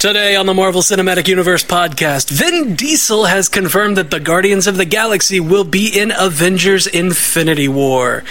[0.00, 4.78] Today on the Marvel Cinematic Universe podcast, Vin Diesel has confirmed that the Guardians of
[4.78, 8.24] the Galaxy will be in Avengers Infinity War.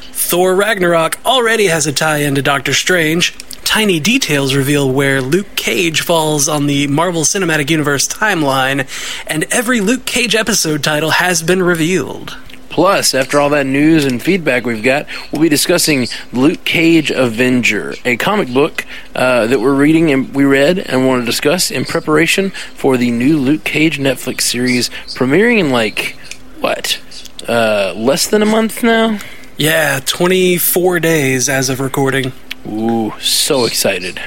[0.00, 3.38] Thor Ragnarok already has a tie in to Doctor Strange.
[3.62, 8.88] Tiny details reveal where Luke Cage falls on the Marvel Cinematic Universe timeline,
[9.28, 12.36] and every Luke Cage episode title has been revealed.
[12.72, 17.94] Plus, after all that news and feedback we've got, we'll be discussing Luke Cage Avenger,
[18.06, 21.84] a comic book uh, that we're reading and we read and want to discuss in
[21.84, 26.16] preparation for the new Luke Cage Netflix series premiering in like
[26.60, 26.98] what
[27.46, 29.18] uh, less than a month now.
[29.58, 32.32] Yeah, 24 days as of recording.
[32.66, 34.18] Ooh, so excited.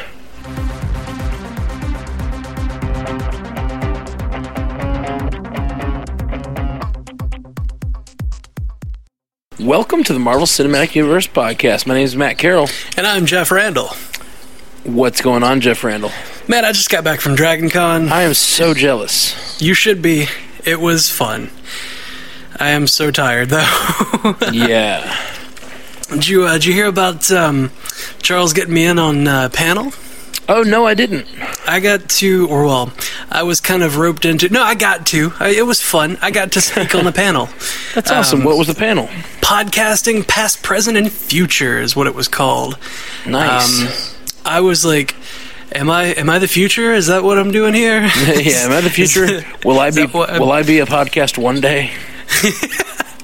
[9.59, 11.87] Welcome to the Marvel Cinematic Universe podcast.
[11.87, 12.67] My name is Matt Carroll.
[12.97, 13.87] And I'm Jeff Randall.
[14.83, 16.11] What's going on, Jeff Randall?
[16.49, 18.09] Man, I just got back from Dragon Con.
[18.11, 19.61] I am so jealous.
[19.61, 20.27] You should be.
[20.65, 21.51] It was fun.
[22.59, 24.35] I am so tired, though.
[24.51, 25.17] yeah.
[26.09, 27.71] Did you, uh, did you hear about um,
[28.21, 29.93] Charles getting me in on uh, panel?
[30.47, 31.25] Oh, no, I didn't.
[31.67, 32.93] I got to, or well,
[33.31, 34.47] I was kind of roped into.
[34.49, 35.33] No, I got to.
[35.39, 36.17] I, it was fun.
[36.21, 37.49] I got to speak on the panel.
[37.95, 38.41] That's awesome.
[38.41, 39.07] Um, what was the panel?
[39.41, 42.77] Podcasting, past, present, and future is what it was called.
[43.25, 43.81] Nice.
[43.81, 45.15] Um, I was like,
[45.71, 46.05] "Am I?
[46.13, 46.93] Am I the future?
[46.93, 48.01] Is that what I'm doing here?
[48.25, 49.43] yeah, am I the future?
[49.65, 50.05] Will I be?
[50.05, 51.91] that what I'm- Will I be a podcast one day?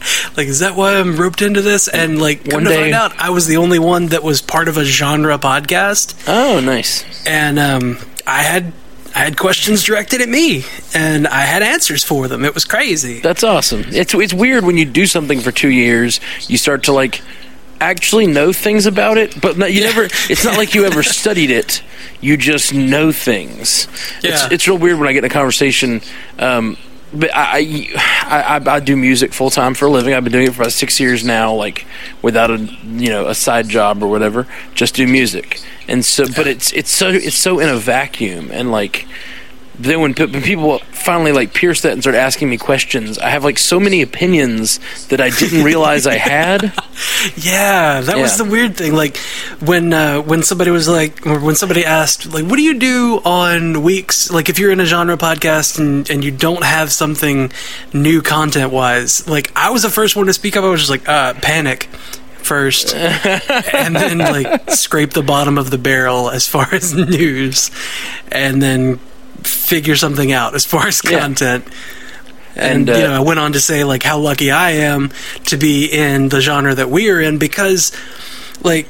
[0.37, 2.93] like, is that why I'm roped into this?" And like, come One to day- find
[2.93, 7.03] out, I was the only one that was part of a genre podcast, Oh, nice.
[7.27, 8.73] and um, I had.
[9.13, 10.63] I had questions directed at me,
[10.95, 12.45] and I had answers for them.
[12.45, 13.19] It was crazy.
[13.19, 13.83] That's awesome.
[13.87, 17.21] It's it's weird when you do something for two years, you start to like
[17.81, 20.05] actually know things about it, but you never.
[20.29, 21.83] It's not like you ever studied it.
[22.21, 23.89] You just know things.
[24.23, 24.31] Yeah.
[24.45, 25.99] It's it's real weird when I get in a conversation.
[26.39, 26.77] Um,
[27.13, 30.13] but I, I, I, I do music full time for a living.
[30.13, 31.85] I've been doing it for about six years now, like
[32.21, 34.47] without a you know a side job or whatever.
[34.73, 38.71] Just do music, and so but it's it's so it's so in a vacuum, and
[38.71, 39.07] like
[39.83, 43.43] then when, when people finally like pierce that and start asking me questions, I have
[43.43, 46.73] like so many opinions that I didn't realize I had.
[47.35, 48.93] Yeah, that was the weird thing.
[48.93, 49.17] Like
[49.59, 53.21] when uh, when somebody was like, or when somebody asked, like, what do you do
[53.25, 54.31] on weeks?
[54.31, 57.51] Like, if you're in a genre podcast and and you don't have something
[57.93, 60.63] new content wise, like I was the first one to speak up.
[60.63, 61.89] I was just like, uh, panic
[62.43, 67.71] first, and then like scrape the bottom of the barrel as far as news,
[68.31, 68.99] and then
[69.43, 71.19] figure something out as far as Yeah.
[71.19, 71.65] content.
[72.55, 75.11] And, And, uh, you know, I went on to say like how lucky I am
[75.45, 77.93] to be in the genre that we are in because,
[78.61, 78.87] like,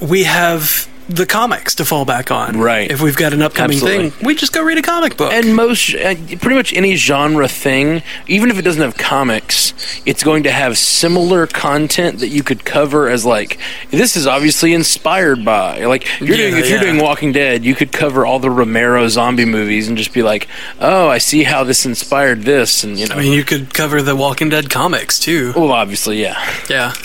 [0.00, 2.58] we have the comics to fall back on.
[2.58, 2.90] Right.
[2.90, 4.10] If we've got an upcoming Absolutely.
[4.10, 5.32] thing, we just go read a comic book.
[5.32, 9.74] And most, uh, pretty much any genre thing, even if it doesn't have comics,
[10.06, 13.58] it's going to have similar content that you could cover as like
[13.90, 15.84] this is obviously inspired by.
[15.84, 19.08] Like you're doing, Yeah, if you're doing Walking Dead, you could cover all the Romero
[19.08, 20.48] zombie movies and just be like,
[20.80, 23.16] oh, I see how this inspired this, and you know.
[23.16, 25.52] I mean, you could cover the Walking Dead comics too.
[25.56, 26.38] well, obviously, yeah.
[26.68, 26.92] Yeah.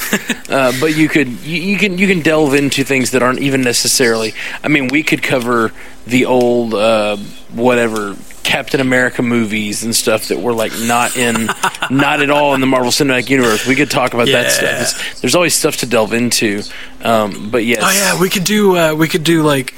[0.48, 3.62] Uh, but you could you, you can you can delve into things that aren't even
[3.62, 3.95] necessarily.
[4.02, 5.72] I mean, we could cover
[6.08, 7.18] the old uh,
[7.54, 11.48] whatever Captain America movies and stuff that were like not in
[11.90, 13.66] not at all in the Marvel Cinematic Universe.
[13.66, 14.70] We could talk about that stuff.
[14.82, 16.62] It's- there's always stuff to delve into.
[17.04, 18.78] Um, but yes, oh yeah, we could do.
[18.78, 19.74] Uh, we could do like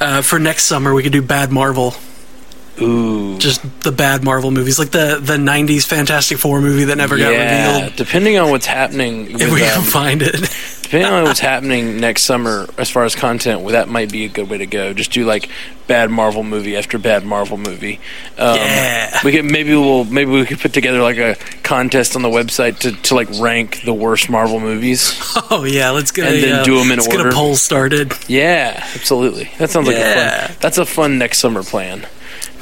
[0.00, 0.92] uh, for next summer.
[0.94, 1.94] We could do Bad Marvel.
[2.80, 7.16] ooh, Just the bad Marvel movies, like the the '90s Fantastic Four movie that never
[7.16, 7.76] got yeah.
[7.78, 7.96] revealed.
[7.96, 10.34] Depending on what's happening, If we can um, find it.
[10.84, 14.28] Depending on what's happening next summer as far as content, well, that might be a
[14.28, 14.92] good way to go.
[14.92, 15.48] Just do like
[15.86, 18.00] bad Marvel movie after bad Marvel movie.
[18.38, 19.18] Um, Yeah.
[19.24, 22.78] We could maybe we'll maybe we could put together like a contest on the website
[22.80, 25.12] to, to like rank the worst Marvel movies.
[25.50, 27.28] Oh yeah, let's get And a, then uh, them in let's get order.
[27.28, 28.12] a poll started.
[28.28, 29.50] Yeah, absolutely.
[29.58, 30.46] That sounds like a Yeah.
[30.46, 30.56] fun.
[30.60, 32.06] That's a fun next summer plan.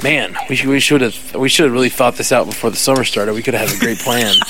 [0.03, 2.75] Man, we should we should have we should have really thought this out before the
[2.77, 3.33] summer started.
[3.33, 4.35] We could have had a great plan.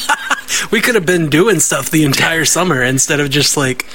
[0.71, 3.85] We could have been doing stuff the entire summer instead of just like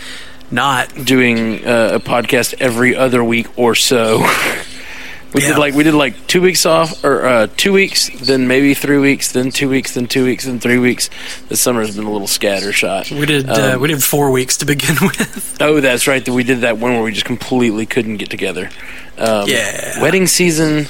[0.50, 0.93] not.
[1.05, 4.19] doing uh, a podcast every other week or so.
[5.35, 5.49] we Yeah.
[5.49, 8.99] did like we did like two weeks off or uh, two weeks, then maybe three
[8.99, 11.11] weeks, then two weeks, then two weeks, then three weeks.
[11.49, 13.17] This summer has been a little scattershot.
[13.19, 15.58] We did uh, Um, we did four weeks to begin with.
[15.61, 16.25] Oh, that's right.
[16.25, 18.70] That we did that one where we just completely couldn't get together.
[19.17, 20.02] Um, Yeah.
[20.02, 20.87] Wedding season.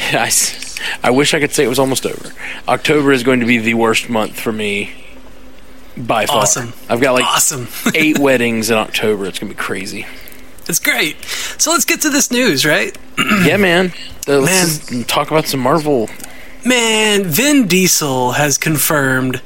[0.12, 0.30] I,
[1.02, 2.32] I wish I could say it was almost over.
[2.66, 5.04] October is going to be the worst month for me
[5.96, 6.42] by far.
[6.42, 6.72] Awesome.
[6.88, 7.68] I've got like awesome.
[7.94, 9.26] eight weddings in October.
[9.26, 10.06] It's going to be crazy.
[10.68, 11.22] It's great.
[11.24, 12.96] So let's get to this news, right?
[13.42, 13.92] yeah, man.
[14.28, 15.04] Uh, let's Man.
[15.04, 16.08] talk about some Marvel.
[16.64, 19.40] Man, Vin Diesel has confirmed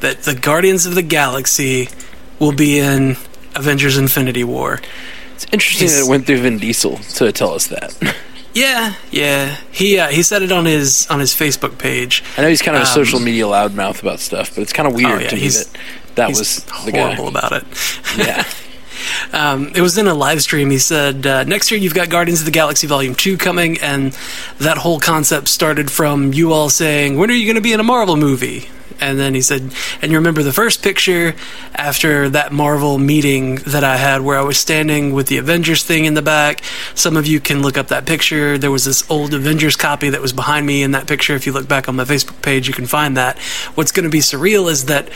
[0.00, 1.88] that the Guardians of the Galaxy
[2.40, 3.16] will be in
[3.54, 4.80] Avengers Infinity War.
[5.34, 7.94] It's interesting He's- that it went through Vin Diesel to tell us that.
[8.54, 9.56] Yeah, yeah.
[9.72, 12.22] He uh, he said it on his on his Facebook page.
[12.38, 14.86] I know he's kind of a Um, social media loudmouth about stuff, but it's kind
[14.88, 15.68] of weird Oh, yeah, to me that
[16.14, 17.64] that was horrible about it.
[18.16, 18.44] Yeah.
[19.32, 20.70] Um, it was in a live stream.
[20.70, 24.16] He said, uh, "Next year you've got Guardians of the Galaxy Volume Two coming, and
[24.58, 27.80] that whole concept started from you all saying, when are you going to be in
[27.80, 28.68] a Marvel movie?"
[29.00, 31.34] And then he said, "And you remember the first picture
[31.74, 36.04] after that Marvel meeting that I had, where I was standing with the Avengers thing
[36.04, 36.62] in the back.
[36.94, 38.56] Some of you can look up that picture.
[38.56, 41.34] There was this old Avengers copy that was behind me in that picture.
[41.34, 43.38] If you look back on my Facebook page, you can find that.
[43.74, 45.08] What's going to be surreal is that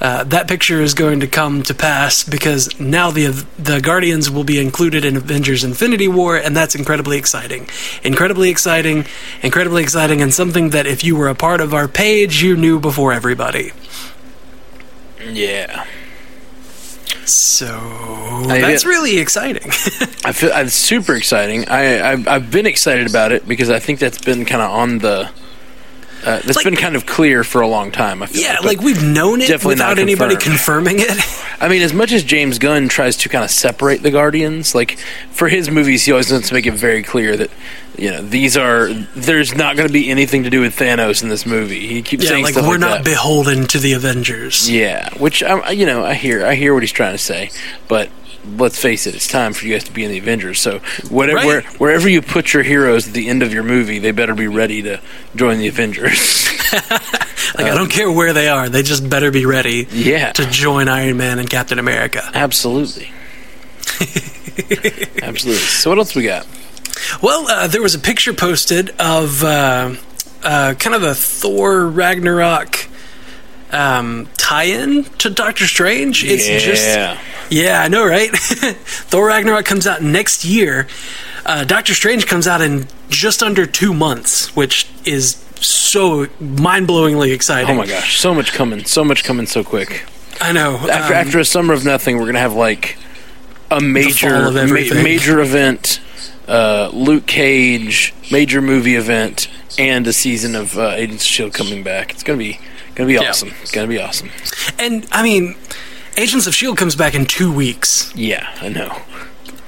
[0.00, 4.44] uh, that picture is going to come to pass because now the the Guardians will
[4.44, 7.68] be included in Avengers Infinity War, and that's incredibly exciting.
[8.02, 9.06] Incredibly exciting,
[9.42, 12.78] incredibly exciting, and something that if you were a part of our page, you knew
[12.78, 13.72] before everybody.
[15.28, 15.84] yeah.
[17.24, 17.66] So
[18.48, 19.64] I- that's really exciting.
[20.24, 21.68] I feel it's super exciting.
[21.68, 24.98] I I've, I've been excited about it because I think that's been kind of on
[24.98, 25.30] the.
[26.24, 28.22] Uh, that's Like- been kind of clear for a long time.
[28.22, 31.18] I feel yeah, like, like we've known it definitely without anybody confirming it.
[31.60, 34.98] I mean, as much as James Gunn tries to kind of separate the Guardians, like
[35.30, 37.50] for his movies, he always wants to make it very clear that
[37.98, 41.28] you know these are there's not going to be anything to do with Thanos in
[41.28, 41.86] this movie.
[41.86, 43.04] He keeps yeah, saying like we're like not that.
[43.04, 44.70] beholden to the Avengers.
[44.70, 47.50] Yeah, which I, you know, I hear, I hear what he's trying to say,
[47.88, 48.10] but
[48.56, 50.60] let's face it, it's time for you guys to be in the Avengers.
[50.60, 50.78] So
[51.08, 51.46] whatever, Right.
[51.46, 54.46] where, wherever you put your heroes at the end of your movie, they better be
[54.46, 55.00] ready to
[55.34, 56.48] join the Avengers.
[57.54, 60.46] Like I don't um, care where they are, they just better be ready yeah, to
[60.46, 62.28] join Iron Man and Captain America.
[62.34, 63.10] absolutely,
[65.22, 65.62] absolutely.
[65.62, 66.46] So what else we got?
[67.22, 69.94] Well, uh, there was a picture posted of uh,
[70.42, 72.88] uh, kind of a Thor Ragnarok
[73.72, 76.24] um, tie-in to Doctor Strange.
[76.24, 77.18] It's just yeah,
[77.50, 78.30] yeah, I know, right?
[78.34, 80.86] Thor Ragnarok comes out next year.
[81.44, 87.70] Uh, Doctor Strange comes out in just under two months, which is so mind-blowingly exciting.
[87.70, 90.04] oh my gosh, so much coming, so much coming so quick.
[90.40, 90.76] I know.
[90.76, 92.98] After, um, after a summer of nothing, we're gonna have like
[93.70, 96.00] a major, ma- major event,
[96.48, 99.48] uh, Luke Cage, major movie event,
[99.78, 102.12] and a season of uh, Agents of Shield coming back.
[102.12, 102.58] It's gonna be
[102.94, 103.28] gonna be Yeah.
[103.30, 103.52] awesome.
[103.62, 104.30] It's gonna be awesome.
[104.78, 105.56] and I mean,
[106.16, 108.12] Agents of Shield comes back in two weeks.
[108.14, 109.02] Yeah, I know.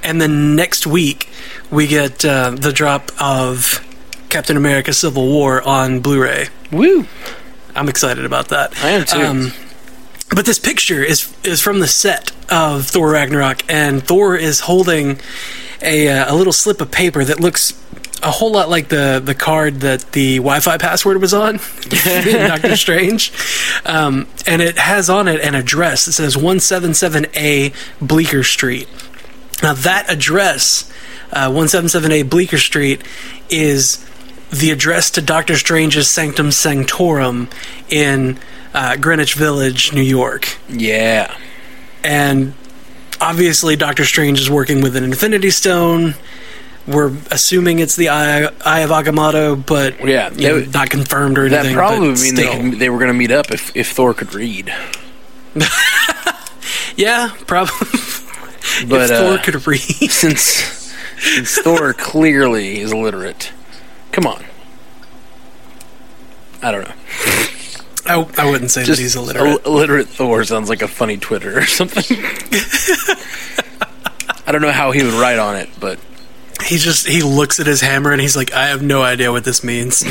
[0.03, 1.27] and then next week
[1.69, 3.85] we get uh, the drop of
[4.29, 6.47] Captain America: Civil War on Blu-ray.
[6.71, 7.05] Woo!
[7.75, 8.73] I'm excited about that.
[8.83, 9.19] I am too.
[9.21, 9.53] Um,
[10.35, 15.19] but this picture is is from the set of Thor Ragnarok, and Thor is holding
[15.81, 17.73] a uh, a little slip of paper that looks
[18.21, 21.53] a whole lot like the the card that the Wi-Fi password was on
[21.89, 23.31] Doctor Strange,
[23.85, 27.73] um, and it has on it an address that says 177A
[28.05, 28.87] Bleecker Street.
[29.61, 30.91] Now that address,
[31.31, 33.03] uh, 177A Bleecker Street,
[33.49, 34.05] is
[34.51, 37.49] the address to Doctor Strange's Sanctum Sanctorum
[37.89, 38.39] in
[38.73, 40.57] uh, Greenwich Village, New York.
[40.69, 41.35] yeah,
[42.03, 42.53] And
[43.21, 46.15] obviously, Doctor Strange is working with an Infinity Stone.
[46.87, 51.37] We're assuming it's the Eye, Eye of Agamotto, but Yeah, you know, that- not confirmed
[51.37, 51.65] or anything.
[51.67, 54.73] that probably would mean they, they were gonna meet up if, if Thor could read.
[56.95, 57.87] yeah, probably.
[58.87, 59.79] But if Thor uh, could read,
[60.11, 60.43] since
[61.17, 63.51] since Thor clearly is illiterate,
[64.11, 64.45] come on.
[66.61, 66.93] I don't know.
[68.09, 69.45] I, I wouldn't say Just that he's illiterate.
[69.65, 72.03] Ill- illiterate Thor sounds like a funny Twitter or something.
[74.45, 75.99] I don't know how he would write on it, but
[76.65, 79.43] he just he looks at his hammer and he's like, I have no idea what
[79.43, 80.03] this means.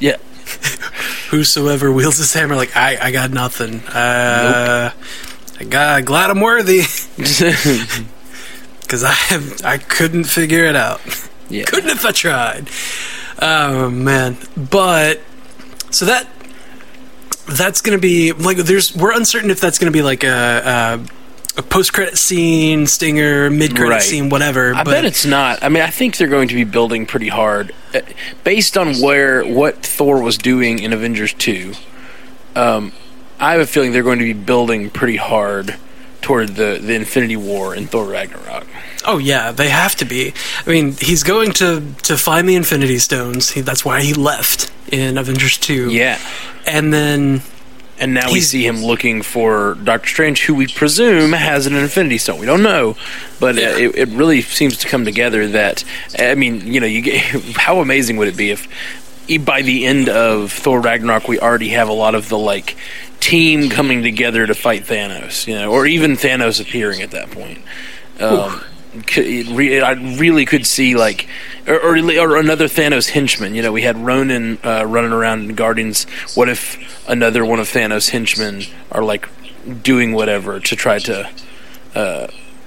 [0.00, 0.16] yeah,
[1.30, 3.80] Whosoever wields this hammer, like I, I got nothing.
[3.80, 4.92] Uh,
[5.58, 6.82] I got glad I'm worthy
[7.16, 11.00] because I have I couldn't figure it out.
[11.48, 11.64] yeah.
[11.64, 12.68] Couldn't if I tried.
[13.40, 15.20] Oh man, but
[15.90, 16.28] so that
[17.46, 21.00] that's gonna be like there's we're uncertain if that's gonna be like a.
[21.08, 21.14] a
[21.56, 24.02] a post-credit scene, stinger, mid-credit Right.
[24.02, 24.74] scene, whatever.
[24.74, 25.62] I but bet it's not.
[25.62, 28.00] I mean, I think they're going to be building pretty hard, Uh,
[28.42, 31.74] based on where what Thor was doing in Avengers two.
[32.56, 32.90] Um,
[33.38, 35.76] I have a feeling they're going to be building pretty hard
[36.24, 38.66] toward the the Infinity War and Thor Ragnarok.
[39.04, 40.32] Oh yeah, they have to be.
[40.66, 43.50] I mean, he's going to to find the Infinity Stones.
[43.50, 45.90] He, that's why he left in Avengers Two.
[45.90, 46.18] Yeah,
[46.66, 47.42] and then
[48.00, 52.18] and now we see him looking for Doctor Strange, who we presume has an Infinity
[52.18, 52.40] Stone.
[52.40, 52.96] We don't know,
[53.38, 53.68] but Yeah.
[53.68, 55.46] uh, it, it really seems to come together.
[55.46, 55.84] That
[56.18, 57.20] I mean, you know, you get,
[57.56, 58.66] how amazing would it be if
[59.44, 62.76] by the end of Thor Ragnarok we already have a lot of the like
[63.24, 67.58] team coming together to fight Thanos, you know, or even Thanos appearing at that point.
[68.20, 68.62] Um,
[69.16, 71.26] re- I really could see like,
[71.66, 73.54] or, or, or another Thanos henchman.
[73.54, 76.04] You know, we had Ronan uh, running around in Guardians.
[76.34, 79.26] What if another one of Thanos' henchmen are like
[79.82, 81.30] doing whatever to try to
[81.94, 82.26] uh,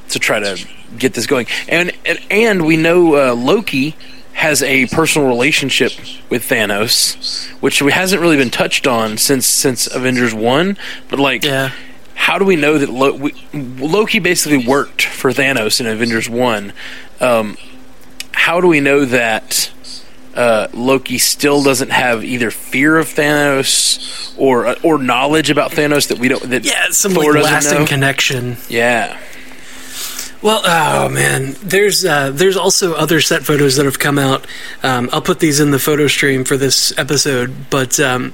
[0.10, 1.46] to try to get this going?
[1.70, 3.96] And and, and we know uh, Loki
[4.38, 5.92] has a personal relationship
[6.30, 10.78] with Thanos, which hasn't really been touched on since since Avengers One.
[11.10, 11.72] But like, Yeah.
[12.14, 16.72] how do we know that Lo- we, Loki basically worked for Thanos in Avengers One?
[17.20, 17.58] Um,
[18.32, 19.72] how do we know that
[20.36, 26.10] uh, Loki still doesn't have either fear of Thanos or uh, or knowledge about Thanos
[26.10, 27.86] that we don't that Yeah, some Thor like lasting know?
[27.88, 28.58] connection.
[28.70, 29.18] yeah,
[30.48, 34.48] Well, oh man, there's uh, there's also other set photos that have come out.
[34.82, 38.34] Um, I'll put these in the photo stream for this episode, but um,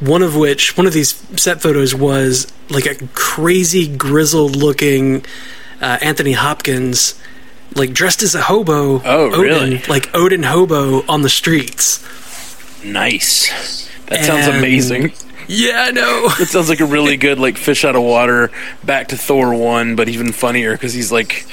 [0.00, 5.22] one of which, one of these set photos was like a crazy grizzled looking
[5.82, 7.20] uh, Anthony Hopkins,
[7.76, 9.02] like dressed as a hobo.
[9.04, 9.82] Oh, Odin, really?
[9.86, 12.02] Like Odin hobo on the streets.
[12.82, 13.86] nice.
[14.06, 15.12] That sounds And- amazing.
[15.52, 16.28] Yeah, I know.
[16.38, 18.52] It sounds like a really good like fish out of water
[18.84, 21.44] back to Thor one, but even funnier because he's like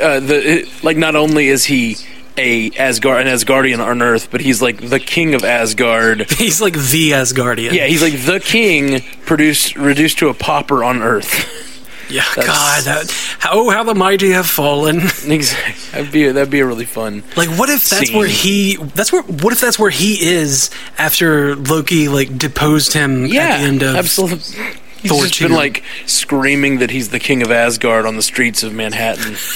[0.00, 1.96] uh, the it, like not only is he
[2.38, 6.30] a Asgard an Asgardian on Earth, but he's like the king of Asgard.
[6.38, 7.72] He's like the Asgardian.
[7.72, 11.62] Yeah, he's like the king produced reduced to a pauper on Earth.
[12.10, 12.24] yeah.
[12.34, 14.96] That's- God, that, how oh, how the mighty have fallen.
[15.26, 15.74] exactly.
[15.92, 17.22] That'd be that'd be a really fun.
[17.36, 18.16] Like, what if that's Scene.
[18.18, 18.76] where he?
[18.76, 19.22] That's where.
[19.22, 23.82] What if that's where he is after Loki like deposed him Yeah, at the end
[23.82, 23.96] of?
[23.96, 24.64] absolutely.
[25.02, 25.48] He's Thor just 2.
[25.48, 29.36] been like screaming that he's the king of Asgard on the streets of Manhattan.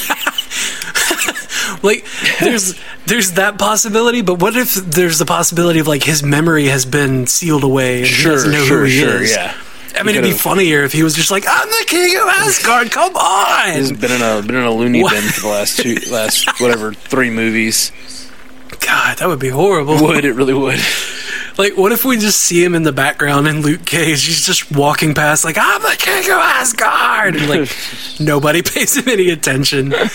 [1.83, 2.05] Like,
[2.41, 6.85] there's there's that possibility, but what if there's the possibility of like his memory has
[6.85, 9.23] been sealed away and he sure, doesn't know sure, who he sure.
[9.23, 9.33] is?
[9.35, 9.57] Yeah.
[9.97, 12.91] I mean, it'd be funnier if he was just like, "I'm the king of Asgard."
[12.93, 13.13] Come
[13.75, 16.61] He's on, been in a been in a loony bin for the last two last
[16.61, 17.93] whatever three movies.
[18.81, 20.01] God, that would be horrible.
[20.03, 20.81] Would it really would?
[21.59, 24.25] Like, what if we just see him in the background in Luke Cage?
[24.25, 27.37] He's just walking past, like, I'm the king of Asgard!
[27.37, 27.71] And, like,
[28.19, 29.93] nobody pays him any attention.
[29.93, 30.11] Oh,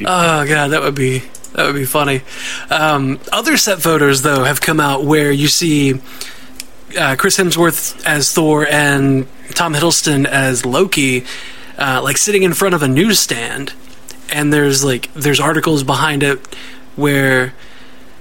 [0.00, 1.22] God, that would be.
[1.52, 2.22] That would be funny.
[2.68, 6.00] Um, other set photos, though, have come out where you see
[6.96, 11.24] uh, Chris Hemsworth as Thor and Tom Hiddleston as Loki,
[11.78, 13.72] uh, like sitting in front of a newsstand,
[14.32, 16.54] and there's like there's articles behind it
[16.96, 17.54] where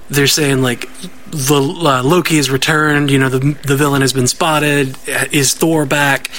[0.09, 0.89] they're saying like
[1.31, 3.09] the uh, Loki has returned.
[3.09, 4.97] You know, the the villain has been spotted.
[5.31, 6.29] Is Thor back?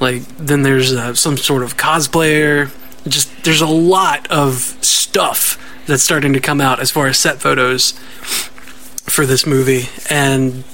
[0.00, 2.70] Like then there's uh, some sort of cosplayer.
[3.08, 7.40] Just there's a lot of stuff that's starting to come out as far as set
[7.40, 7.92] photos
[9.04, 10.64] for this movie, and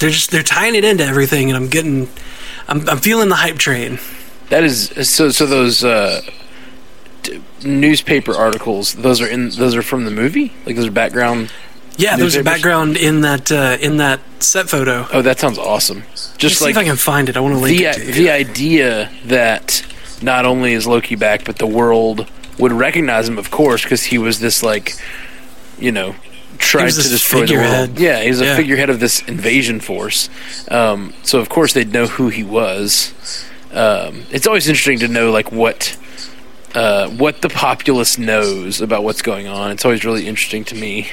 [0.00, 2.08] they're just they're tying it into everything, and I'm getting.
[2.68, 3.98] I'm, I'm feeling the hype train.
[4.48, 5.30] That is so.
[5.30, 6.22] So those uh,
[7.22, 9.50] t- newspaper articles, those are in.
[9.50, 10.52] Those are from the movie.
[10.66, 11.52] Like those are background.
[11.96, 15.06] Yeah, there's a background in that uh, in that set photo.
[15.12, 16.04] Oh, that sounds awesome.
[16.38, 17.36] Just see like if I can find it.
[17.36, 18.12] I want to link the it to you.
[18.12, 19.84] the idea that
[20.22, 22.26] not only is Loki back, but the world
[22.58, 24.94] would recognize him, of course, because he was this like,
[25.78, 26.14] you know,
[26.60, 27.98] tried to destroy the world.
[27.98, 28.56] Yeah, he was a Yeah.
[28.56, 30.28] figurehead of this invasion force.
[30.70, 33.12] Um, so of course they'd know who he was.
[33.72, 35.96] Um, it's always interesting to know like what.
[36.72, 39.72] Uh, what the populace knows about what's going on.
[39.72, 41.08] It's always really interesting to me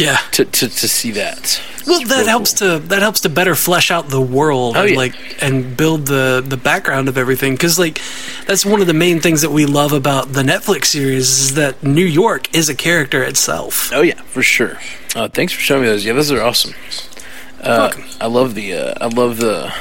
[0.00, 0.16] yeah.
[0.32, 1.60] to, to, to see that.
[1.86, 2.78] Well, that helps cool.
[2.80, 4.96] to that helps to better flesh out the world Oh, and yeah.
[4.96, 8.00] like and build the the background of everything because like
[8.46, 11.82] that's one of the main things that we love about the Netflix series is that
[11.82, 13.90] New York is a character itself.
[13.92, 14.78] Oh yeah, for sure.
[15.16, 16.04] Uh, thanks for showing me those.
[16.04, 16.74] Yeah, those are awesome.
[17.60, 17.90] Uh.
[18.20, 18.74] I love the.
[18.74, 19.72] Uh, I love the.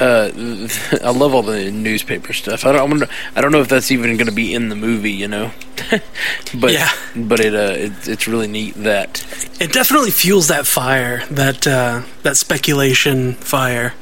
[0.00, 0.30] Uh,
[1.04, 2.64] I love all the newspaper stuff.
[2.64, 2.80] I don't.
[2.80, 5.28] I, wonder, I don't know if that's even going to be in the movie, you
[5.28, 5.52] know.
[6.54, 6.90] but Yeah.
[7.14, 9.22] but it, uh, it it's really neat that
[9.60, 13.92] It definitely fuels that fire, that uh, that speculation fire.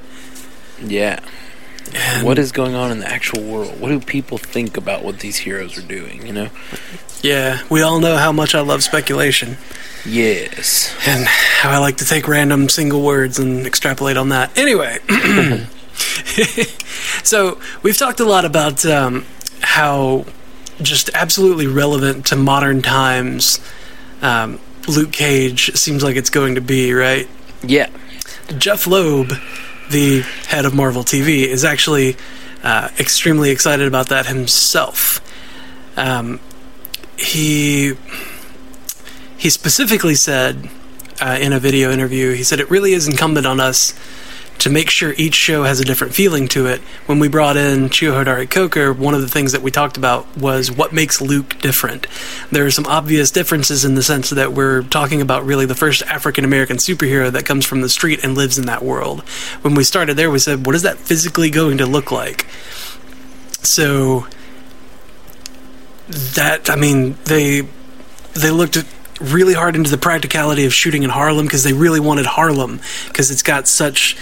[0.80, 1.18] yeah.
[1.94, 3.80] And What is going on in the actual world?
[3.80, 6.26] What do people think about what these heroes are doing?
[6.26, 6.48] You know.
[7.22, 9.56] yeah, we all know how much I love speculation
[10.04, 10.94] Yes.
[11.06, 14.56] and how I like to take random single words and extrapolate on that.
[14.58, 14.98] Anyway,
[17.24, 19.24] so we've talked a lot about um,
[19.60, 20.24] how
[20.80, 23.60] just absolutely relevant to modern times
[24.22, 27.28] um, Luke Cage seems like it's going to be, right?
[27.62, 27.90] Yeah.
[28.56, 29.32] Jeph Loeb,
[29.90, 32.16] the head of Marvel TV, is actually
[32.62, 35.20] uh, extremely excited about that himself.
[35.96, 36.40] Um,
[37.18, 37.94] he
[39.36, 40.68] he specifically said
[41.20, 43.92] uh, in a video interview, he said it really is incumbent on us
[44.58, 46.80] to make sure each show has a different feeling to it.
[47.06, 50.36] When we brought in Cheo Hodari Coker, one of the things that we talked about
[50.36, 52.06] was what makes Luke different.
[52.50, 56.02] There are some obvious differences in the sense that we're talking about really the first
[56.02, 59.20] African American superhero that comes from the street and lives in that world.
[59.62, 62.46] When we started there, we said, what is that physically going to look like?
[63.62, 64.26] So
[66.08, 67.62] that I mean they
[68.34, 68.82] they looked
[69.20, 73.30] really hard into the practicality of shooting in Harlem because they really wanted Harlem because
[73.30, 74.16] it's got such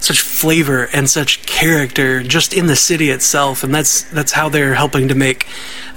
[0.00, 4.74] such flavor and such character just in the city itself, and that's that's how they're
[4.74, 5.46] helping to make.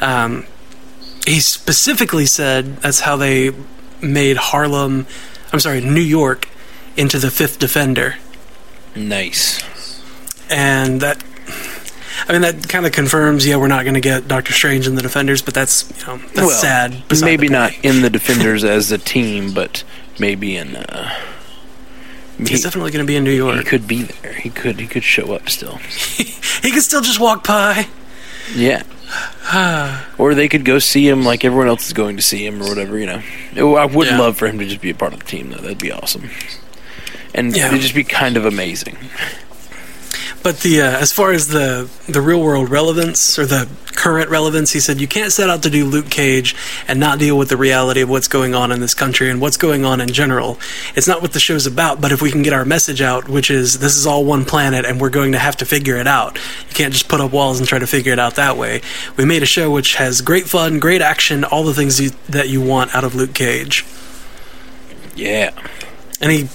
[0.02, 0.46] Um,
[1.26, 3.52] he specifically said that's how they
[4.02, 5.08] made Harlem.
[5.52, 6.50] I'm sorry, New York
[6.98, 8.16] into the fifth Defender,
[8.96, 9.64] Nice.
[10.50, 11.24] and that.
[12.28, 13.46] I mean that kind of confirms.
[13.46, 16.18] Yeah, we're not going to get Doctor Strange in the Defenders, but that's you know
[16.18, 17.04] that's well, sad.
[17.22, 19.84] Maybe not in the Defenders as a team, but
[20.20, 20.76] maybe in.
[20.76, 21.33] Uh,
[22.48, 23.58] he, He's definitely going to be in New York.
[23.58, 24.34] he could be there.
[24.34, 24.80] He could.
[24.80, 25.80] He could show up still.
[26.64, 27.88] He could still just walk by.
[28.56, 28.84] Yeah.
[30.18, 32.70] or they could go see him like everyone else is going to see him or
[32.70, 33.76] whatever, you know.
[33.76, 34.18] I would Yeah.
[34.20, 35.58] love for him to just be a part of the team, though.
[35.58, 36.30] That'd be awesome.
[37.34, 37.68] And Yeah.
[37.68, 38.96] it'd just be kind of amazing.
[40.44, 44.72] But the uh, as far as the the real world relevance or the current relevance,
[44.74, 46.54] he said you can't set out to do Luke Cage
[46.86, 49.56] and not deal with the reality of what's going on in this country and what's
[49.56, 50.60] going on in general.
[50.96, 53.50] It's not what the show's about, but if we can get our message out, which
[53.50, 56.36] is this is all one planet and we're going to have to figure it out.
[56.68, 58.82] You can't just put up walls and try to figure it out that way.
[59.16, 62.50] We made a show which has great fun, great action, all the things you, that
[62.50, 63.86] you want out of Luke Cage.
[65.16, 65.52] Yeah.
[66.20, 66.50] And he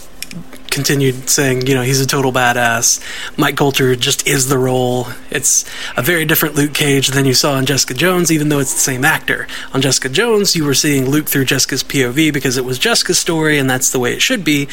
[0.71, 3.01] continued saying, you know, he's a total badass.
[3.39, 5.09] Mike Colter just is the role.
[5.31, 5.65] It's
[5.97, 8.81] a very different Luke Cage than you saw in Jessica Jones, even though it's the
[8.81, 9.47] same actor.
[9.73, 13.59] On Jessica Jones, you were seeing Luke through Jessica's POV because it was Jessica's story
[13.59, 14.69] and that's the way it should be.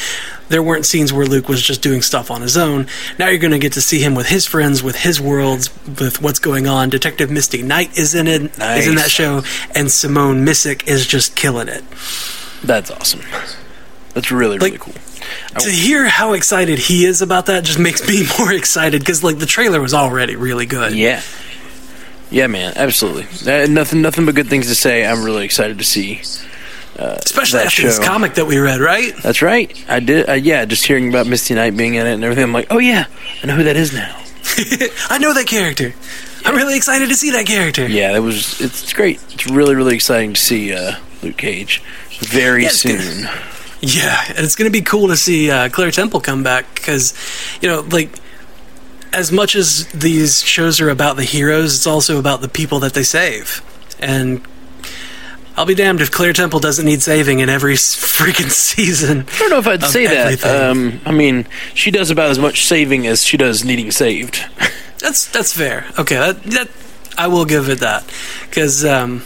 [0.50, 2.88] There weren't scenes where Luke was just doing stuff on his own.
[3.18, 6.22] Now you're going to get to see him with his friends, with his worlds, with
[6.22, 6.90] what's going on.
[6.90, 9.42] Detective Misty Knight is in it, is in that show,
[9.74, 11.84] and Simone Missick is just killing it.
[12.64, 13.22] That's awesome.
[14.14, 14.94] That's really, really Like- cool.
[15.60, 19.40] To hear how excited he is about that just makes me more excited because like
[19.40, 20.94] the trailer was already really good.
[20.94, 21.22] Yeah.
[22.32, 23.28] Yeah, man, absolutely.
[23.50, 25.06] Uh, nothing, nothing but good things to say.
[25.06, 26.22] I'm really excited to see.
[26.98, 29.14] Especially that after this comic that we read, right?
[29.22, 29.72] That's right.
[29.90, 30.30] I did.
[30.30, 32.44] Uh, yeah, just hearing about Misty Knight being in it and everything.
[32.44, 33.06] I'm like, oh yeah,
[33.44, 34.16] I know who that is now.
[35.10, 35.94] I know that character.
[36.46, 37.88] I'm really excited to see that character.
[37.88, 38.62] Yeah, that was.
[38.62, 39.22] It's, it's great.
[39.34, 41.82] It's really, really exciting to see uh, Luke Cage
[42.20, 43.30] very Yeah, it's good.
[43.82, 47.14] Yeah, and it's going to be cool to see uh, Claire Temple come back because,
[47.62, 48.10] you know, like
[49.14, 52.94] as much as these shows are about the heroes, it's also about the people that
[52.94, 53.62] they save.
[54.00, 54.46] And
[55.58, 59.26] I'll be damned if Claire Temple doesn't need saving in every freaking season.
[59.28, 60.44] I don't know if I'd say that.
[60.44, 64.44] Um, I mean, she does about as much saving as she does needing saved.
[65.00, 65.86] That's that's fair.
[66.00, 66.70] Okay, that, that
[67.18, 68.12] I will give it that
[68.50, 69.24] because um,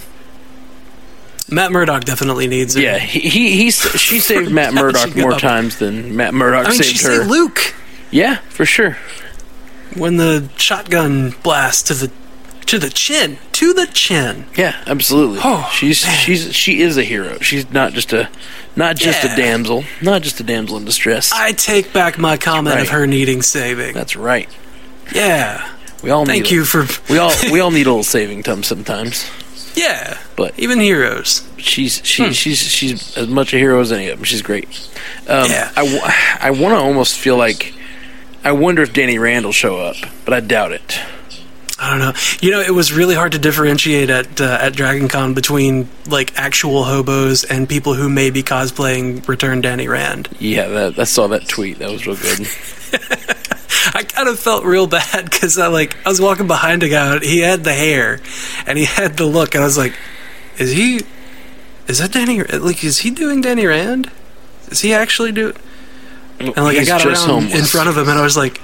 [1.51, 2.83] Matt Murdock definitely needs it.
[2.83, 5.39] yeah, he, he he's she saved Matt Murdock more up.
[5.39, 7.17] times than Matt Murdock I mean, saved she her.
[7.19, 7.73] saved Luke
[8.11, 8.97] yeah, for sure.
[9.95, 12.11] when the shotgun blast to the
[12.67, 14.45] to the chin, to the chin.
[14.55, 15.39] Yeah, absolutely.
[15.43, 16.15] Oh, she's man.
[16.17, 17.39] she's she is a hero.
[17.39, 18.29] She's not just a
[18.75, 19.33] not just Yeah.
[19.33, 21.31] a damsel, not just a damsel in distress.
[21.33, 22.83] I take back my comment Right.
[22.83, 23.95] of her needing saving.
[23.95, 24.47] That's right.
[25.15, 25.67] Yeah,
[26.03, 28.43] We all thank need you A, for we all we all need a little saving
[28.43, 29.27] time sometimes.
[29.75, 30.17] Yeah.
[30.35, 31.47] But Even heroes.
[31.57, 32.31] she's she Hmm.
[32.31, 34.23] she's she's as much a hero as any of them.
[34.25, 34.67] She's great.
[35.27, 35.71] Um, Yeah.
[35.75, 36.01] I, w-
[36.41, 37.73] I want to almost feel like
[38.43, 40.99] I wonder if Danny Rand will show up, but I doubt it.
[41.81, 42.13] I don't know.
[42.41, 46.37] You know, it was really hard to differentiate at uh, at Dragon Con between like
[46.37, 50.27] actual hobos and people who may be cosplaying Return Danny Rand.
[50.39, 51.79] Yeah, that, I saw that tweet.
[51.79, 52.47] That was real good.
[53.93, 57.19] I kind of felt real bad because I like I was walking behind a guy.
[57.19, 58.19] He had the hair,
[58.65, 59.55] and he had the look.
[59.55, 59.93] And I was like,
[60.57, 61.01] "Is he?
[61.87, 62.43] Is that Danny?
[62.43, 64.11] Like, is he doing Danny Rand?
[64.69, 65.53] Is he actually do?"
[66.39, 67.59] And like He's I got around homeless.
[67.59, 68.61] in front of him, and I was like,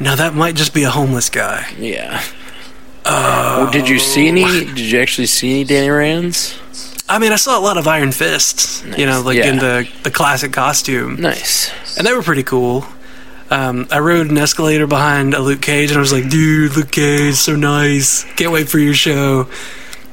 [0.00, 2.22] "No, that might just be a homeless guy." Yeah.
[3.04, 4.44] Uh, well, did you see any?
[4.44, 6.58] Did you actually see any Danny Rands?
[7.08, 9.46] I mean, I saw a lot of Iron Fists, you know, like Yeah.
[9.46, 11.70] in the the classic costume, Nice.
[11.96, 12.84] and they were pretty cool.
[13.50, 16.90] Um, I rode an escalator behind a Luke Cage, and I was like, "Dude, Luke
[16.90, 18.24] Cage, so nice!
[18.36, 19.48] Can't wait for your show."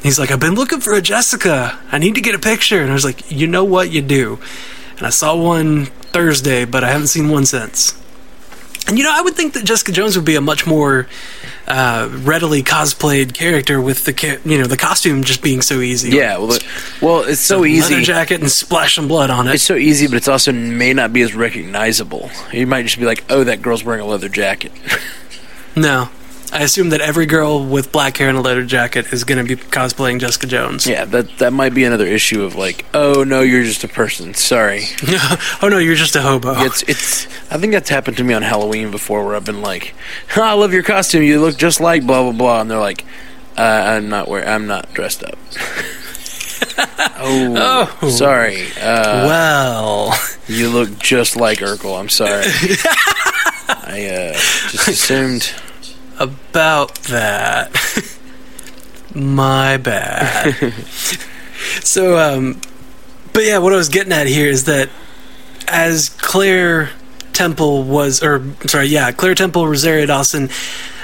[0.02, 1.78] He's like, "I've been looking for a Jessica.
[1.92, 3.92] I need to get a picture." And I was like, "You know what?
[3.92, 4.40] You do."
[4.98, 7.94] And I saw one Thursday, but I haven't seen one since.
[8.88, 11.08] And you know, I would think that Jessica Jones would be a much more
[11.68, 16.10] uh, readily cosplayed character with the ca- you know the costume just being so easy.
[16.12, 16.60] Yeah, well,
[17.02, 17.96] well, it's so easy.
[17.96, 19.56] Leather jacket and splash some blood on it.
[19.56, 22.30] It's so easy, but it's also may not be as recognizable.
[22.52, 24.72] You might just be like, "Oh, that girl's wearing a leather jacket."
[25.76, 26.10] no,
[26.54, 29.56] I assume that every girl with black hair and a leather jacket is going to
[29.56, 30.88] be cosplaying Jessica Jones.
[30.88, 34.34] yeah, that that might be another issue of like, "Oh no, you're just a person."
[34.34, 34.84] Sorry.
[35.62, 36.54] oh no, you're just a hobo.
[36.64, 37.26] It's it's.
[37.52, 39.94] I think that's happened to me on Halloween before, where I've been like,
[40.30, 41.24] "Huh, "I love your costume.
[41.24, 43.04] You look just like blah blah blah," and they're like,
[43.58, 44.48] uh, "I'm not wear.
[44.48, 45.38] I'm not dressed up."
[47.18, 48.10] oh, Oh.
[48.10, 48.68] sorry.
[48.80, 50.14] Uh, well,
[50.48, 52.00] you look just like Urkel.
[52.00, 52.46] I'm sorry.
[53.68, 54.34] I uh,
[54.72, 55.52] just assumed.
[56.20, 57.72] About that.
[59.16, 60.74] My bad.
[61.84, 62.60] so, um,
[63.34, 64.90] but yeah, what I was getting at here is that
[65.68, 66.92] as Claire
[67.34, 70.50] Temple was, or sorry, yeah, Claire Temple, Rosario Dawson,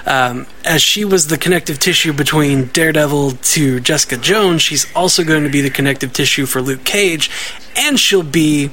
[0.05, 5.43] um, as she was the connective tissue between Daredevil to Jessica Jones, she's also going
[5.43, 7.29] to be the connective tissue for Luke Cage,
[7.75, 8.71] and she'll be.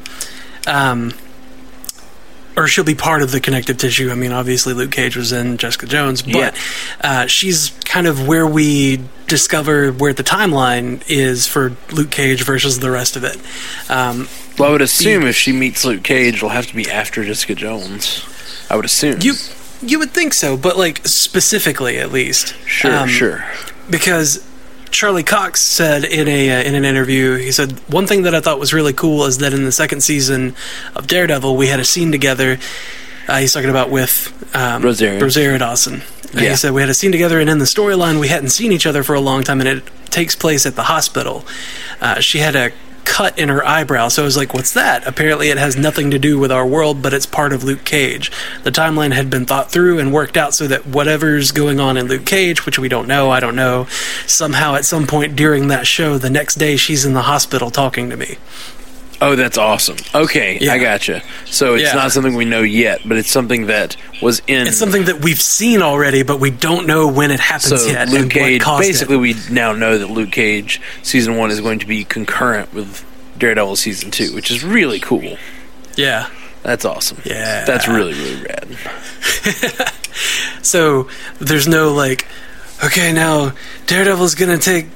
[0.66, 1.12] Um,
[2.59, 4.11] or she'll be part of the connective tissue.
[4.11, 6.55] I mean, obviously Luke Cage was in Jessica Jones, but Yeah.
[7.01, 12.81] uh, she's kind of where we discover where the timeline is for Luke Cage versus
[12.81, 13.37] the rest of it.
[13.88, 17.25] Um, Well, I would assume if she meets Luke Cage, it'll have to be after
[17.25, 18.23] Jessica Jones.
[18.68, 19.21] I would assume.
[19.23, 19.35] you
[19.81, 23.44] you would think so, but like specifically at least, sure, Um, sure.
[23.88, 24.40] because
[24.90, 28.40] Charlie Cox said in a uh, in an interview, he said one thing that I
[28.40, 30.55] thought was really cool is that in the second season
[30.94, 32.59] of Daredevil, we had a scene together.
[33.27, 35.59] Uh, he's talking about with um, Rosario.
[35.59, 36.03] Dawson.
[36.33, 36.51] And Yeah.
[36.51, 38.87] He said we had a scene together, and in the storyline, we hadn't seen each
[38.87, 41.44] other for a long time, and it takes place at the hospital.
[42.01, 42.72] Uh, she had a
[43.09, 46.18] cut in her eyebrow, so I was like, "What's that?" Apparently, it has nothing to
[46.18, 48.31] do with our world, but it's part of Luke Cage.
[48.62, 52.07] The timeline had been thought through and worked out so that whatever's going on in
[52.07, 53.87] Luke Cage, which we don't know, I don't know,
[54.27, 58.11] somehow at some point during that show, the next day she's in the hospital talking
[58.11, 58.37] to me.
[59.20, 59.96] Oh, that's awesome.
[60.14, 60.74] Okay, Yeah.
[60.74, 61.22] I gotcha.
[61.46, 61.94] So it's Yeah.
[61.94, 64.66] not something we know yet, but it's something that was in.
[64.68, 68.09] It's something that we've seen already, but we don't know when it happens so yet.
[68.09, 68.64] Luke and Cage.
[68.64, 69.18] Basically, it.
[69.18, 73.04] we now know that Luke Cage season one is going to be concurrent with
[73.38, 75.37] Daredevil season two, which is really cool.
[75.96, 76.28] yeah.
[76.64, 77.22] That's awesome.
[77.24, 77.64] Yeah.
[77.64, 78.68] that's really really rad.
[80.62, 82.26] So there's no like,
[82.85, 83.52] okay, now
[83.87, 84.87] Daredevil's gonna take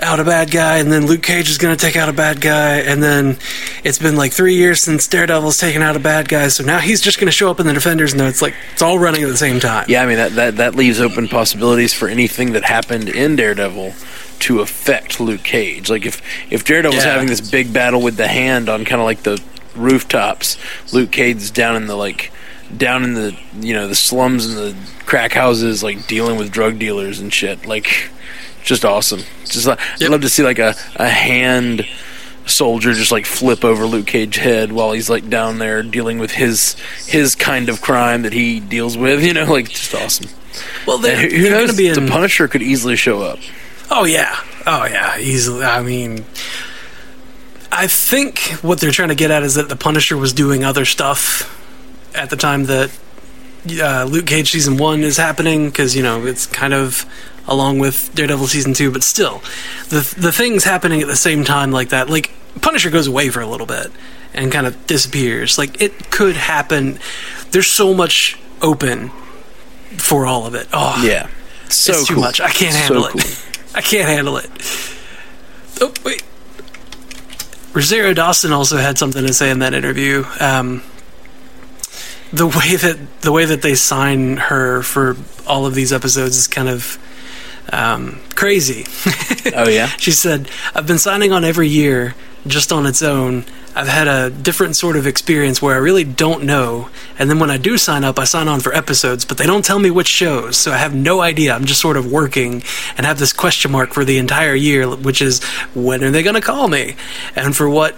[0.00, 2.78] out a bad guy, and then Luke Cage is gonna take out a bad guy,
[2.78, 3.38] and then
[3.84, 7.00] it's been like three years since Daredevil's taken out a bad guy, so now he's
[7.00, 8.14] just gonna show up in the Defenders.
[8.14, 9.86] No, it's like it's all running at the same time.
[9.88, 13.94] Yeah, I mean that, that that leaves open possibilities for anything that happened in Daredevil
[14.40, 15.88] to affect Luke Cage.
[15.88, 17.12] Like if if Daredevil's Yeah.
[17.12, 19.40] having this big battle with the hand on kind of like the
[19.76, 20.56] rooftops,
[20.92, 22.32] Luke Cage's down in the like
[22.76, 24.74] down in the you know the slums and the
[25.06, 27.66] crack houses, like dealing with drug dealers and shit.
[27.66, 28.10] Like
[28.64, 29.20] just awesome.
[29.44, 30.02] Just like, Yep.
[30.02, 31.86] I'd love to see like a a hand
[32.46, 36.32] soldier just like flip over Luke Cage's head while he's like down there dealing with
[36.32, 36.74] his
[37.06, 39.22] his kind of crime that he deals with.
[39.24, 40.28] You know, like just awesome.
[40.86, 41.66] Well, they're, who they're knows?
[41.68, 42.08] gonna be the in.
[42.08, 43.38] Punisher could easily show up.
[43.90, 45.64] Oh yeah, oh yeah, easily.
[45.64, 46.24] I mean,
[47.72, 50.84] I think what they're trying to get at is that the Punisher was doing other
[50.84, 51.50] stuff
[52.14, 52.96] at the time that
[53.82, 57.04] uh, Luke Cage season one is happening because you know it's kind of
[57.46, 59.42] along with Daredevil season two, but still,
[59.88, 62.30] the the things happening at the same time like that, like
[62.60, 63.90] Punisher goes away for a little bit
[64.32, 65.58] and kind of disappears.
[65.58, 66.98] Like it could happen.
[67.50, 69.10] There's so much open
[69.98, 70.66] for all of it.
[70.72, 71.28] Oh Yeah,
[71.68, 72.22] so it's too cool.
[72.24, 72.40] much.
[72.40, 73.20] I can't So handle cool.
[73.20, 73.44] it.
[73.74, 74.50] I can't handle it.
[75.80, 76.22] Oh wait.
[77.72, 80.24] Rosario Dawson also had something to say in that interview.
[80.38, 80.82] Um,
[82.32, 86.46] the way that the way that they sign her for all of these episodes is
[86.46, 86.98] kind of
[87.72, 88.84] um, crazy.
[89.54, 92.14] Oh yeah, She said, I've been signing on every year
[92.46, 93.44] just on its own.
[93.76, 96.90] I've had a different sort of experience where I really don't know.
[97.18, 99.64] And then when I do sign up, I sign on for episodes, but they don't
[99.64, 100.56] tell me which shows.
[100.56, 101.52] So I have no idea.
[101.54, 102.62] I'm just sort of working
[102.96, 105.42] and have this question mark for the entire year, which is
[105.74, 106.94] when are they going to call me?
[107.34, 107.96] And for what?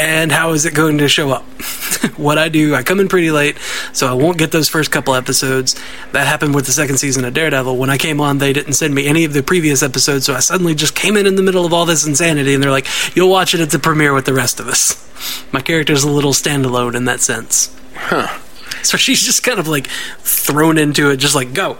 [0.00, 1.42] And how is it going to show up?
[2.16, 3.58] what I do, I come in pretty late,
[3.92, 5.74] so I won't get those first couple episodes.
[6.12, 7.76] That happened with the second season of Daredevil.
[7.76, 10.38] When I came on, they didn't send me any of the previous episodes, so I
[10.40, 13.28] suddenly just came in in the middle of all this insanity, and they're like, "You'll
[13.30, 15.04] watch it at the premiere with the rest of us."
[15.52, 17.74] My character's a little standalone in that sense.
[17.96, 18.38] Huh.
[18.84, 19.88] So she's just kind of like
[20.20, 21.76] thrown into it, just like go,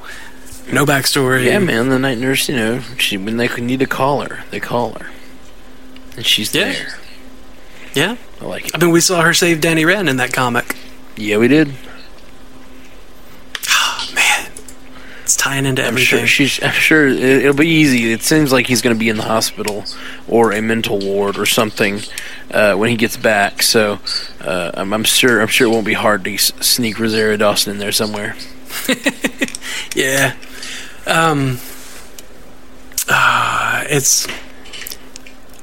[0.72, 1.44] no backstory.
[1.44, 1.88] yeah, man.
[1.88, 5.10] The night nurse, you know, she when they need to call her, they call her,
[6.16, 6.64] and she's Yeah.
[6.72, 6.98] there.
[7.98, 8.16] Yeah.
[8.40, 8.70] I like it.
[8.74, 10.76] I mean, we saw her save Danny Rand in that comic.
[11.16, 11.72] Yeah, we did.
[13.70, 14.50] Oh, Man,
[15.24, 16.18] it's tying into I'm everything.
[16.20, 16.62] sure she's.
[16.62, 18.12] I'm sure it, it'll be easy.
[18.12, 19.84] It seems like he's going to be in the hospital
[20.28, 22.00] or a mental ward or something
[22.52, 23.62] uh, when he gets back.
[23.62, 23.98] So
[24.40, 25.40] uh, I'm, I'm sure.
[25.40, 28.36] I'm sure it won't be hard to sneak Rosario Dawson in there somewhere.
[29.94, 30.34] Yeah.
[31.06, 31.58] Um.
[33.08, 34.26] Uh, it's.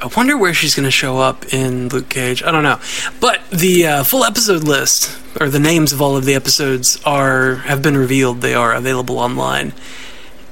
[0.01, 2.43] I wonder where she's going to show up in Luke Cage.
[2.43, 2.79] I don't know,
[3.19, 7.55] but the uh, full episode list or the names of all of the episodes are
[7.55, 8.41] have been revealed.
[8.41, 9.73] They are available online.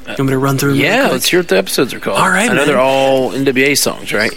[0.06, 0.74] You want me to run through?
[0.74, 2.20] them Yeah, let's hear what the episodes are called.
[2.20, 2.68] All right, I know man.
[2.68, 4.34] they're all NWA songs, right?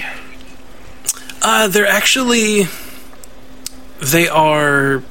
[1.42, 2.64] Uh, they're actually
[4.00, 5.02] they are.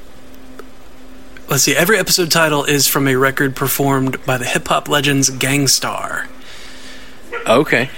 [1.49, 1.75] Let's see.
[1.75, 6.27] Every episode title is from a record performed by the hip hop legends Gang Starr,
[7.47, 7.89] Okay.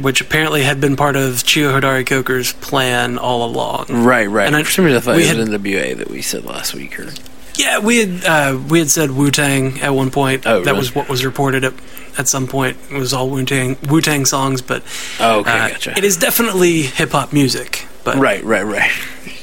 [0.00, 3.86] Which apparently had been part of Cheo Hodari Coker's plan all along.
[3.88, 4.46] Right, right.
[4.46, 6.44] And I- For some reason, I thought we it was had- NWA that we said
[6.44, 6.98] last week.
[7.00, 7.08] Or
[7.56, 10.46] Yeah, we had uh, we had said Wu Tang at one point.
[10.46, 10.78] Oh, That really?
[10.78, 11.74] was what was reported at
[12.16, 12.76] at some point.
[12.90, 14.82] It was all Wu Tang Wu Tang songs, but
[15.20, 15.98] oh, okay, uh, gotcha.
[15.98, 17.86] it is definitely hip hop music.
[18.04, 18.90] But Right, right, right.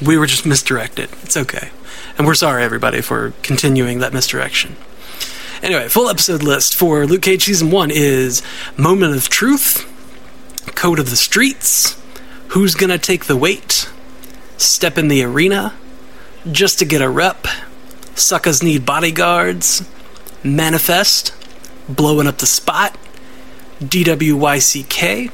[0.01, 1.09] we were just misdirected.
[1.23, 1.69] It's okay.
[2.17, 4.77] And we're sorry, everybody, for continuing that misdirection.
[5.61, 8.41] Anyway, full episode list for Luke Cage Season 1 is
[8.77, 9.85] Moment of Truth,
[10.73, 11.99] Code of the Streets,
[12.49, 13.89] Who's Gonna Take the Weight,
[14.57, 15.73] Step in the Arena,
[16.51, 17.47] Just to Get a Rep,
[18.15, 19.87] Suckers Need Bodyguards,
[20.43, 21.33] Manifest,
[21.89, 22.97] Blowing Up the Spot,
[23.81, 25.31] DWYCK,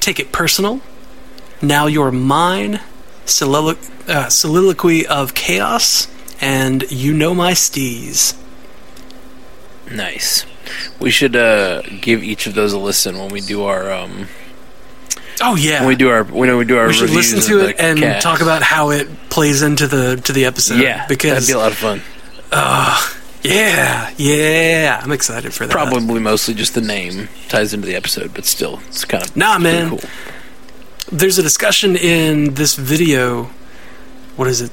[0.00, 0.80] Take It Personal,
[1.62, 2.80] now You're Mine,
[3.26, 6.08] Solilo- uh, Soliloquy of Chaos,
[6.40, 8.34] and You Know My Steez.
[9.90, 10.44] Nice.
[10.98, 14.28] We should uh, give each of those a listen when we do our um,
[15.42, 17.76] Oh yeah, when we do our when we do our we should listen to it
[17.78, 18.22] and cast.
[18.22, 20.80] talk about how it plays into the to the episode.
[20.80, 22.02] Yeah, because that'd be a lot of fun.
[23.42, 25.72] yeah, yeah, I'm excited for that.
[25.72, 29.58] Probably mostly just the name ties into the episode, but still, it's kind of Nah,
[29.58, 29.90] man.
[29.90, 30.00] Cool.
[31.10, 33.44] There's a discussion in this video.
[34.36, 34.70] What is it?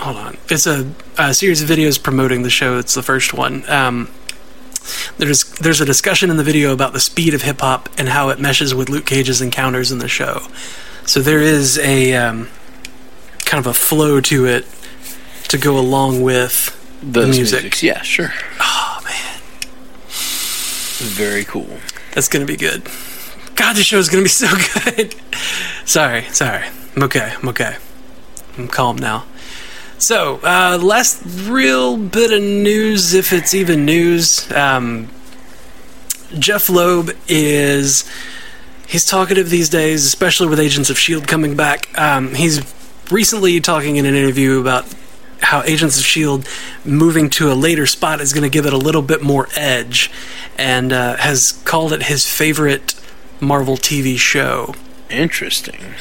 [0.00, 0.36] Hold on.
[0.48, 2.78] It's a, a series of videos promoting the show.
[2.78, 3.68] It's the first one.
[3.68, 4.08] Um,
[5.18, 8.28] there's there's a discussion in the video about the speed of hip hop and how
[8.30, 10.42] it meshes with Luke Cage's encounters in the show.
[11.06, 12.48] So there is a um,
[13.44, 14.66] kind of a flow to it
[15.48, 17.62] to go along with the music.
[17.62, 18.32] musics, yeah, sure.
[18.60, 19.40] Oh man,
[20.98, 21.78] Very cool.
[22.14, 22.82] that's gonna be good.
[23.56, 24.46] God, this show is gonna be so
[24.84, 25.14] good.
[25.84, 26.64] sorry, sorry.
[26.96, 27.32] I'm okay.
[27.42, 27.76] I'm okay.
[28.58, 29.24] I'm calm now.
[30.00, 35.10] So, uh, last real bit of news, if it's even news, um,
[36.38, 38.10] Jeph Loeb is
[38.88, 41.86] he's talkative these days, especially with Agents of Shield coming back.
[41.98, 42.62] Um, he's
[43.10, 44.86] recently talking in an interview about
[45.42, 46.48] how Agents of Shield
[46.82, 50.10] moving to a later spot is going to give it a little bit more edge,
[50.56, 52.94] and uh, has called it his favorite
[53.38, 54.74] Marvel TV show.
[55.10, 55.94] Interesting.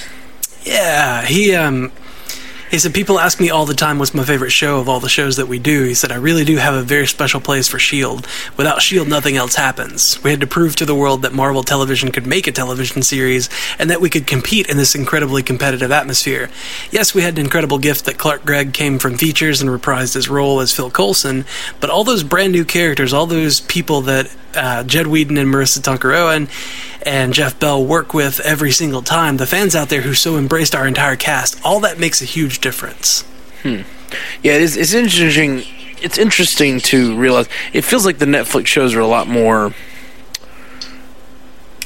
[0.64, 1.92] Yeah, he um
[2.70, 5.10] he said people ask me all the time what's my favorite show of all the
[5.10, 5.84] shows that we do.
[5.84, 8.28] He said I really do have a very special place for Shield.
[8.58, 10.22] Without Shield nothing else happens.
[10.24, 13.50] We had to prove to the world that Marvel Television could make a television series
[13.78, 16.50] and that we could compete in this incredibly competitive atmosphere.
[16.92, 20.30] Yes, we had an incredible gift that Clark Gregg came from features and reprised his
[20.30, 21.46] role as Phil Coulson,
[21.80, 25.80] but all those brand new characters, all those people that uh, Jed Whedon and Maurissa
[25.80, 26.50] Tancharoen
[27.04, 30.76] and Jeff Bell work with every single time, the fans out there who so embraced
[30.76, 33.24] our entire cast, all that makes a huge difference.
[33.64, 33.84] Yeah,
[34.44, 35.64] it is, it's interesting.
[36.02, 37.48] It's interesting to realize.
[37.74, 39.74] It feels like the Netflix shows are a lot more.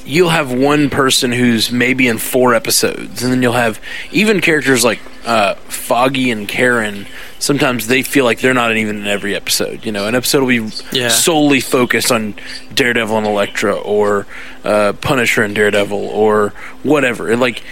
[0.06, 3.80] You'll have one person who's maybe in four episodes, and then you'll have
[4.12, 7.08] even characters like uh, Foggy and Karen.
[7.40, 9.86] Sometimes they feel like they're not even in every episode.
[9.86, 11.08] You know, an episode will be Yeah.
[11.08, 12.36] solely focused on
[12.74, 14.28] Daredevil and Elektra, or
[14.66, 16.50] uh, Punisher and Daredevil, or
[16.84, 17.32] whatever.
[17.32, 17.64] And like it,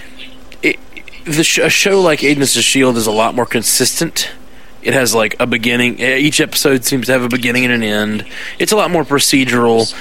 [1.25, 4.31] the sh- a show like Agents of Shield is a lot more consistent.
[4.81, 6.01] It has like a beginning.
[6.01, 8.25] eh, Each episode seems to have a beginning and an end.
[8.59, 9.93] It's a lot more procedural.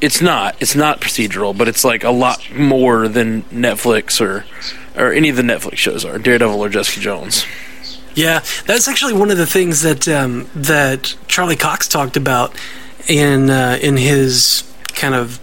[0.00, 0.54] It's not.
[0.60, 4.44] It's not procedural, but it's like a lot more than Netflix or
[4.96, 6.18] or any of the Netflix shows are.
[6.18, 7.44] Daredevil or Jessica Jones.
[8.14, 12.54] Yeah, that's actually one of the things that um, that Charlie Cox talked about
[13.08, 14.62] in uh, in his
[14.94, 15.40] kind of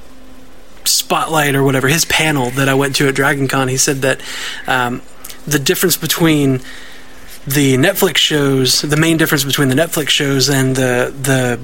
[0.86, 3.70] spotlight or whatever his panel that I went to at DragonCon.
[3.70, 4.22] He said that
[4.68, 5.02] um,
[5.46, 6.62] the difference between
[7.48, 11.60] the Netflix shows, the main difference between the Netflix shows and the the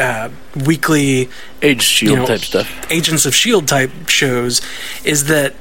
[0.00, 0.30] uh,
[0.64, 1.28] weekly
[1.60, 2.90] Age Shield You know, type stuff.
[2.90, 4.62] Agents of Shield type shows
[5.04, 5.54] is that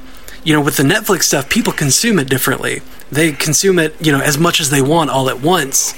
[0.44, 2.82] you know with the Netflix stuff people consume it differently.
[3.12, 5.94] they consume it, you know, as much as they want all at once,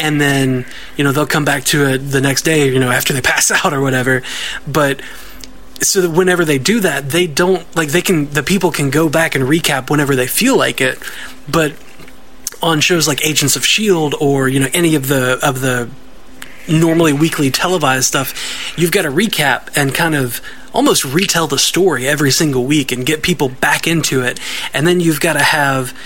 [0.00, 0.66] and then
[0.96, 3.50] you know they'll come back to it the next day, you know, after they pass
[3.52, 4.22] out or whatever.
[4.66, 5.00] But
[5.82, 9.08] so that whenever they do that, they don't like they can the people can go
[9.08, 10.98] back and recap whenever they feel like it,
[11.48, 11.74] but
[12.62, 15.90] on shows like Agents of Shield or you know any of the of the
[16.68, 20.40] normally weekly televised stuff, you've got to recap and kind of
[20.72, 24.40] almost retell the story every single week and get people back into it,
[24.72, 25.96] and then you've got to have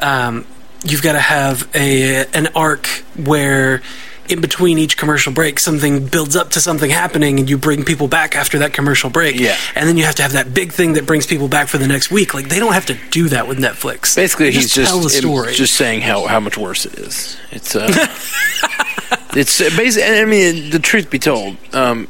[0.00, 0.46] um,
[0.84, 3.82] you've got to have a an arc where
[4.30, 8.08] in between each commercial break something builds up to something happening and you bring people
[8.08, 9.56] back after that commercial break Yeah.
[9.74, 11.88] and then you have to have that big thing that brings people back for the
[11.88, 15.02] next week like they don't have to do that with netflix Basically, They he's just
[15.02, 17.36] the story just saying how, how much worse it is.
[17.50, 17.88] It's uh,
[19.34, 20.18] it's uh, basically.
[20.20, 22.06] I mean, the truth be told, um,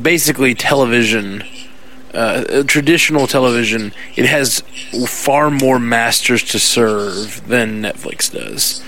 [0.00, 1.42] basically television,
[2.12, 4.60] uh, traditional television, it has
[5.06, 8.80] far more masters to serve than Netflix does.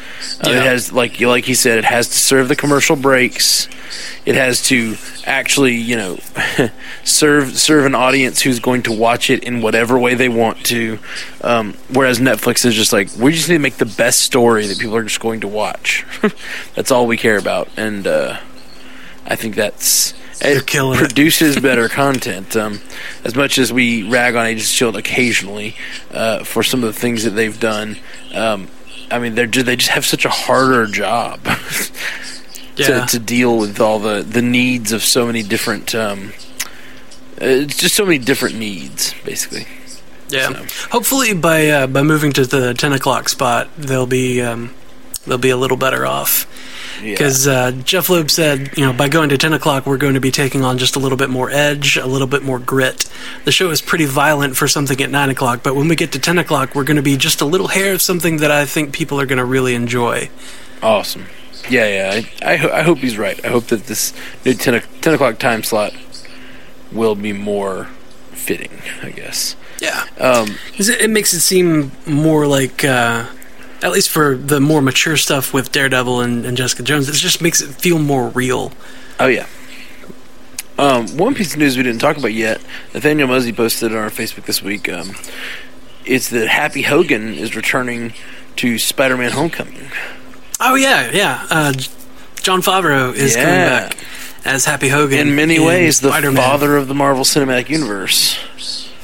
[0.44, 0.56] Uh, Yeah.
[0.56, 3.68] It has, like like he said, it has to serve the commercial breaks.
[4.24, 6.18] It has to actually, you know,
[7.04, 10.98] serve serve an audience who's going to watch it in whatever way they want to.
[11.42, 14.78] Um, whereas Netflix is just like, we just need to make the best story that
[14.78, 16.04] people are just going to watch.
[16.74, 18.38] that's all we care about, and uh,
[19.26, 20.66] I think that's it
[20.98, 22.56] produces better content.
[22.56, 22.80] Um,
[23.24, 25.76] as much as we rag on Agents of Shield occasionally
[26.10, 27.96] uh, for some of the things that they've done,
[28.34, 28.68] um,
[29.10, 31.40] I mean, they're they just have such a harder job
[32.76, 35.94] yeah to, to deal with all the, the needs of so many different.
[35.94, 36.32] Um,
[37.40, 39.66] uh, it's just so many different needs, basically.
[40.28, 40.64] Yeah.
[40.66, 44.74] So- Hopefully, by uh, by moving to the ten o'clock spot, they'll be um,
[45.26, 46.46] they'll be a little better off.
[47.00, 47.12] Yeah.
[47.12, 50.20] Because uh, Jeph Loeb said, you know, by going to ten o'clock, we're going to
[50.20, 53.08] be taking on just a little bit more edge, a little bit more grit.
[53.44, 56.18] The show is pretty violent for something at nine o'clock, but when we get to
[56.18, 58.92] ten o'clock, we're going to be just a little hair of something that I think
[58.92, 60.28] people are going to really enjoy.
[60.82, 61.26] Awesome.
[61.70, 62.20] Yeah, yeah.
[62.42, 63.42] I, I, ho- I hope he's right.
[63.44, 64.12] I hope that this
[64.44, 65.94] new 10, o- 10 o'clock time slot
[66.90, 67.84] will be more
[68.32, 69.54] fitting, I guess.
[69.80, 70.04] Yeah.
[70.18, 73.26] Um, It, it makes it seem more like, uh,
[73.82, 77.42] at least for the more mature stuff with Daredevil and, and Jessica Jones, it just
[77.42, 78.72] makes it feel more real.
[79.18, 79.46] oh, yeah.
[80.78, 82.60] Um, one piece of news we didn't talk about yet,
[82.94, 85.14] Nathaniel Muzzy posted on our Facebook this week, um,
[86.06, 88.14] is that Happy Hogan is returning
[88.56, 89.90] to Spider Man Homecoming.
[90.58, 91.46] Oh yeah, yeah.
[91.50, 91.72] Uh,
[92.36, 93.96] Jon Favreau is coming back
[94.44, 95.18] as Happy Hogan.
[95.18, 96.42] In many ways, the Spider-Man.
[96.42, 98.38] father of the Marvel Cinematic Universe.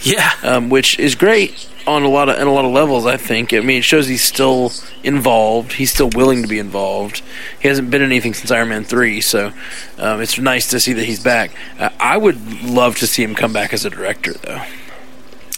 [0.03, 3.07] Yeah, um, which is great on a lot of on a lot of levels.
[3.07, 3.53] I think.
[3.53, 4.73] I mean, it shows he's still
[5.03, 5.73] involved.
[5.73, 7.23] He's still willing to be involved.
[7.61, 9.53] He hasn't been in anything since Iron Man three, so
[9.99, 11.51] um, it's nice to see that he's back.
[11.79, 14.63] Uh, I would love to see him come back as a director, though.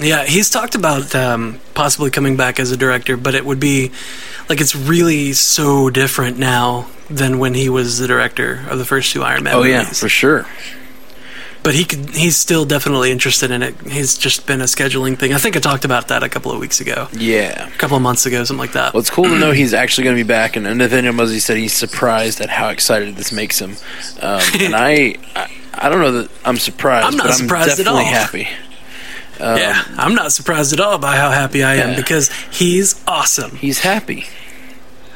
[0.00, 0.24] yeah.
[0.24, 3.90] He's talked about um, possibly coming back as a director, but it would be
[4.48, 9.12] like it's really so different now than when he was the director of the first
[9.12, 10.46] two Iron Man Oh yeah, for sure.
[11.62, 13.74] But he could, he's still definitely interested in it.
[13.82, 15.34] He's just been a scheduling thing.
[15.34, 17.68] I think I talked about that a couple of weeks ago, Yeah.
[17.68, 18.94] a couple of months ago, something like that.
[18.94, 21.58] Well, it's cool to know he's actually going to be back, and, Nathaniel Muzzy said
[21.58, 23.72] he's surprised at how excited this makes him.
[24.22, 28.04] Um, and I, I, I don't know that I'm surprised, I'm not surprised at definitely
[28.04, 28.12] all.
[28.12, 28.48] happy.
[29.38, 31.96] Um, yeah, I'm not surprised at all by how happy I am Yeah.
[31.96, 33.56] because he's awesome.
[33.56, 34.24] He's happy.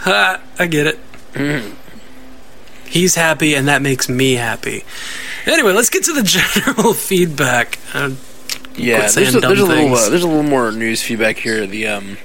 [0.01, 0.99] Ha, I get it.
[1.33, 1.75] Mm-hmm.
[2.87, 4.85] He's happy, and that makes me happy.
[5.47, 6.23] Anyway, let's get to the
[6.65, 7.79] general feedback.
[7.93, 8.11] Uh,
[8.77, 11.67] Yeah, there's a, there's a little uh, there's a little more news feedback here.
[11.67, 12.17] The um,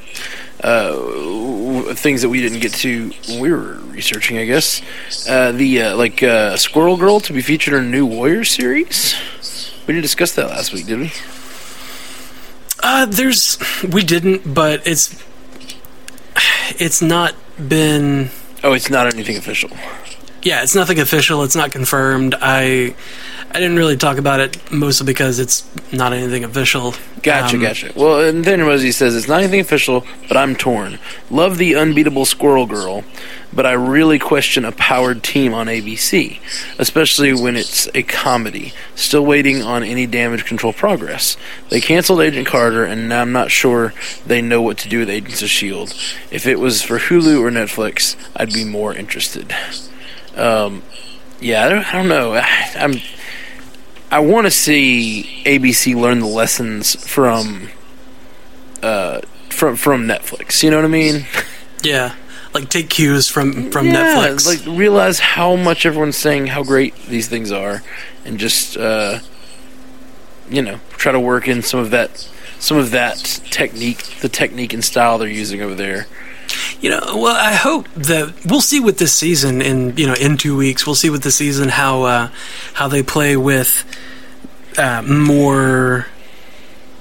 [0.63, 4.81] uh, w- things that we didn't get to when we were researching, I guess.
[5.27, 9.15] Uh, the uh, like uh, Squirrel Girl to be featured in a new Warrior series.
[9.87, 11.11] We didn't discuss that last week, did we?
[12.81, 15.23] uh, there's we didn't, but it's
[16.79, 18.29] it's not been.
[18.63, 19.69] Oh, it's not anything official.
[20.41, 21.43] Yeah, it's nothing official.
[21.43, 22.33] It's not confirmed.
[22.39, 22.95] I
[23.51, 26.93] I didn't really talk about it mostly because it's not anything official.
[27.21, 27.91] Gotcha, Um, gotcha.
[27.95, 30.99] Well, and then Rosie says it's not anything official, but I'm torn.
[31.29, 33.03] Love the unbeatable Squirrel Girl,
[33.51, 36.39] but I really question a powered team on ABC,
[36.77, 38.71] especially when it's a comedy.
[38.95, 41.35] Still waiting on any damage control progress.
[41.69, 43.93] They canceled Agent Carter, and now I'm not sure
[44.25, 45.93] they know what to do with Agents of Shield.
[46.31, 49.53] If it was for Hulu or Netflix, I'd be more interested.
[50.39, 50.83] Um,
[51.39, 52.33] yeah, I don't, I don't know.
[52.35, 52.95] I, I'm.
[54.11, 57.69] I want to see ABC learn the lessons from
[58.81, 60.63] uh from from Netflix.
[60.63, 61.25] You know what I mean?
[61.81, 62.13] Yeah,
[62.53, 64.45] like take cues from from yeah, Netflix.
[64.45, 67.83] Like realize how much everyone's saying how great these things are,
[68.25, 69.19] and just uh,
[70.49, 72.29] you know try to work in some of that
[72.59, 73.15] some of that
[73.49, 76.07] technique, the technique and style they're using over there.
[76.81, 80.37] You know, well, I hope that we'll see with this season in you know in
[80.37, 80.85] two weeks.
[80.85, 82.29] We'll see with the season how uh,
[82.73, 83.85] how they play with
[84.77, 86.07] uh, more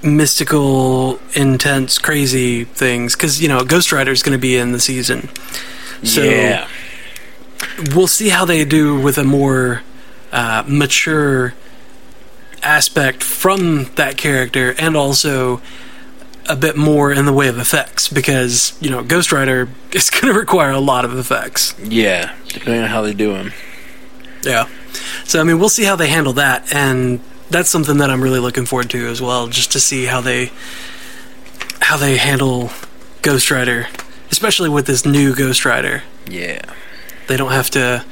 [0.03, 3.15] mystical, intense, crazy things.
[3.15, 5.29] Because you know, Ghost Rider is going to be in the season,
[6.03, 6.67] so yeah,
[7.95, 9.83] we'll see how they do with a more
[10.31, 11.53] uh, mature
[12.61, 15.61] aspect from that character, and also
[16.49, 20.33] a bit more in the way of effects because you know Ghost Rider is going
[20.33, 21.75] to require a lot of effects.
[21.79, 22.35] yeah.
[22.47, 23.53] Depending on how they do them.
[24.41, 24.67] Yeah.
[25.25, 28.39] So I mean, we'll see how they handle that, and that's something that I'm really
[28.39, 30.51] looking forward to as well, just to see how they
[31.81, 32.71] how they handle
[33.21, 33.87] Ghost Rider,
[34.31, 36.03] especially with this new Ghost Rider.
[36.27, 36.61] Yeah.
[37.27, 38.03] They don't have to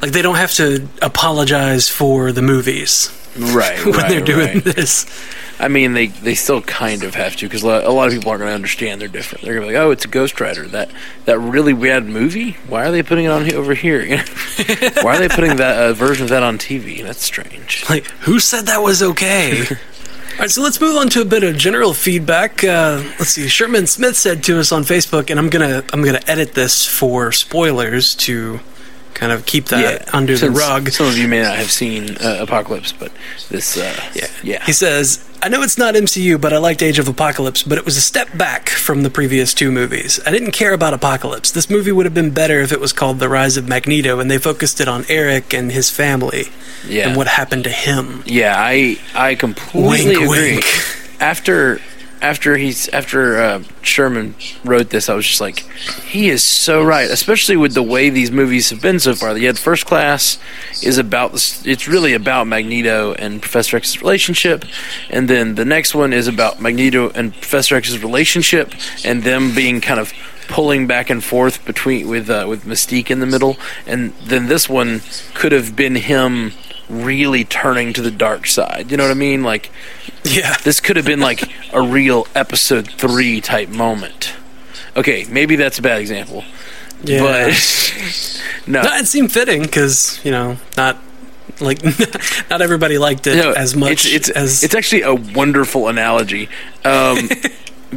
[0.00, 3.78] like they don't have to apologize for the movies Right.
[3.84, 4.64] when right, they're doing right.
[4.64, 5.06] this.
[5.60, 8.40] I mean, they they still kind of have to because a lot of people aren't
[8.40, 9.00] going to understand.
[9.00, 9.44] They're different.
[9.44, 10.66] They're going to be like, "Oh, it's a Ghost Rider.
[10.66, 10.90] That
[11.26, 12.52] that really bad movie.
[12.66, 14.00] Why are they putting it on he- over here?
[15.02, 17.02] Why are they putting that uh, version of that on TV?
[17.02, 19.62] That's strange." Like, who said that was okay?
[19.62, 19.76] All
[20.38, 22.62] right, so let's move on to a bit of general feedback.
[22.62, 23.48] Uh, let's see.
[23.48, 27.32] Sherman Smith said to us on Facebook, and I'm gonna I'm gonna edit this for
[27.32, 28.60] spoilers to
[29.20, 30.88] kind of keep that under the rug.
[30.88, 33.12] Some of you may not have seen uh, Apocalypse, but
[33.50, 34.26] this, uh, Yeah.
[34.42, 37.76] yeah, He says, I know it's not MCU, but I liked Age of Apocalypse, but
[37.76, 40.18] it was a step back from the previous two movies.
[40.24, 41.50] I didn't care about Apocalypse.
[41.50, 44.30] This movie would have been better if it was called The Rise of Magneto and
[44.30, 46.44] they focused it on Eric and his family
[46.88, 48.22] yeah, and what happened to him.
[48.24, 48.54] yeah.
[48.56, 50.54] I I completely Wink, agree.
[50.54, 50.64] wink.
[51.20, 51.78] After
[52.22, 55.60] after he's after uh, Sherman wrote this, I was just like,
[56.04, 57.10] he is so right.
[57.10, 59.36] Especially with the way these movies have been so far.
[59.36, 60.38] You had First Class
[60.82, 61.64] is about this.
[61.66, 64.64] It's really about Magneto and Professor X's relationship,
[65.08, 68.72] and then the next one is about Magneto and Professor X's relationship,
[69.04, 70.12] and them being kind of
[70.48, 73.56] pulling back and forth between with uh, with Mystique in the middle,
[73.86, 75.00] and then this one
[75.34, 76.52] could have been him
[76.88, 78.90] really turning to the dark side.
[78.90, 79.44] You know what I mean?
[79.44, 79.70] Like
[80.24, 80.56] Yeah.
[80.64, 81.40] this could have been like
[81.72, 84.34] a real episode three type moment.
[84.96, 86.44] Okay, maybe that's a bad example,
[87.04, 87.22] Yeah.
[87.22, 87.52] but
[88.66, 90.98] no, no, it seemed fitting because, you know, not.
[91.58, 91.82] Like
[92.50, 96.48] not everybody liked it No, as much It's, it's, as it's actually a wonderful analogy
[96.84, 97.28] um,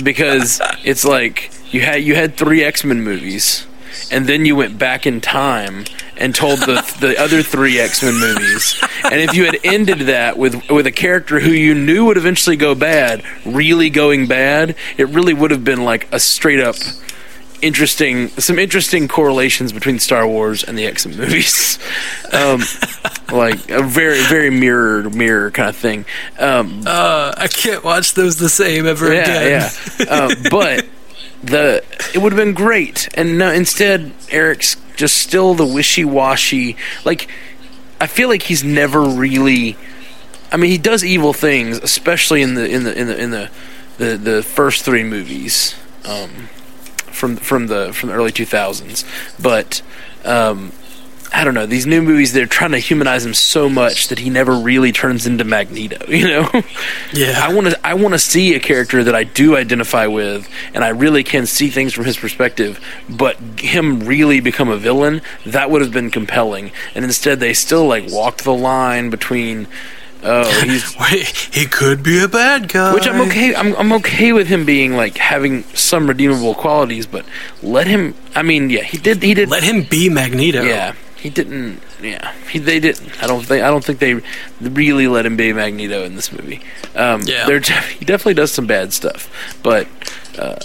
[0.04, 3.66] because it's like you had you had three X Men movies,
[4.12, 5.86] and then you went back in time
[6.18, 8.82] and told the the other three X Men movies.
[9.04, 12.56] And if you had ended that with with a character who you knew would eventually
[12.56, 16.76] go bad, really going bad, it really would have been like a straight up
[17.64, 21.80] interesting some interesting correlations between Star Wars and the X Men movies.
[22.34, 22.64] Um,
[23.32, 26.04] like a very very mirror mirror kind of thing.
[26.40, 29.28] Um, uh, I can't watch those the same ever again.
[29.28, 30.06] yeah, yeah.
[30.10, 30.88] Uh, but
[31.44, 31.84] the
[32.16, 36.76] it would have been great, and no, instead Eric's just still the wishy washy.
[37.06, 37.28] Like
[38.00, 39.78] I feel like he's never really.
[40.52, 43.52] I mean, he does evil things, especially in the in the in the in the
[43.98, 45.76] the, the first three movies
[46.06, 46.50] um,
[47.12, 49.06] from from the from the early two thousands.
[49.40, 49.82] But
[50.26, 50.74] um,
[51.34, 52.32] I don't know these new movies.
[52.34, 55.98] They're trying to humanize him so much that he never really turns into Magneto.
[56.14, 56.50] You know.
[57.12, 57.40] Yeah.
[57.44, 60.84] I want to I want to see a character that I do identify with and
[60.84, 62.80] I really can see things from his perspective
[63.10, 67.86] but him really become a villain that would have been compelling and instead they still
[67.88, 69.68] like walked the line between
[70.24, 72.94] oh he's Wait, he could be a bad guy.
[72.94, 77.26] which I'm okay I'm I'm okay with him being like having some redeemable qualities but
[77.64, 80.62] let him I mean yeah he did he did Let him be Magneto.
[80.64, 84.22] yeah he didn't yeah he they didn't I don't think I don't think they
[84.62, 86.62] really let him be Magneto in this movie
[86.96, 87.48] um Yeah.
[87.98, 89.30] he definitely does some bad stuff
[89.64, 89.88] but
[90.38, 90.60] uh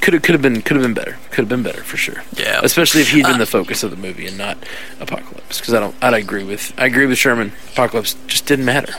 [0.00, 2.22] could have could have been could have been better could have been better for sure
[2.36, 2.60] Yeah.
[2.62, 4.56] especially if he'd been Uh, the focus of the movie and not
[5.00, 8.94] Apocalypse because I don't I agree with I agree with Sherman Apocalypse just didn't matter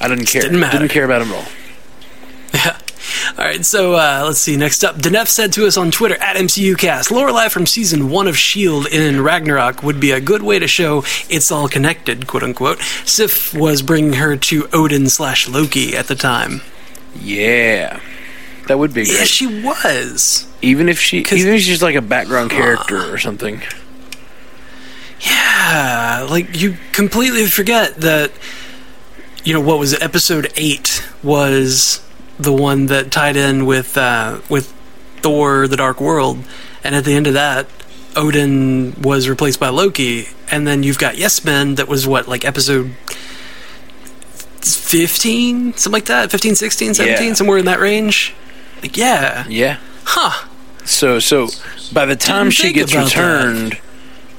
[0.00, 0.78] I didn't care didn't matter.
[0.78, 1.48] didn't care about him at all
[2.54, 2.78] Yeah.
[3.38, 4.56] All right, so uh, let's see.
[4.56, 8.34] Next up, Denef said to us on Twitter at MCUcast, Lorelei from season one of
[8.34, 8.88] S.H.I.E.L.D.
[8.96, 12.80] in Ragnarok would be a good way to show it's all connected, quote unquote.
[13.04, 16.62] Sif was bringing her to Odin slash Loki at the time.
[17.18, 18.00] yeah
[18.68, 20.48] that would be great Yeah, she was.
[20.60, 23.62] even if she even if she's like a background character or something
[25.20, 28.32] Yeah, like you completely forget that.
[29.44, 30.02] You know what was it?
[30.02, 32.00] Episode eight was
[32.38, 34.72] the one that tied in with uh, with
[35.22, 36.38] Thor: The Dark World,
[36.84, 37.66] and at the end of that,
[38.14, 42.44] Odin was replaced by Loki, and then you've got Yes Men that was what like
[42.44, 42.92] episode
[44.60, 47.34] 15, something like that, 15, 16, 17, Yeah.
[47.34, 48.34] somewhere in that range.
[48.82, 49.44] Like, yeah.
[49.48, 49.78] Yeah.
[50.04, 50.46] Huh.
[50.84, 51.48] So so
[51.92, 53.78] by the time Didn't she gets returned,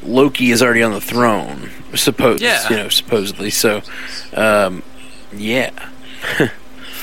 [0.04, 1.72] Loki is already on the throne.
[1.96, 2.70] Suppose Yeah.
[2.70, 3.50] you know supposedly.
[3.50, 3.82] So
[4.34, 4.84] um,
[5.36, 5.72] yeah.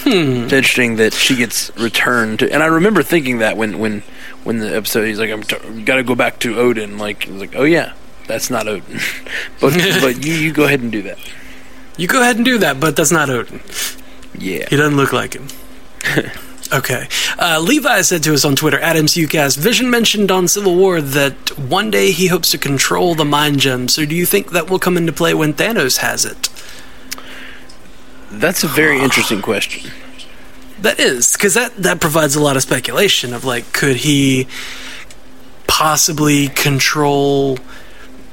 [0.05, 0.45] Hmm.
[0.45, 4.03] It's interesting that she gets returned, to, and I remember thinking that when when
[4.45, 7.55] when the episode he's like, "I'm t- got to go back to Odin." Like, like,
[7.57, 7.95] "Oh yeah,
[8.27, 9.01] that's not Odin,"
[9.61, 11.19] but but you you go ahead and do that.
[11.97, 13.61] You go ahead and do that, but that's not Odin.
[14.39, 15.47] Yeah, He doesn't look like him.
[16.73, 17.09] okay.
[17.39, 21.57] Uh, Levi said to us on Twitter, at MCUcast, Vision mentioned on Civil War that
[21.57, 23.87] one day he hopes to control the mind gem.
[23.89, 26.49] So do you think that will come into play when Thanos has it?
[28.41, 29.91] That's a very interesting question.
[30.81, 34.47] That is, because that, that provides a lot of speculation of like, could he
[35.67, 37.59] possibly control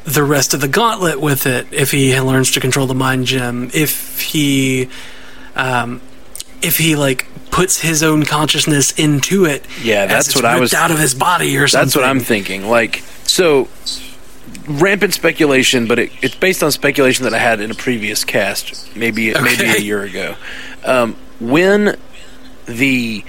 [0.04, 3.70] the rest of the gauntlet with it if he learns to control the mind gem?
[3.74, 4.90] If he,
[5.56, 6.02] um,
[6.62, 10.74] if he like puts his own consciousness into it, Yeah, that's it's what I was-
[10.74, 11.86] out of his body or something.
[11.88, 12.68] That's what I'm thinking.
[12.70, 13.68] Like, so
[14.68, 18.96] rampant speculation, but it, it's based on speculation that I had in a previous cast,
[18.96, 20.36] maybe maybe a year ago.
[20.86, 21.98] Um, when
[22.66, 23.24] the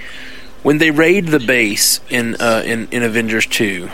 [0.63, 3.89] when they raid the base in uh, in, in Avengers two,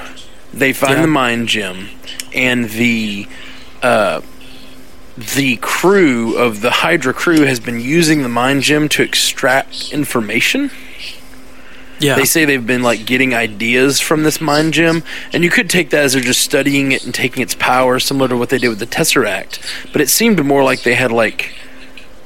[0.53, 1.01] they find Yeah.
[1.01, 1.89] the mind gem,
[2.33, 3.27] and the
[3.81, 4.21] uh,
[5.17, 10.71] the crew of the Hydra crew has been using the mind gem to extract information.
[11.99, 15.69] Yeah, They say they've been like getting ideas from this mind gem, and you could
[15.69, 18.57] take that as they're just studying it and taking its power, similar to what they
[18.57, 19.59] did with the Tesseract.
[19.91, 21.53] But it seemed more like they had like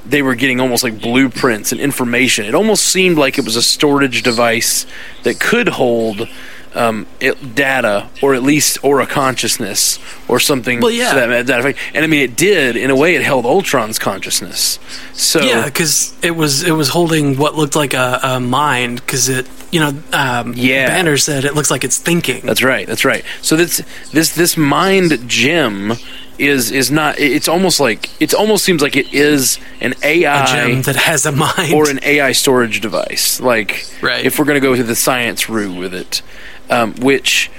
[0.06, 2.46] they were getting almost like blueprints and information.
[2.46, 4.86] It almost seemed like it was a storage device
[5.24, 6.28] that could hold
[6.76, 10.80] um, it, data, or at least or a consciousness, or something.
[10.80, 11.14] Well, yeah.
[11.14, 11.80] to that, that effect.
[11.94, 13.16] And I mean, it did in a way.
[13.16, 14.80] It held Ultron's consciousness.
[15.14, 19.02] So yeah, because it was it was holding what looked like a, a mind.
[19.02, 20.88] Because it, you know, um, Yeah.
[20.88, 22.46] Banner said it looks like it's thinking.
[22.46, 22.88] That's right.
[22.88, 23.24] That's right.
[23.42, 25.94] So this this this mind gem
[26.40, 27.20] is is not.
[27.20, 31.32] It's almost like it almost seems like it is an AI gem that has a
[31.32, 31.74] mind.
[31.74, 33.40] or an AI storage device.
[33.40, 34.26] Like Right.
[34.26, 36.22] if we're going to go to the science route with it,
[36.70, 37.52] um, which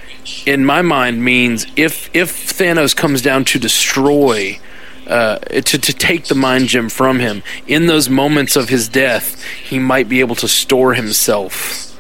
[0.47, 4.59] in my mind means if if Thanos comes down to destroy.
[5.07, 9.43] Uh, to, to take the mind gem from him in those moments of his death,
[9.45, 11.94] he might be able to store himself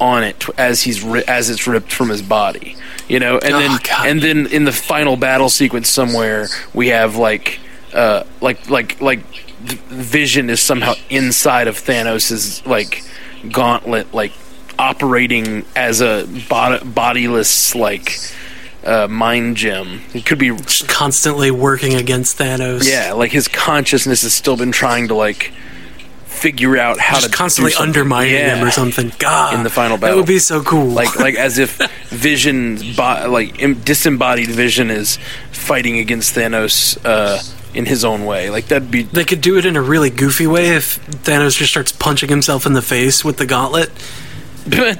[0.00, 2.76] on it as he's ri- as it's ripped from his body,
[3.08, 4.06] you know, and Oh, then God.
[4.06, 7.60] and then in the final battle sequence somewhere we have like
[7.92, 9.20] uh like like like
[9.62, 13.02] Vision is somehow inside of Thanos's like
[13.50, 14.32] gauntlet, like
[14.78, 18.18] operating as a bod- bodiless like
[18.86, 20.00] uh, mind gem.
[20.14, 22.88] It could be Just constantly working against Thanos.
[22.88, 25.52] yeah, like his consciousness has still been trying to like
[26.40, 28.56] figure out how just to constantly undermining Yeah.
[28.56, 29.12] him or something.
[29.18, 30.86] God, In the final battle, that would be so cool.
[30.86, 31.76] like like as if
[32.08, 35.18] Vision's bo- like im- disembodied Vision is
[35.52, 37.40] fighting against Thanos uh,
[37.74, 38.50] in his own way.
[38.50, 41.70] Like that'd be they could do it in a really goofy way if Thanos just
[41.70, 43.90] starts punching himself in the face with the gauntlet,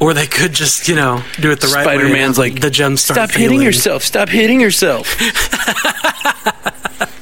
[0.00, 1.96] or they could just you know do it the right way.
[1.98, 4.02] Spider Man's like the gems stop hitting yourself.
[4.02, 5.14] Stop hitting yourself.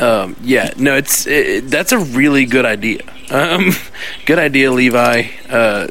[0.00, 3.02] um, yeah, no, it's it, that's a really good idea.
[3.30, 3.72] Um,
[4.26, 5.24] good idea, Levi.
[5.48, 5.88] Uh,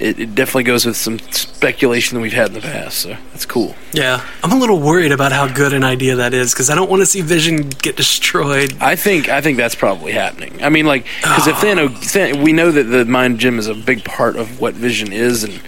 [0.00, 3.44] it, it definitely goes with some speculation that we've had in the past, so that's
[3.46, 3.74] cool.
[3.92, 6.90] Yeah, I'm a little worried about how good an idea that is because I don't
[6.90, 8.76] want to see Vision get destroyed.
[8.80, 10.62] I think I think that's probably happening.
[10.62, 13.74] I mean, like because if Thanos, Than- we know that the mind gem is a
[13.74, 15.60] big part of what Vision is and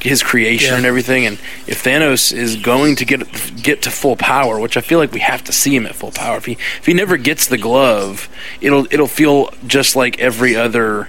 [0.00, 0.76] his creation Yeah.
[0.78, 1.26] and everything.
[1.26, 3.20] And if Thanos is going to get
[3.62, 6.10] get to full power, which I feel like we have to see him at full
[6.10, 8.28] power, if he if he never gets the glove,
[8.60, 11.08] it'll it'll feel just like every other.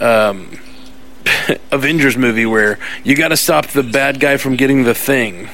[0.00, 0.58] Um,
[1.72, 5.48] Avengers movie where you got to stop the bad guy from getting the thing,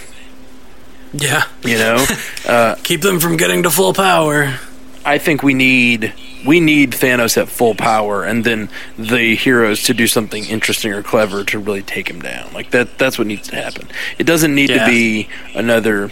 [1.12, 2.04] Yeah, you know.
[2.48, 4.58] uh, keep them from getting to full power.
[5.04, 6.12] I think we need
[6.46, 8.68] we need Thanos at full power, and then
[8.98, 12.52] the heroes to do something interesting or clever to really take him down.
[12.52, 12.98] Like that.
[12.98, 13.88] That's what needs to happen.
[14.18, 14.84] It doesn't need Yeah.
[14.84, 16.10] to be another.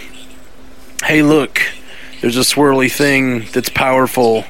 [1.05, 1.63] Hey, look!
[2.21, 4.45] There's a swirly thing that's powerful.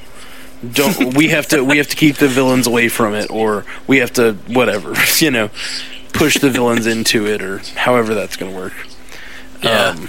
[0.72, 1.64] Don't we have to?
[1.64, 5.30] We have to keep the villains away from it, or we have to whatever you
[5.30, 5.50] know,
[6.12, 8.74] push the villains into it, or however that's going to work.
[9.62, 9.88] Yeah.
[9.88, 10.08] Um,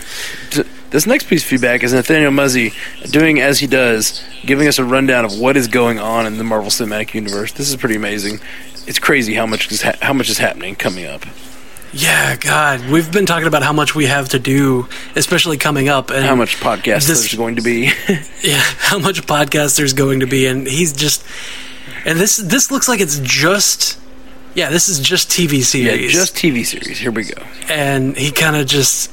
[0.50, 2.74] t- this next piece of feedback is Nathaniel Muzzy
[3.10, 6.44] doing as he does, giving us a rundown of what is going on in the
[6.44, 7.54] Marvel Cinematic Universe.
[7.54, 8.40] This is pretty amazing.
[8.88, 11.24] It's crazy how much is ha- how much is happening coming up.
[11.94, 16.10] Yeah, God, we've been talking about how much we have to do, especially coming up,
[16.10, 17.92] and How much podcast This- there's going to be?
[18.44, 21.24] yeah, how much podcast there's going to be, and he's just,
[22.06, 24.00] and this this looks like it's just,
[24.56, 26.14] yeah, this is just TV series.
[26.14, 26.98] yeah, just TV series.
[26.98, 27.44] Here we go.
[27.70, 29.12] and he kind of just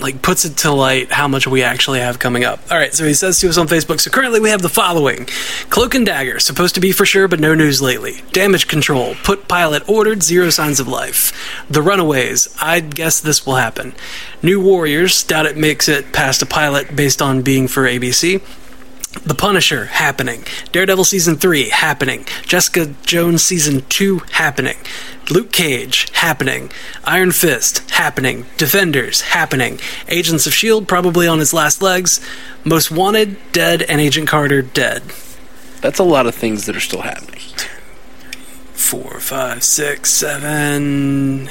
[0.00, 2.60] like puts it to light how much we actually have coming up.
[2.70, 4.00] All right, so he says to us on Facebook.
[4.00, 5.26] So currently we have the following:
[5.68, 8.22] Cloak and Dagger, supposed to be for sure, but no news lately.
[8.32, 11.32] Damage Control, put pilot ordered, zero signs of life.
[11.68, 13.94] The Runaways, I'd guess this will happen.
[14.42, 18.42] New Warriors, doubt it makes it past a pilot based on being for ABC.
[19.12, 20.44] The Punisher happening.
[20.70, 22.26] Daredevil season 3 happening.
[22.42, 24.76] Jessica Jones season 2 happening.
[25.30, 26.70] Luke Cage happening.
[27.04, 28.46] Iron Fist happening.
[28.56, 29.80] Defenders happening.
[30.06, 32.20] Agents of Shield probably on his last legs.
[32.64, 35.02] Most Wanted dead and Agent Carter dead.
[35.80, 37.40] That's a lot of things that are still happening.
[38.74, 41.48] Four, five, six, seven,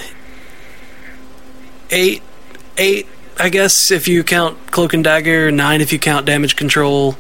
[1.92, 2.22] eight,
[2.78, 3.08] eight.
[3.38, 7.16] I guess if you count Cloak and Dagger, nine if you count Damage Control,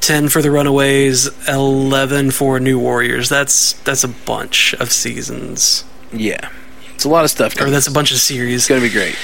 [0.00, 3.28] ten for the Runaways, eleven for New Warriors.
[3.28, 6.50] That's that's a bunch of seasons, Yeah,
[6.94, 7.60] it's a lot of stuff.
[7.60, 8.54] or that's a bunch of series.
[8.62, 9.16] It's gonna be great.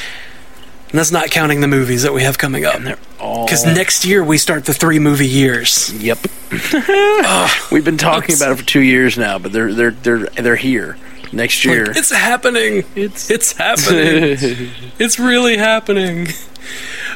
[0.91, 2.79] And that's not counting the movies that we have coming up.
[2.83, 5.91] They're all Because next year we start the three movie years.
[5.95, 6.19] Yep.
[7.73, 10.99] We've been talking about it for two years now, but they're they're they're they're here
[11.33, 11.87] next year.
[11.87, 12.85] Like, it's happening.
[12.95, 14.37] It's- it's happening.
[14.99, 16.29] it's really happening.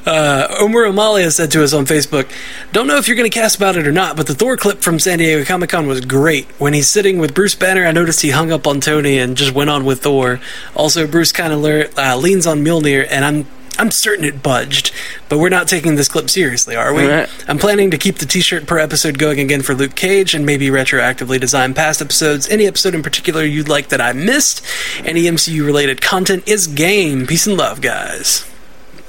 [0.05, 2.29] Uh, Omer Amalia said to us on Facebook,
[2.73, 4.81] "Don't know if you're going to cast about it or not, but the Thor clip
[4.83, 6.47] from San Diego Comic Con was great.
[6.59, 9.53] When he's sitting with Bruce Banner, I noticed he hung up on Tony and just
[9.53, 10.41] went on with Thor.
[10.75, 13.47] Also, Bruce kind of lear- uh, leans on Mjolnir, and I'm."
[13.79, 14.91] I'm certain it budged,
[15.29, 17.07] but we're not taking this clip seriously, are we?
[17.07, 17.29] Right.
[17.47, 20.69] I'm planning to keep the t-shirt per episode going again for Luke Cage and maybe
[20.69, 22.49] retroactively design past episodes.
[22.49, 24.65] Any episode in particular you'd like that I missed?
[25.05, 27.27] Any MCU related content is game.
[27.27, 28.51] Peace and love, guys.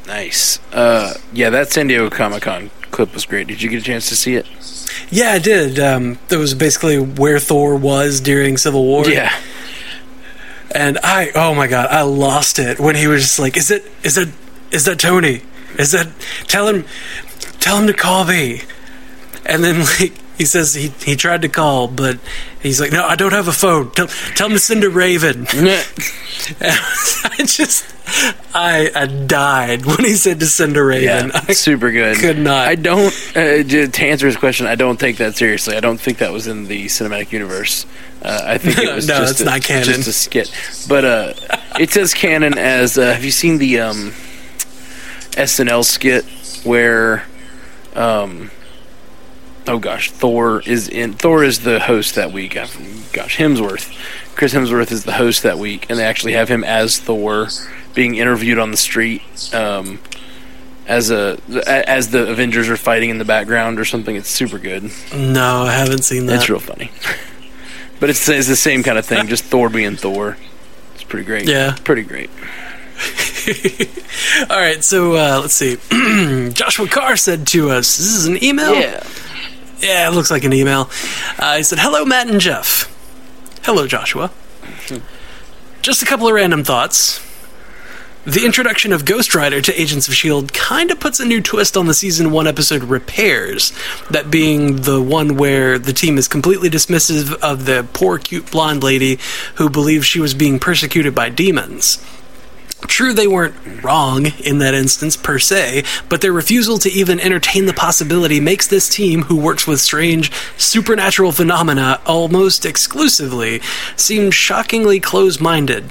[0.08, 0.60] Nice.
[0.74, 3.48] Uh, yeah, that San Diego Comic Con clip was great.
[3.48, 4.48] Did you get a chance to see it?
[5.10, 5.80] Yeah, I did.
[5.80, 9.08] Um, that was basically where Thor was during Civil War.
[9.08, 9.36] Yeah.
[10.74, 13.86] And I, oh my god, I lost it when he was just like, "Is it?
[14.04, 14.30] Is that?
[14.72, 15.42] Is that Tony?
[15.78, 16.08] Is that?
[16.48, 16.86] Tell him,
[17.60, 18.64] tell him to call me."
[19.46, 22.20] And then like he says he he tried to call, but
[22.62, 23.92] he's like, "No, I don't have a phone.
[23.92, 25.48] Tell tell him to send a Raven."
[26.62, 27.86] I just,
[28.54, 31.30] I I died when he said to send a Raven.
[31.34, 32.18] Yeah, I super good.
[32.18, 32.68] could not.
[32.68, 33.14] I don't.
[33.36, 35.76] Uh, to answer his question, I don't take that seriously.
[35.76, 37.86] I don't think that was in the cinematic universe.
[38.22, 39.86] Uh, I think it was No, just it's a, not canon.
[39.86, 40.52] Just a skit.
[40.88, 41.34] But uh,
[41.80, 42.98] it says canon as.
[42.98, 44.12] Uh, have you seen the um,
[45.32, 46.26] SNL skit
[46.66, 47.26] where?
[47.96, 48.52] Um,
[49.68, 51.14] oh gosh, Thor is in.
[51.14, 52.54] Thor is the host that week.
[52.54, 53.94] Gosh, Hemsworth.
[54.36, 57.48] Chris Hemsworth is the host that week, and they actually have him as Thor
[57.94, 59.22] being interviewed on the street.
[59.54, 60.00] Um,
[60.88, 61.38] as a
[61.68, 64.16] as the Avengers are fighting in the background or something.
[64.16, 64.90] It's super good.
[65.14, 66.36] no, I haven't seen that.
[66.36, 66.92] It's real funny.
[68.00, 70.38] but it's, it's the same kind of thing, just Thor being Thor.
[70.94, 71.48] It's pretty great.
[71.48, 71.76] Yeah.
[71.84, 72.30] pretty great.
[74.50, 75.78] All right, so uh, let's see.
[76.54, 79.04] Joshua Carr said to us, "This is an email." Yeah,
[79.80, 80.90] it looks like an email.
[81.38, 82.94] Uh, he said, Hello, Matt and Jeff.
[83.64, 84.32] Hello, Joshua.
[85.82, 87.24] Just a couple of random thoughts.
[88.26, 90.50] The introduction of Ghost Rider to Agents of S.H.I.E.L.D.
[90.54, 93.72] kind of puts a new twist on the season one episode Repairs,
[94.10, 98.84] that being the one where the team is completely dismissive of the poor, cute blonde
[98.84, 99.18] lady
[99.56, 102.06] who believes she was being persecuted by demons.
[102.82, 107.66] True, they weren't wrong in that instance per se, but their refusal to even entertain
[107.66, 113.62] the possibility makes this team, who works with strange supernatural phenomena almost exclusively,
[113.96, 115.90] seem shockingly close minded.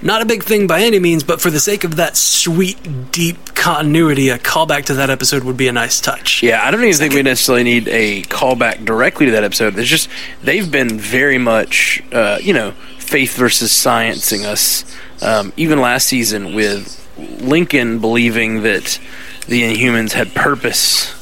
[0.00, 3.54] Not a big thing by any means, but for the sake of that sweet, deep
[3.54, 6.42] continuity, a callback to that episode would be a nice touch.
[6.42, 9.78] Yeah, I don't even think we necessarily need a callback directly to that episode.
[9.78, 10.08] It's just
[10.42, 12.74] they've been very much, uh, you know,
[13.12, 14.84] faith versus sciencing us.
[15.22, 16.98] Um, even last season with
[17.40, 18.98] Lincoln believing that
[19.46, 21.12] the Inhumans had purpose,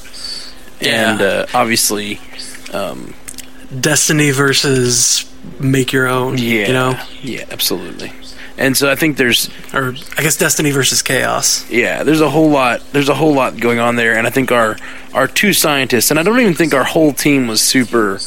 [0.81, 1.27] and Yeah.
[1.27, 2.21] uh, obviously,
[3.81, 5.25] Destiny versus
[5.59, 7.01] make your own, yeah, you know?
[7.23, 8.13] yeah, absolutely.
[8.59, 11.65] And so I think there's Or I guess Destiny versus Chaos.
[11.71, 12.83] yeah, there's a whole lot.
[12.93, 14.77] There's a whole lot going on there, and I think our
[15.15, 18.19] our two scientists, and I don't even think our whole team was super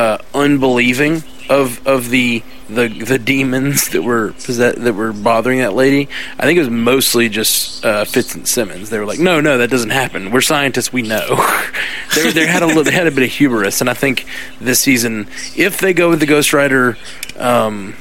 [0.00, 5.74] uh, unbelieving of of the the the demons that were that, that were bothering that
[5.74, 6.08] lady.
[6.38, 8.88] I think it was mostly just uh, Fitz and Simmons.
[8.90, 10.30] They were like, no, no, that doesn't happen.
[10.30, 10.92] We're scientists.
[10.92, 11.26] We know.
[12.14, 14.26] they, they had a little, they had a bit of hubris, and I think
[14.60, 15.26] this season,
[15.56, 16.96] if they go with the Ghost Rider.
[17.38, 17.94] Um,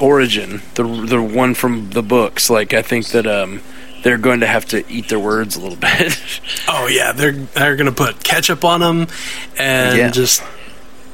[0.00, 2.50] origin, the the one from the books.
[2.50, 3.62] Like I think that um,
[4.02, 6.18] they're going to have to eat their words a little bit.
[6.68, 9.06] Oh yeah, they're they're gonna put ketchup on them
[9.58, 10.10] and Yeah.
[10.10, 10.42] just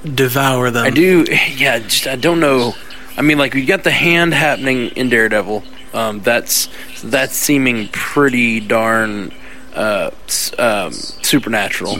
[0.04, 0.84] devour them.
[0.84, 1.24] I do,
[1.56, 1.78] yeah.
[1.78, 2.74] Just I don't know.
[3.16, 5.62] I mean, like we got the hand happening in Daredevil.
[5.94, 6.68] Um, that's
[7.02, 9.32] that's seeming pretty darn
[9.74, 10.10] uh,
[10.58, 11.98] um, supernatural.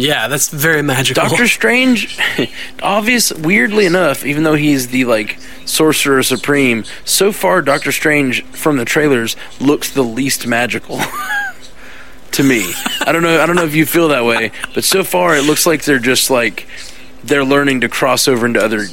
[0.00, 1.28] Yeah, that's very magical.
[1.28, 2.18] Doctor Strange,
[2.82, 8.76] obvious, weirdly enough, even though he's the like sorcerer supreme, so far Doctor Strange from
[8.76, 11.00] the trailers looks the least magical.
[12.32, 12.72] to me,
[13.02, 13.40] I don't know.
[13.40, 15.98] I don't know if you feel that way, but so far it looks like they're
[15.98, 16.66] just like
[17.24, 18.86] they're learning to cross over into other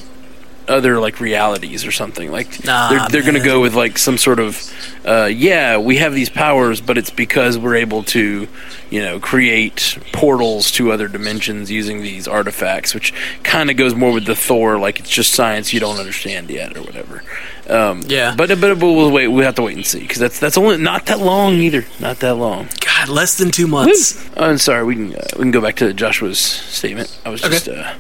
[0.68, 2.32] other like realities or something.
[2.32, 4.70] Like Nah, they're they're going to go with like some sort of
[5.06, 8.48] uh, yeah, we have these powers, but it's because we're able to
[8.90, 13.14] you know create portals to other dimensions using these artifacts, which
[13.44, 16.76] kind of goes more with the Thor like it's just science you don't understand yet
[16.76, 17.24] or whatever.
[17.70, 18.34] Um, Yeah.
[18.38, 19.28] but but we'll wait.
[19.28, 21.86] We have to wait and see because that's that's only not that long either.
[21.99, 22.70] Not that long.
[22.80, 24.26] God, less than two months.
[24.38, 24.84] Oh, I'm sorry.
[24.86, 27.18] We can uh, we can go back to Joshua's statement.
[27.26, 27.53] I was Okay.
[27.55, 27.93] just uh,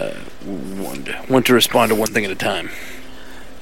[0.00, 0.14] uh,
[0.46, 2.70] wanted to, want to respond to one thing at a time.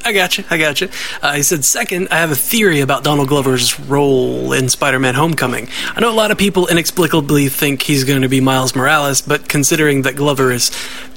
[0.03, 0.45] I got you.
[0.49, 0.89] I got you.
[1.21, 5.69] Uh, he said, second, I have a theory about Donald Glover's role in Spider-Man: Homecoming.
[5.95, 9.47] I know a lot of people inexplicably think he's going to be Miles Morales, but
[9.51, 10.71] considering that Glover is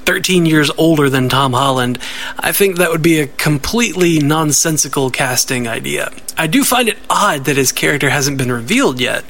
[0.06, 2.00] 13 years older than Tom Holland,
[2.40, 6.12] I think that would be a completely nonsensical casting idea.
[6.38, 9.24] I do find it odd that his character hasn't been revealed yet,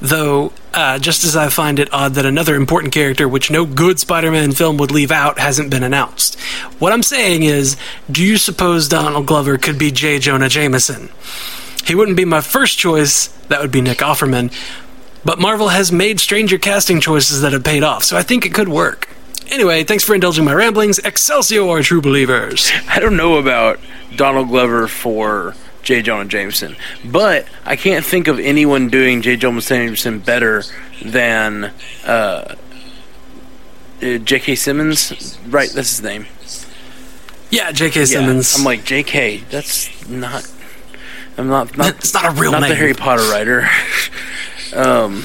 [0.00, 0.52] though.
[0.72, 4.30] Uh, just as I find it odd that another important character, which no good Spider
[4.30, 6.38] Man film would leave out, hasn't been announced.
[6.78, 7.78] What I'm saying is,
[8.10, 10.18] do you suppose Donald Glover could be J.
[10.18, 11.08] Jonah Jameson?
[11.86, 14.52] He wouldn't be my first choice, that would be Nick Offerman,
[15.24, 18.54] but Marvel has made stranger casting choices that have paid off, so I think it
[18.54, 19.08] could work.
[19.50, 20.98] Anyway, thanks for indulging my ramblings.
[20.98, 22.70] Excelsior, true believers.
[22.88, 23.78] I don't know about
[24.16, 26.02] Donald Glover for J.
[26.02, 29.36] Jonah Jameson, but I can't think of anyone doing J.
[29.36, 30.64] Jonah Jameson better
[31.02, 31.72] than
[32.04, 32.54] uh,
[34.02, 34.56] uh, J.K.
[34.56, 35.38] Simmons.
[35.46, 36.26] Right, that's his name.
[37.50, 38.00] Yeah, J.K.
[38.00, 38.56] Yeah, Simmons.
[38.58, 39.38] I'm like J.K.
[39.50, 40.50] That's not.
[41.38, 41.76] I'm not.
[41.76, 42.70] not It's not a real not name.
[42.70, 43.68] the Harry Potter writer.
[44.74, 45.24] um,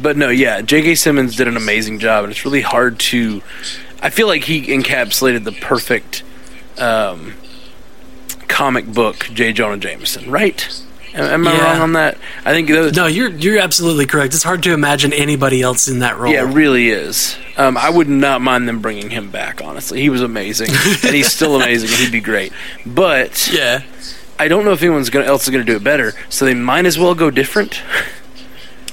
[0.00, 0.94] but no, yeah, J.K.
[0.96, 3.42] Simmons did an amazing job, and it's really hard to.
[4.02, 6.22] I feel like he encapsulated the perfect
[6.78, 7.34] um,
[8.48, 9.52] comic book J.
[9.52, 10.82] Jonah Jameson, right?
[11.14, 11.64] Am, am I Yeah.
[11.72, 12.18] wrong on that?
[12.44, 14.34] I think those, no, you're you're absolutely correct.
[14.34, 16.32] It's hard to imagine anybody else in that role.
[16.32, 17.36] Yeah, it really is.
[17.56, 19.62] Um, I would not mind them bringing him back.
[19.64, 22.52] Honestly, he was amazing, and he's still amazing, and he'd be great.
[22.84, 23.82] But yeah.
[24.38, 26.52] I don't know if anyone's gonna, else is going to do it better, so they
[26.52, 27.80] might as well go different.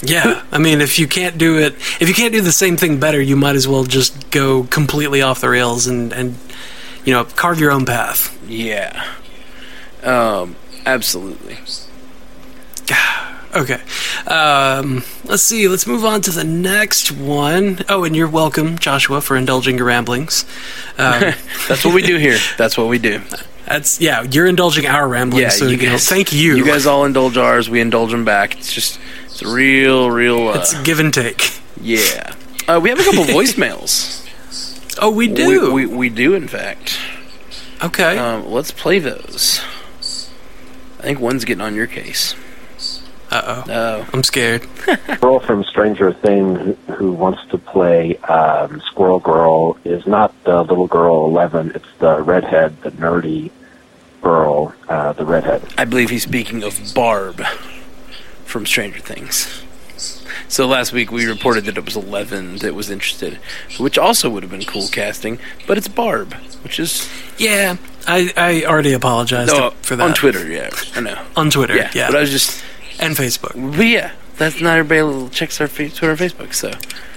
[0.05, 2.99] Yeah, I mean, if you can't do it, if you can't do the same thing
[2.99, 6.35] better, you might as well just go completely off the rails and and
[7.05, 8.37] you know carve your own path.
[8.49, 9.03] Yeah,
[10.03, 11.57] um, absolutely.
[13.55, 13.79] Okay,
[14.25, 15.67] um, let's see.
[15.67, 17.81] Let's move on to the next one.
[17.87, 20.43] Oh, and you're welcome, Joshua, for indulging your ramblings.
[20.97, 21.35] Um,
[21.67, 22.39] That's what we do here.
[22.57, 23.21] That's what we do.
[23.67, 25.39] that's yeah, you're indulging our ramblings.
[25.43, 26.55] Yeah, so you you know, thank you.
[26.55, 27.69] You guys all indulge ours.
[27.69, 28.57] We indulge them back.
[28.57, 28.99] It's just
[29.33, 30.49] it's real, real.
[30.49, 31.59] Uh, it's give and take.
[31.81, 32.33] yeah.
[32.67, 34.19] Uh, we have a couple voicemails.
[35.01, 35.73] Oh, we do.
[35.73, 36.97] We, we, we do, in fact.
[37.83, 38.17] okay.
[38.17, 39.59] Um, let's play those.
[40.99, 42.35] I think one's getting on your case.
[43.31, 44.65] uh oh, Oh, I'm scared.
[45.19, 50.61] girl from Stranger Things who, who wants to play um, Squirrel Girl is not the
[50.61, 51.71] little girl Eleven.
[51.75, 53.49] It's the redhead, the nerdy
[54.21, 55.61] girl, uh, the redhead.
[55.77, 57.43] I believe he's speaking of Barb
[58.45, 59.63] from Stranger Things.
[60.47, 63.39] So last week we reported that it was Eleven that was interested,
[63.79, 66.33] which also would have been cool casting, but it's Barb,
[66.63, 67.77] which is Yeah,
[68.07, 70.47] I I already apologized no, for that on Twitter.
[70.47, 71.19] Yeah, I know.
[71.35, 72.63] On Twitter, Yeah, yeah, but I was just,
[72.99, 73.53] and Facebook.
[73.77, 76.53] but yeah, that's not everybody checks our Twitter, and Facebook.
[76.53, 76.71] So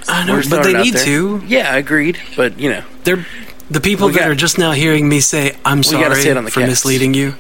[0.09, 1.05] I know, but they need there.
[1.05, 1.43] to.
[1.47, 2.19] Yeah, I agreed.
[2.37, 3.27] But you know, They're
[3.71, 6.37] the people We that got- are just now hearing me say I'm sorry say it
[6.37, 6.71] on the for cast.
[6.71, 7.35] misleading you.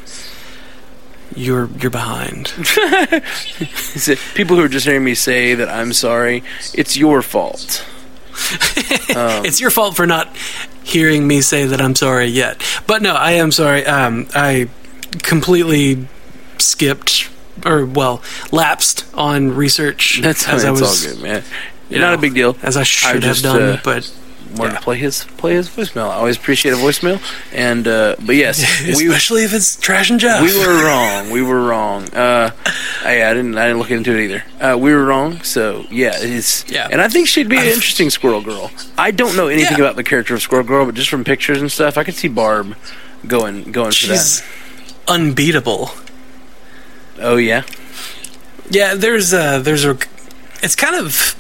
[1.36, 2.46] You're you're behind.
[4.34, 6.42] People who are just hearing me say that I'm sorry,
[6.74, 7.86] it's your fault.
[9.16, 10.34] Um, it's your fault for not
[10.84, 12.60] hearing me say that I'm sorry yet.
[12.86, 13.86] But no, I am sorry.
[13.86, 14.68] Um, I
[15.22, 16.06] completely
[16.58, 17.30] skipped
[17.64, 18.22] or well
[18.52, 21.42] lapsed on research That's as I was all good, man.
[21.88, 22.56] you Not a big deal.
[22.62, 23.62] as I should just, have done.
[23.62, 24.12] uh, but
[24.56, 24.78] wanted Yeah.
[24.78, 26.08] to play his play his voicemail.
[26.10, 27.20] I always appreciate a voicemail,
[27.52, 28.58] and uh, but yes,
[28.96, 30.42] we especially if it's trash and Jeff.
[30.42, 31.30] we were wrong.
[31.30, 32.12] We were wrong.
[32.12, 32.50] Uh,
[33.04, 34.44] I, I didn't I didn't look into it either.
[34.60, 35.42] Uh, we were wrong.
[35.42, 36.88] So yeah, it's Yeah.
[36.90, 38.70] And I think she'd be an interesting Squirrel Girl.
[38.98, 39.84] I don't know anything Yeah.
[39.84, 42.28] about the character of Squirrel Girl, but just from pictures and stuff, I could see
[42.28, 42.74] Barb
[43.26, 44.46] going going for she's that.
[45.08, 45.90] unbeatable.
[47.20, 47.62] Oh yeah.
[48.70, 49.96] Yeah, there's a there's a
[50.62, 51.36] it's kind of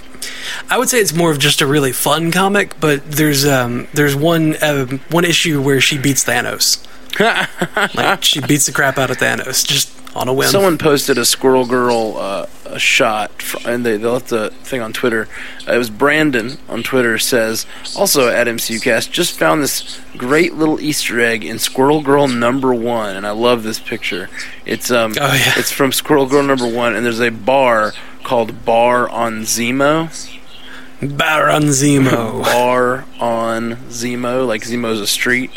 [0.70, 4.16] I would say it's more of just a really fun comic, but there's um there's
[4.16, 6.84] one uh, one issue where she beats Thanos.
[7.94, 10.48] like she beats the crap out of Thanos just on a whim.
[10.48, 14.80] Someone posted a Squirrel Girl uh, a shot, fr- and they, they left the thing
[14.80, 15.28] on Twitter.
[15.68, 20.80] Uh, it was Brandon on Twitter says, also at MCUcast, just found this great little
[20.80, 24.30] Easter egg in Squirrel Girl number one, and I love this picture.
[24.64, 25.52] It's um, Oh, yeah.
[25.56, 27.92] it's from Squirrel Girl number one, and there's a bar
[28.26, 30.10] called Bar on Zemo.
[31.00, 32.42] Baron Zemo.
[32.44, 35.50] Bar on Zemo, like Zemo's a street,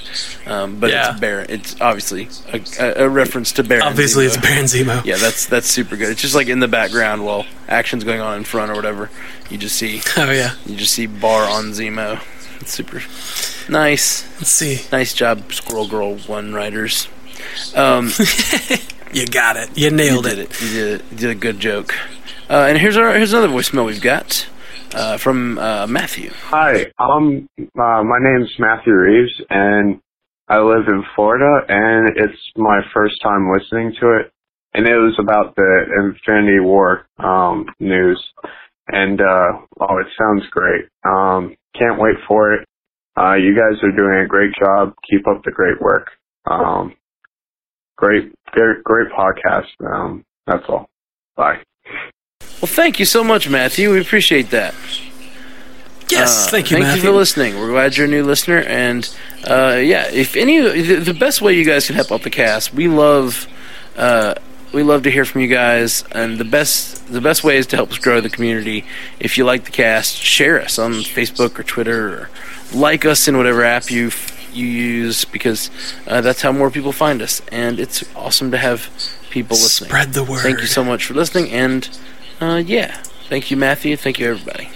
[0.45, 1.11] um, but Yeah.
[1.11, 1.45] it's Baron.
[1.49, 3.83] It's obviously a, a, reference to Baron.
[3.83, 4.27] Obviously, Zemo.
[4.27, 5.05] it's Baron Zemo.
[5.05, 6.09] Yeah, that's that's super good.
[6.09, 9.09] It's just like in the background while action's going on in front or whatever.
[9.49, 10.55] You just see Oh yeah.
[10.65, 12.21] you just see bar on Zemo.
[12.61, 13.01] It's super
[13.71, 14.27] nice.
[14.39, 14.81] Let's see.
[14.91, 17.07] Nice job, Squirrel Girl One writers.
[17.75, 18.11] Um,
[19.11, 19.75] You got it.
[19.75, 20.51] You you nailed did it.
[20.51, 20.61] it.
[20.61, 21.05] You did it.
[21.11, 21.95] You did a good joke.
[22.49, 24.49] Uh, and here's our here's another voicemail we've got
[24.95, 26.31] uh, from uh, Matthew.
[26.33, 30.01] Hi, um, uh, my name's Matthew Reeves, and
[30.47, 34.31] I live in Florida, and it's my first time listening to it,
[34.73, 38.19] and it was about the Infinity War um, news,
[38.87, 40.85] and uh, oh, it sounds great.
[41.05, 42.67] Um, can't wait for it.
[43.15, 44.95] Uh, you guys are doing a great job.
[45.07, 46.07] Keep up the great work.
[46.49, 46.95] Um,
[47.95, 49.67] great, great, great podcast.
[49.85, 50.89] Um, that's all.
[51.35, 51.59] Bye.
[52.61, 53.91] Well, thank you so much, Matthew.
[53.91, 54.73] We appreciate that.
[56.09, 57.03] Yes, Uh, thank you, thank Matthew.
[57.03, 57.59] you for listening.
[57.59, 59.07] We're glad you're a new listener, and
[59.45, 62.73] uh, yeah, if any, the, the best way you guys can help out the cast,
[62.73, 63.47] we love,
[63.95, 64.33] uh,
[64.73, 67.75] we love to hear from you guys, and the best, the best way is to
[67.75, 68.85] help us grow the community.
[69.19, 72.29] If you like the cast, share us on Facebook or Twitter, or
[72.73, 74.11] like us in whatever app you
[74.51, 75.69] you use, because
[76.07, 78.89] uh, that's how more people find us, and it's awesome to have
[79.29, 79.89] people listening.
[79.89, 80.39] Spread the word.
[80.41, 81.87] Thank you so much for listening, and
[82.41, 82.95] uh, yeah,
[83.27, 83.95] thank you, Matthew.
[83.97, 84.69] Thank you, everybody.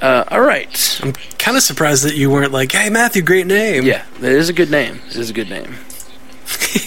[0.00, 1.00] Uh, all right.
[1.02, 4.48] I'm kind of surprised that you weren't like, "Hey, Matthew, great name." Yeah, that is
[4.48, 5.00] a good name.
[5.08, 5.76] It is a good name.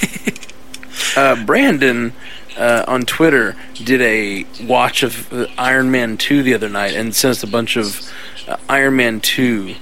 [1.16, 2.14] uh, Brandon
[2.58, 7.16] uh, on Twitter did a watch of uh, Iron Man 2 the other night and
[7.16, 8.12] sent us a bunch of
[8.48, 9.76] uh, Iron Man 2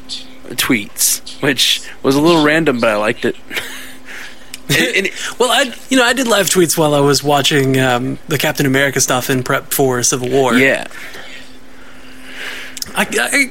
[0.52, 3.36] tweets, which was a little random, but I liked it.
[4.78, 5.10] And- and-
[5.40, 8.66] Well, I you know I did live tweets while I was watching um, the Captain
[8.66, 10.56] America stuff in prep for Civil War.
[10.56, 10.88] yeah.
[12.94, 13.04] I,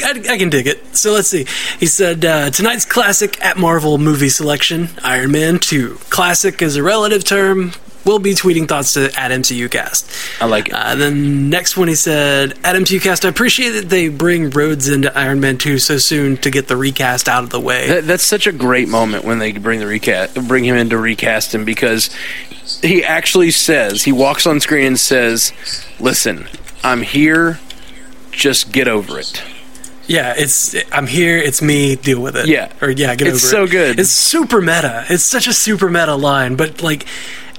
[0.05, 0.95] I, I, can dig it.
[0.97, 1.47] So let's see.
[1.79, 5.95] He said uh, tonight's classic at Marvel movie selection: Iron Man Two.
[6.11, 7.73] Classic is a relative term.
[8.05, 10.41] We'll be tweeting thoughts to at MCUcast.
[10.41, 10.75] I like it.
[10.75, 15.17] Uh, then next one he said, at MCUcast, I appreciate that they bring Rhodes into
[15.17, 17.89] Iron Man 2 so soon to get the recast out of the way.
[17.89, 20.97] That, that's such a great moment when they bring the recast, bring him in to
[20.99, 22.09] recast him because
[22.83, 25.53] he actually says he walks on screen and says,
[25.99, 26.49] "Listen,
[26.83, 27.59] I'm here.
[28.31, 29.43] Just get over it."
[30.07, 31.37] Yeah, it's I'm here.
[31.37, 31.97] It's me.
[31.97, 32.47] Deal with it.
[32.49, 32.73] Yeah.
[32.81, 33.71] or yeah, get It's over so it.
[33.71, 34.01] good.
[34.01, 35.05] It's super meta.
[35.11, 37.07] It's such a super meta line, but like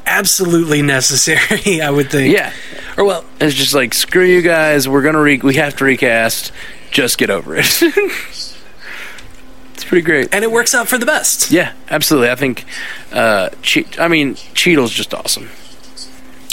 [0.06, 1.82] absolutely necessary.
[1.82, 2.34] I would think.
[2.36, 2.54] Yeah,
[2.98, 4.88] Or well, it's just like screw you guys.
[4.88, 6.52] We're gonna re- we have to recast.
[6.92, 7.66] Just get over it.
[7.82, 8.56] it's
[9.86, 10.30] pretty great.
[10.34, 11.52] and it works out for the best.
[11.52, 12.30] Yeah, absolutely.
[12.30, 12.66] I think.
[13.12, 15.50] Uh, che- I mean, Cheadle's just awesome.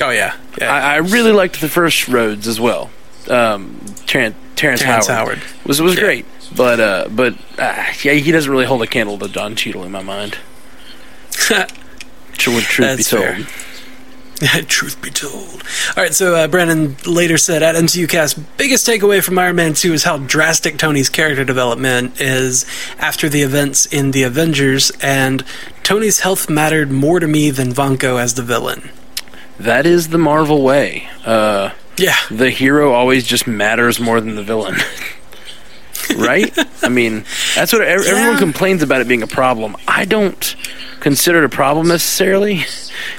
[0.01, 0.37] Oh yeah.
[0.61, 0.73] Yeah.
[0.73, 2.91] I, I really liked the first Rhodes as well.
[3.29, 5.67] Um, Terrence, Terrence, Terrence Howard, Howard.
[5.67, 6.01] was was Yeah.
[6.01, 6.27] great,
[6.57, 9.91] but uh, but uh, yeah, he doesn't really hold a candle to Don Cheadle in
[9.93, 10.39] my mind.
[12.39, 13.23] True, truth be told.
[13.25, 13.47] fair.
[14.69, 15.65] Truth be told.
[15.97, 19.93] All right, so uh, Brandon later said at MCUcast, biggest takeaway from Iron Man 2
[19.95, 22.65] is how drastic Tony's character development is
[23.01, 25.43] after the events in The Avengers, and
[25.83, 28.91] Tony's health mattered more to me than Vanko as the villain.
[29.59, 31.09] That is the Marvel way.
[31.27, 32.15] Uh, Yeah.
[32.31, 34.77] the hero always just matters more than the villain.
[36.17, 36.57] right?
[36.83, 38.39] I mean, that's what everyone Yeah.
[38.39, 39.77] complains about it being a problem.
[39.87, 40.57] I don't
[41.01, 42.65] consider it a problem necessarily.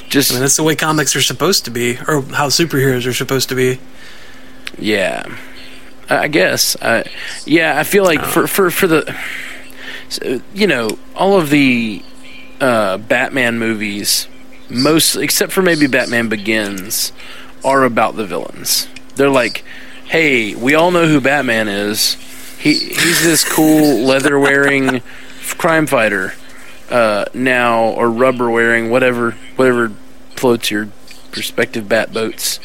[0.10, 3.14] Just I mean, that's the way comics are supposed to be, or how superheroes are
[3.14, 3.80] supposed to be.
[4.78, 5.24] Yeah,
[6.10, 6.76] I I guess.
[6.82, 7.04] Uh,
[7.46, 9.16] yeah, I feel like for for for the,
[10.54, 12.02] you know, all of the
[12.60, 14.28] uh, Batman movies,
[14.70, 17.12] most except for maybe Batman Begins,
[17.64, 18.88] are about the villains.
[19.16, 19.64] They're like,
[20.06, 22.18] hey, we all know who Batman is.
[22.60, 25.02] He he's this cool leather wearing
[25.58, 26.34] crime fighter
[26.90, 29.90] uh, now, or rubber wearing whatever whatever
[30.36, 30.90] floats your
[31.36, 32.60] respective bat boats.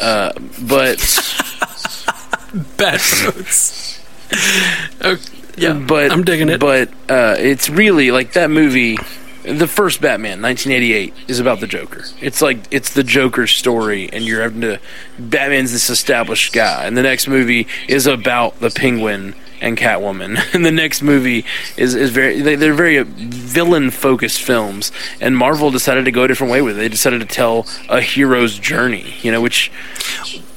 [0.00, 0.32] Uh,
[0.62, 0.98] but
[2.76, 4.02] bat notes.
[5.02, 5.22] okay,
[5.56, 6.60] yeah, but I'm digging it.
[6.60, 8.98] But uh, it's really like that movie.
[9.46, 12.04] The first Batman, 1988, is about the Joker.
[12.20, 14.80] It's like it's the Joker's story, and you're having to.
[15.18, 20.36] Batman's this established guy, and the next movie is about the Penguin and Catwoman.
[20.54, 21.44] And the next movie
[21.76, 24.90] is is very they, they're very villain focused films.
[25.20, 26.80] And Marvel decided to go a different way with it.
[26.80, 29.70] They decided to tell a hero's journey, you know, which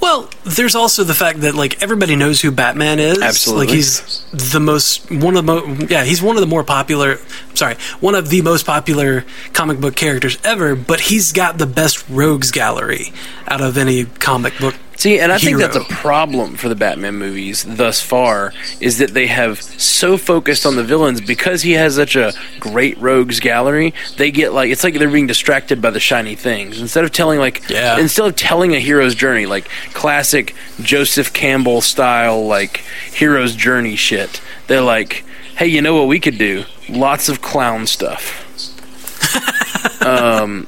[0.02, 3.22] Well, there's also the fact that like everybody knows who Batman is.
[3.22, 3.68] Absolutely.
[3.68, 7.18] Like he's the most one of the mo- yeah, he's one of the more popular
[7.54, 12.08] sorry, one of the most popular comic book characters ever, but he's got the best
[12.10, 13.12] rogues gallery
[13.48, 14.76] out of any comic book.
[15.00, 19.12] See, and I think that's a problem for the Batman movies thus far is that
[19.14, 23.94] they have so focused on the villains because he has such a great rogues gallery.
[24.18, 27.40] They get like it's like they're being distracted by the shiny things instead of telling
[27.40, 27.98] like Yeah.
[27.98, 32.84] instead of telling a hero's journey like classic Joseph Campbell style like
[33.14, 34.42] hero's journey shit.
[34.68, 35.24] They're like,
[35.56, 36.66] hey, you know what we could do?
[36.90, 38.46] Lots of clown stuff.
[40.06, 40.68] um,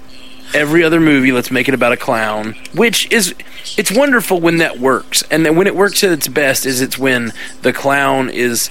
[0.53, 3.33] every other movie let's make it about a clown which is
[3.77, 6.97] it's wonderful when that works and then when it works at its best is it's
[6.97, 7.31] when
[7.61, 8.69] the clown is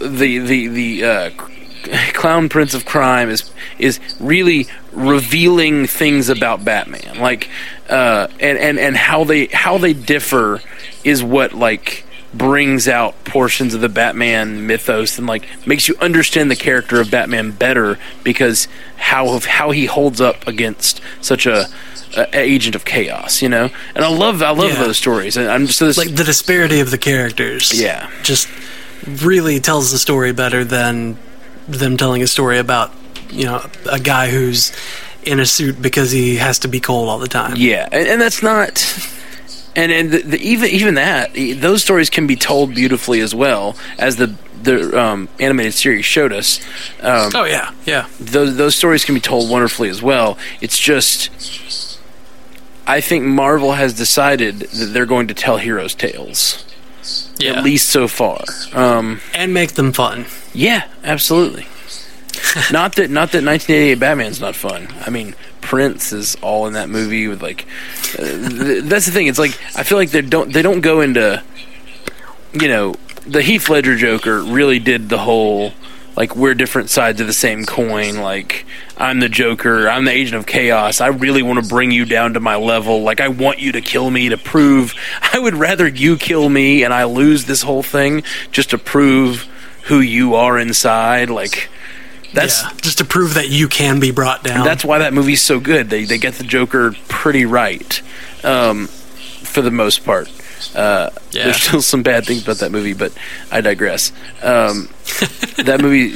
[0.00, 1.30] the the the uh,
[2.12, 7.18] clown prince of crime is is really revealing things about batman.
[7.18, 7.48] Like
[7.88, 10.60] uh and and and how they how they differ
[11.04, 12.04] is what like
[12.38, 17.10] brings out portions of the Batman mythos and like makes you understand the character of
[17.10, 21.66] Batman better because how of how he holds up against such a,
[22.16, 23.68] a agent of chaos, you know.
[23.94, 24.84] And I love I love Yeah.
[24.84, 25.36] those stories.
[25.36, 27.78] And I'm just this, Like the disparity of the characters.
[27.78, 28.08] Yeah.
[28.22, 28.48] Just
[29.06, 31.16] really tells the story better than
[31.66, 32.92] them telling a story about,
[33.30, 34.72] you know, a guy who's
[35.24, 37.54] in a suit because he has to be cold all the time.
[37.56, 38.78] Yeah, and, and that's not.
[39.76, 43.76] And and the, the, even even that those stories can be told beautifully as well
[43.98, 46.60] as the the um, animated series showed us.
[47.00, 48.08] Um, Oh yeah, yeah.
[48.18, 50.36] those those stories can be told wonderfully as well.
[50.60, 51.30] It's just
[52.86, 56.64] I think Marvel has decided that they're going to tell heroes' tales.
[57.38, 57.52] Yeah.
[57.52, 58.42] At least so far.
[58.72, 60.26] Um, and make them fun.
[60.52, 61.66] yeah, absolutely.
[62.72, 64.88] not that not that 1988 Batman's not fun.
[65.06, 65.34] I mean,
[65.68, 67.66] Prince is all in that movie with like.
[68.18, 69.26] Uh, th- that's the thing.
[69.26, 71.42] It's like I feel like they don't they don't go into.
[72.54, 72.94] You know,
[73.26, 75.74] the Heath Ledger Joker really did the whole
[76.16, 78.16] like we're different sides of the same coin.
[78.16, 78.64] Like
[78.96, 81.02] I'm the Joker, I'm the agent of chaos.
[81.02, 83.02] I really want to bring you down to my level.
[83.02, 84.94] Like I want you to kill me to prove.
[85.34, 89.46] I would rather you kill me and I lose this whole thing just to prove
[89.84, 91.28] who you are inside.
[91.28, 91.68] Like
[92.34, 92.72] that's yeah.
[92.82, 94.64] Just to prove that you can be brought down.
[94.64, 95.90] that's why that movie's so good.
[95.90, 98.00] They they get the Joker pretty right,
[98.44, 100.30] um, for the most part.
[100.74, 101.44] Uh, Yeah.
[101.44, 103.12] There's still some bad things about that movie, but
[103.50, 104.12] I digress.
[104.42, 104.88] Um,
[105.64, 106.08] that movie,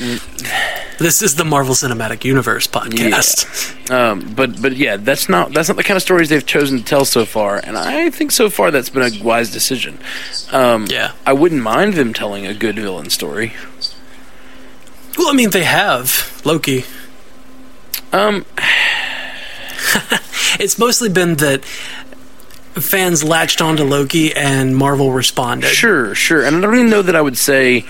[0.99, 3.91] this is the Marvel Cinematic Universe podcast.
[3.91, 6.85] um, but but yeah, that's not that's not the kind of stories they've chosen to
[6.85, 9.99] tell so far, and I think so far that's been a wise decision.
[10.51, 11.13] Um, Yeah.
[11.25, 13.55] I wouldn't mind them telling a good villain story.
[15.19, 16.85] Well, I mean, they have Loki.
[18.13, 18.45] Um,
[20.59, 25.69] It's mostly been that fans latched onto Loki and Marvel responded.
[25.69, 26.45] Sure, sure.
[26.45, 27.85] And I don't even know that I would say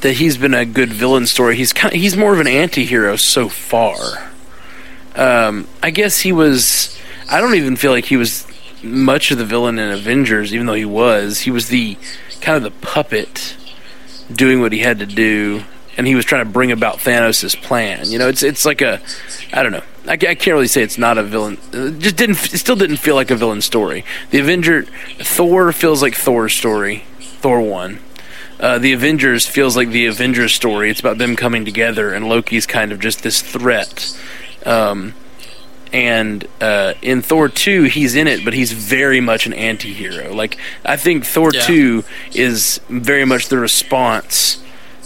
[0.00, 1.56] that he's been a good villain story.
[1.56, 4.30] He's kind of, he's more of an anti-hero so far.
[5.16, 6.98] Um, I guess he was
[7.30, 8.46] I don't even feel like he was
[8.82, 11.40] much of the villain in Avengers even though he was.
[11.40, 11.96] He was the
[12.40, 13.56] kind of the puppet
[14.30, 15.64] doing what he had to do
[15.96, 18.08] and he was trying to bring about Thanos' plan.
[18.10, 19.00] You know, it's it's like a
[19.52, 19.82] I don't know.
[20.06, 21.58] I, I can't really say it's not a villain.
[21.72, 22.52] It just didn't.
[22.52, 24.04] It still didn't feel like a villain story.
[24.30, 24.82] The Avenger,
[25.20, 27.04] Thor feels like Thor's story.
[27.20, 28.00] Thor one.
[28.60, 30.90] Uh, the Avengers feels like the Avengers story.
[30.90, 34.16] It's about them coming together, and Loki's kind of just this threat.
[34.64, 35.14] Um,
[35.92, 40.32] and uh, in Thor two, he's in it, but he's very much an anti-hero.
[40.34, 41.60] Like I think Thor Yeah.
[41.62, 44.62] two is very much the response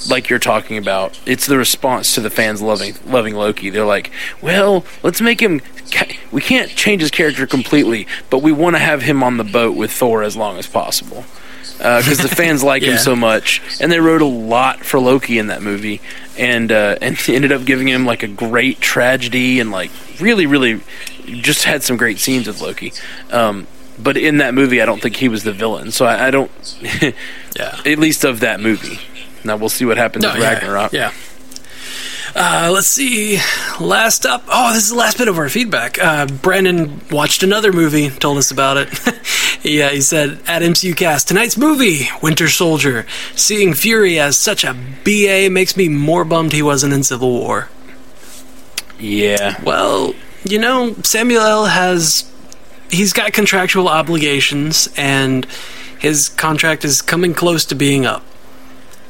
[0.09, 1.19] like you're talking about.
[1.27, 3.71] It's the response to the fans loving loving Loki.
[3.71, 4.11] They're like,
[4.43, 5.61] "Well, let's make him.
[6.31, 9.75] We can't change his character completely, but we want to have him on the boat
[9.77, 11.25] with Thor as long as possible."
[11.79, 12.93] Because the fans like Yeah.
[12.93, 16.01] him so much, and they wrote a lot for Loki in that movie,
[16.37, 19.91] and uh, and ended up giving him like a great tragedy, and like
[20.21, 20.81] really, really,
[21.27, 22.93] just had some great scenes with Loki.
[23.31, 23.67] Um,
[24.01, 26.51] but in that movie, I don't think he was the villain, so I, I don't.
[27.57, 27.77] Yeah.
[27.85, 29.01] at least of that movie.
[29.45, 30.93] Now we'll see what happens No, with yeah, Ragnarok.
[30.93, 31.13] Yeah.
[32.35, 33.39] Uh, let's see.
[33.81, 34.45] Last up.
[34.49, 35.99] Oh, this is the last bit of our feedback.
[35.99, 38.89] Uh, Brandon watched another movie, told us about it.
[39.65, 43.07] yeah, he said at MCUcast tonight's movie, Winter Soldier.
[43.35, 44.75] Seeing Fury as such a
[45.05, 47.69] BA makes me more bummed he wasn't in Civil War.
[48.99, 49.61] Yeah.
[49.63, 50.15] Well,
[50.45, 51.67] you know, Samuel L.
[51.67, 52.31] has
[52.91, 55.47] he's got contractual obligations, and
[55.99, 58.23] his contract is coming close to being up,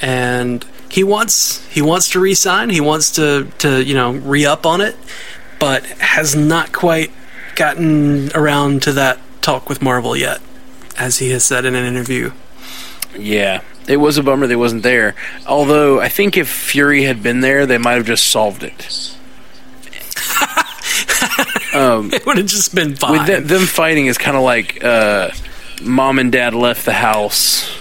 [0.00, 2.70] and he wants he wants to resign.
[2.70, 4.96] He wants to to you know re up on it,
[5.58, 7.10] but has not quite
[7.54, 10.40] gotten around to that talk with Marvel yet,
[10.96, 12.32] as he has said in an interview.
[13.18, 13.62] Yeah.
[13.88, 15.14] It was a bummer they wasn't there.
[15.46, 19.14] Although I think if Fury had been there, they might have just solved it.
[21.74, 23.12] um, It would have just been fine.
[23.12, 25.30] with them, them fighting is kind of like uh,
[25.82, 27.78] mom and dad left the house.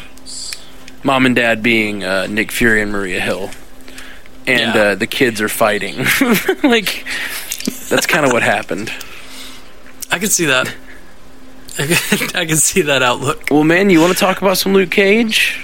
[1.08, 3.50] Mom and dad being uh, Nick Fury and Maria Hill,
[4.46, 4.82] and Yeah.
[4.82, 5.96] uh, the kids are fighting.
[6.64, 7.06] like
[7.90, 8.92] that's kind of what happened.
[10.12, 10.68] I can see that.
[11.80, 13.44] I can, I can see that outlook.
[13.50, 15.64] Well, man, you want to talk about some Luke Cage?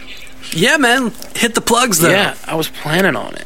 [0.53, 1.11] Yeah, man.
[1.35, 2.09] Hit the plugs though.
[2.09, 3.45] Yeah, I was planning on it.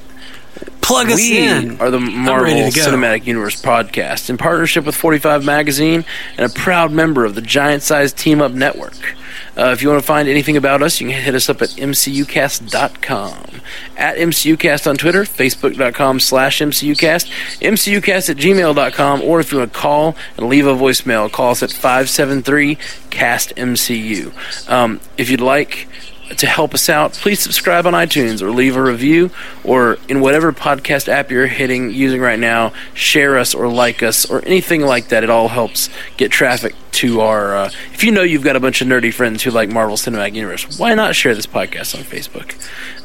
[0.88, 1.82] Plug us we in.
[1.82, 2.86] are the Marvel ready to go.
[2.86, 6.06] Cinematic Universe podcast in partnership with 45 Magazine
[6.38, 9.18] and a proud member of the Giant Size Team Up Network.
[9.58, 11.72] Uh, if you want to find anything about us, you can hit us up at
[11.72, 13.62] mcucast.com.
[13.98, 17.30] At mcucast on Twitter, facebook.com slash mcucast,
[17.60, 21.62] mcucast at gmail.com, or if you want to call and leave a voicemail, call us
[21.64, 24.70] at 573-CAST-MCU.
[24.70, 25.90] Um, if you'd like
[26.38, 29.32] to help us out, please subscribe on iTunes or leave a review
[29.64, 34.30] or in whatever podcast app you're hitting using right now, share us or like us
[34.30, 35.24] or anything like that.
[35.24, 38.82] It all helps get traffic to our uh, if you know you've got a bunch
[38.82, 42.56] of nerdy friends who like Marvel Cinematic Universe, why not share this podcast on Facebook?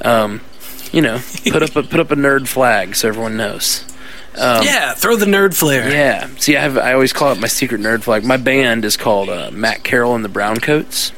[0.04, 0.40] Um,
[0.92, 1.20] you know,
[1.50, 3.84] put up a put up a nerd flag so everyone knows.
[4.34, 5.90] Um, yeah, throw the nerd flare.
[5.90, 6.26] yeah.
[6.38, 8.24] See, I have I always call it my secret nerd flag.
[8.24, 11.12] My band is called uh, Matt Carroll and the Browncoats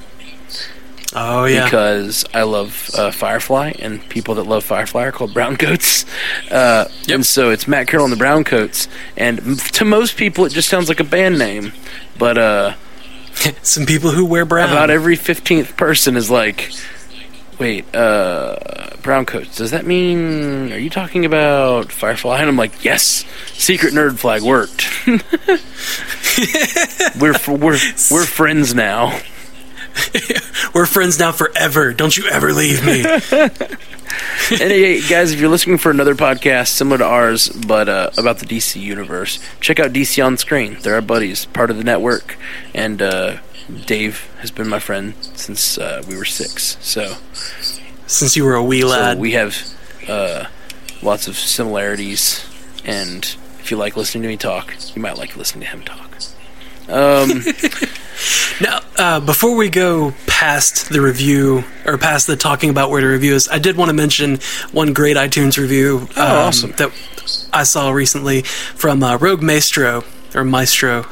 [1.17, 1.65] Oh yeah.
[1.65, 6.05] because I love uh, Firefly, and people that love Firefly are called browncoats.
[6.51, 7.15] Uh, Yep.
[7.15, 10.69] And so it's Matt Carroll and the Browncoats, and m- to most people it just
[10.69, 11.73] sounds like a band name,
[12.19, 12.75] but uh,
[13.62, 14.71] Some people who wear brown.
[14.71, 16.71] about every fifteenth person is like,
[17.59, 18.57] "Wait, uh,
[19.03, 19.57] browncoats?
[19.57, 20.73] Does that mean?
[20.73, 24.87] Are you talking about Firefly?" And I'm like, "Yes, secret nerd flag worked.
[27.21, 27.79] we're f- we're
[28.11, 29.19] we're friends now."
[30.74, 31.92] We're friends now forever.
[31.92, 33.05] Don't you ever leave me.
[34.51, 38.38] and hey, guys, if you're looking for another podcast similar to ours, but uh, about
[38.38, 40.76] the DC universe, check out DC on Screen.
[40.80, 42.36] They're our buddies, part of the network,
[42.74, 43.38] and uh,
[43.86, 46.76] Dave has been my friend since uh, we were six.
[46.80, 47.16] So,
[48.07, 49.18] Since you were a wee so lad.
[49.18, 49.57] we have
[50.09, 50.47] uh,
[51.03, 52.45] lots of similarities.
[52.84, 53.24] And
[53.61, 56.03] if you like listening to me talk, you might like listening to him talk.
[56.89, 57.43] Um,
[58.61, 63.07] Now, uh, before we go past the review or past the talking about where to
[63.09, 64.39] review is, I did want to mention
[64.70, 66.70] one great iTunes review um, Oh, awesome.
[66.76, 66.93] that
[67.53, 70.05] I saw recently from uh, Rogue Maestro
[70.35, 71.05] or Maestro.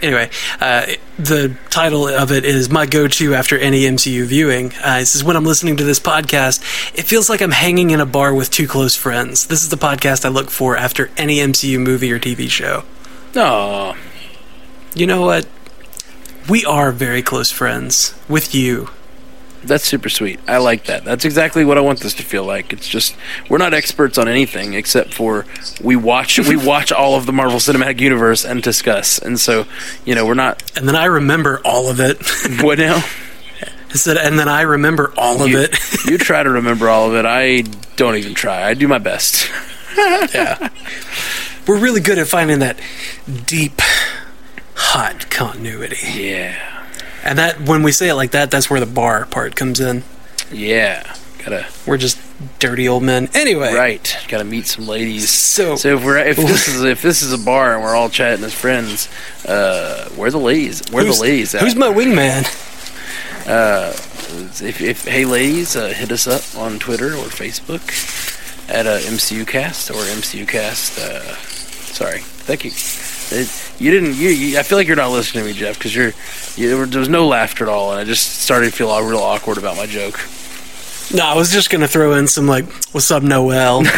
[0.00, 0.86] Anyway, uh,
[1.18, 5.36] the title of it is "My Go-To After Any MCU Viewing." Uh, it says, "When
[5.36, 6.60] I'm listening to this podcast,
[6.96, 9.46] it feels like I'm hanging in a bar with two close friends.
[9.48, 12.84] This is the podcast I look for after any MCU movie or TV show."
[13.34, 13.94] Aw,
[14.96, 15.46] You know what?
[16.48, 18.88] We are very close friends with you.
[19.62, 20.40] That's super sweet.
[20.48, 21.04] I like that.
[21.04, 22.72] That's exactly what I want this to feel like.
[22.72, 23.14] It's just
[23.50, 25.44] we're not experts on anything except for
[25.82, 29.18] we watch we watch all of the Marvel Cinematic Universe and discuss.
[29.18, 29.66] And so,
[30.06, 32.16] you know, we're not And then I remember all of it.
[32.62, 33.04] what now?
[33.90, 35.76] I said, and then I remember all of it.
[36.06, 37.26] you try to remember all of it.
[37.26, 37.64] I
[37.96, 38.62] don't even try.
[38.66, 39.50] I do my best.
[39.96, 40.70] yeah.
[41.66, 42.78] We're really good at finding that
[43.46, 43.82] deep,
[44.96, 46.22] hot continuity.
[46.22, 46.56] Yeah.
[47.22, 50.04] And that, when we say it like that, that's where the bar part comes in.
[50.50, 51.14] Yeah.
[51.38, 52.18] Gotta We're just
[52.58, 53.28] dirty old men.
[53.34, 53.74] Anyway.
[53.74, 54.16] right.
[54.28, 55.28] Gotta meet some ladies.
[55.28, 58.08] So, So if we're if this is if this is a bar and we're all
[58.08, 59.10] chatting as friends,
[59.46, 60.82] uh, where are the ladies?
[60.90, 61.60] Where are the ladies at?
[61.60, 62.44] who's my wingman?
[64.62, 67.82] if, if hey ladies, uh, hit us up on Twitter or Facebook
[68.70, 70.98] at uh, MCUcast or MCUcast.
[70.98, 71.55] Uh,
[71.96, 72.70] sorry, thank you.
[73.30, 74.16] It, you didn't.
[74.16, 74.58] You, you.
[74.58, 76.12] I feel like you're not listening to me, Jeff, because you're.
[76.56, 79.18] You, there, was, no laughter at all, and I just started to feel all real
[79.18, 80.20] awkward about my joke.
[81.14, 83.82] No, I was just going to throw in some, like, what's up, Noel?"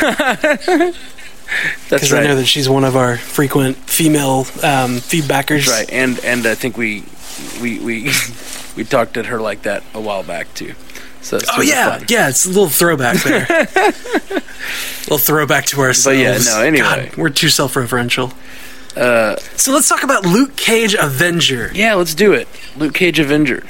[1.89, 5.66] That's Because I know that she's one of our frequent female um, feedbackers.
[5.66, 7.05] That's right, and and I think we
[7.61, 8.12] we we
[8.77, 10.75] we talked at her like that a while back too.
[11.29, 12.07] So it's Oh yeah, fun.
[12.09, 12.29] yeah.
[12.31, 13.47] It's a little throwback there.
[15.03, 16.07] little throwback to ourselves.
[16.07, 17.11] But yeah, no, anyway.
[17.11, 18.33] God, we're too self-referential.
[18.97, 21.71] Uh, So let's talk about Luke Cage Avenger.
[21.75, 22.49] yeah, let's do it.
[22.77, 23.63] Luke Cage Avenger.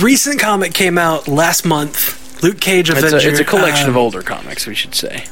[0.00, 2.42] Recent comic came out last month.
[2.42, 3.26] Luke Cage It's Avenger.
[3.28, 5.24] a, it's a collection um, of older comics, we should say.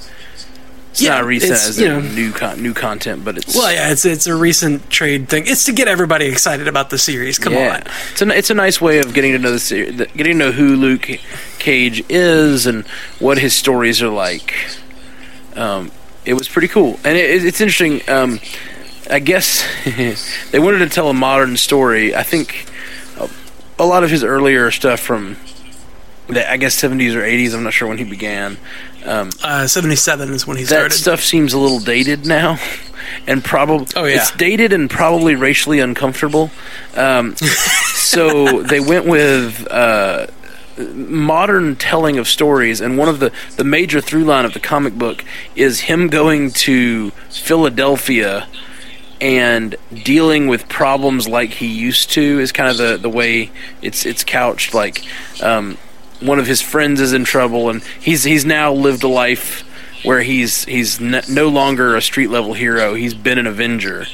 [0.96, 3.70] It's yeah, not recent it's, as you know- new con- new content, but it's Well,
[3.70, 5.44] yeah, it's it's a recent trade thing.
[5.46, 7.38] It's to get everybody excited about the series.
[7.38, 7.74] Come yeah.
[7.74, 7.92] on.
[8.12, 10.52] It's a it's a nice way of getting to know the series, getting to know
[10.52, 11.06] who Luke
[11.58, 12.86] Cage is and
[13.18, 14.54] what his stories are like.
[15.54, 15.90] Um,
[16.24, 18.00] it was pretty cool, and it, it's interesting.
[18.08, 18.40] Um,
[19.10, 19.66] I guess
[20.50, 22.14] they wanted to tell a modern story.
[22.14, 22.64] I think
[23.20, 23.28] a,
[23.78, 25.36] a lot of his earlier stuff from
[26.28, 27.54] I guess seventies or eighties.
[27.54, 28.56] I'm not sure when he began.
[29.04, 30.90] Um, Uh, Seventy-seven is when he that started.
[30.92, 32.58] That stuff seems a little dated now,
[33.26, 34.16] and probably Oh, yeah.
[34.16, 36.50] it's dated and probably racially uncomfortable.
[36.96, 37.36] Um,
[37.94, 40.26] so they went with uh,
[40.94, 44.94] modern telling of stories, and one of the the major through line of the comic
[44.94, 45.24] book
[45.54, 48.48] is him going to Philadelphia
[49.20, 53.50] and dealing with problems like he used to is kind of the, the way
[53.80, 55.02] it's it's couched like
[55.42, 55.78] um,
[56.20, 59.62] one of his friends is in trouble and he's he's now lived a life
[60.04, 64.06] where he's he's no longer a street level hero he's been an avenger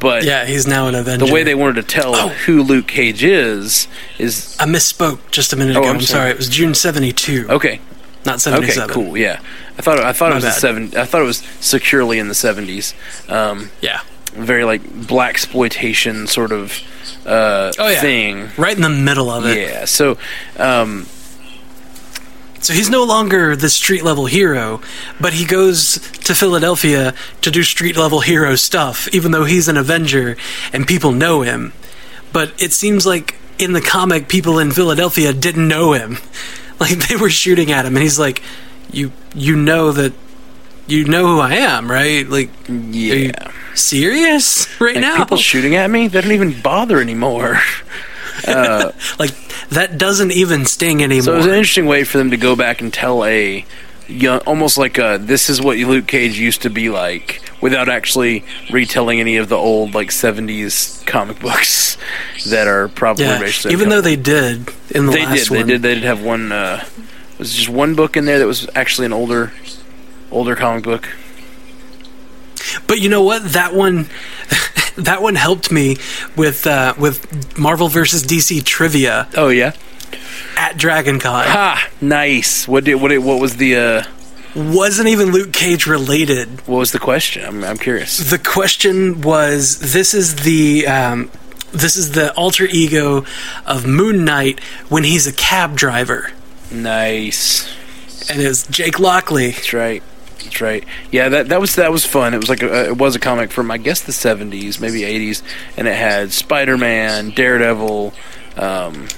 [0.00, 1.24] but yeah, he's now an Avenger.
[1.26, 2.28] the way they wanted to tell Oh.
[2.30, 3.86] who Luke Cage is
[4.18, 5.90] is I misspoke just a minute Oh, ago.
[5.90, 6.20] I'm I'm, sorry.
[6.22, 6.30] sorry.
[6.32, 7.80] It was June seventy-two, okay
[8.24, 8.90] not seventy seven.
[8.90, 9.40] okay cool yeah
[9.78, 12.26] I thought I thought My it was the seven I thought it was securely in
[12.26, 12.94] the seventies
[13.28, 14.00] um, Yeah.
[14.32, 16.72] very like black exploitation sort of
[17.24, 18.00] uh, Oh, yeah.
[18.00, 19.56] thing Right in the middle of it.
[19.58, 19.84] Yeah.
[19.84, 20.16] So,
[20.58, 21.06] um,
[22.66, 24.80] So he's no longer the street level hero,
[25.20, 29.76] but he goes to Philadelphia to do street level hero stuff, even though he's an
[29.76, 30.36] Avenger
[30.72, 31.72] and people know him.
[32.32, 36.18] But it seems like in the comic, people in Philadelphia didn't know him.
[36.80, 38.42] Like they were shooting at him, and he's like,
[38.92, 40.12] "You, you know that,
[40.86, 42.28] you know who I am, right?
[42.28, 43.50] Like, yeah.
[43.74, 45.16] serious right Like, now?
[45.16, 47.60] people shooting at me, they don't even bother anymore.
[49.18, 49.34] like
[49.70, 52.56] that doesn't even sting anymore." So it was an interesting way for them to go
[52.56, 53.64] back and tell a
[54.08, 58.44] young, almost like a this is what Luke Cage used to be like, without actually
[58.70, 61.96] retelling any of the old like '70s comic books
[62.46, 63.72] that are probably yeah, racially.
[63.72, 66.52] even though they did in the they last did, they did, they did have one.
[66.52, 66.84] Uh,
[67.38, 69.52] was just one book in there that was actually an older,
[70.30, 71.08] older comic book.
[72.86, 73.42] But you know what?
[73.52, 74.08] That one,
[74.96, 75.96] that one helped me
[76.36, 79.72] with uh, with Marvel versus DC trivia Oh yeah.
[80.56, 81.44] at Dragon Con.
[81.46, 81.88] Ha!
[82.00, 82.66] Nice.
[82.68, 84.02] What did what did, what was the uh,
[84.54, 86.66] Wasn't even Luke Cage related.
[86.66, 87.44] what was the question?
[87.44, 88.18] I'm I'm curious.
[88.18, 91.30] The question was: This is the um,
[91.72, 93.24] this is the alter ego
[93.66, 96.30] of Moon Knight when he's a cab driver,
[96.72, 97.68] Nice.
[98.30, 99.50] and it was Jake Lockley.
[99.50, 100.02] That's right.
[100.46, 100.84] That's right.
[101.10, 102.32] Yeah, that that was that was fun.
[102.32, 105.42] It was like a, it was a comic from I guess the 70s, maybe 80s,
[105.76, 108.14] and it had Spider-Man, Daredevil,
[108.56, 109.08] um,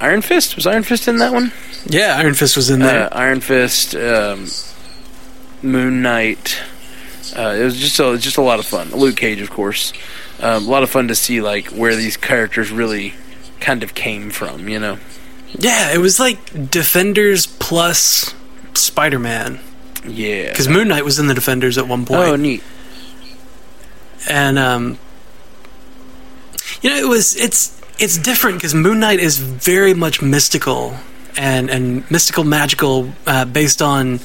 [0.00, 0.56] Iron Fist.
[0.56, 1.52] Was Iron Fist in that one?
[1.84, 3.12] Yeah, Iron Fist was in there.
[3.12, 4.46] Uh, Iron Fist, um,
[5.62, 6.58] Moon Knight.
[7.36, 8.90] Uh, it was just a, just a lot of fun.
[8.90, 9.92] Luke Cage, of course.
[10.40, 13.12] Um, a lot of fun to see like where these characters really
[13.60, 14.66] kind of came from.
[14.66, 14.98] You know.
[15.58, 18.34] yeah, it was like Defenders plus
[18.72, 19.60] Spider Man
[20.06, 20.48] Yeah.
[20.48, 22.20] because Moon Knight was in the Defenders at one point.
[22.20, 22.62] Oh, neat.
[24.28, 24.98] and um,
[26.82, 30.96] you know it was it's it's different because Moon Knight is very much mystical
[31.36, 34.20] and and mystical magical uh, based on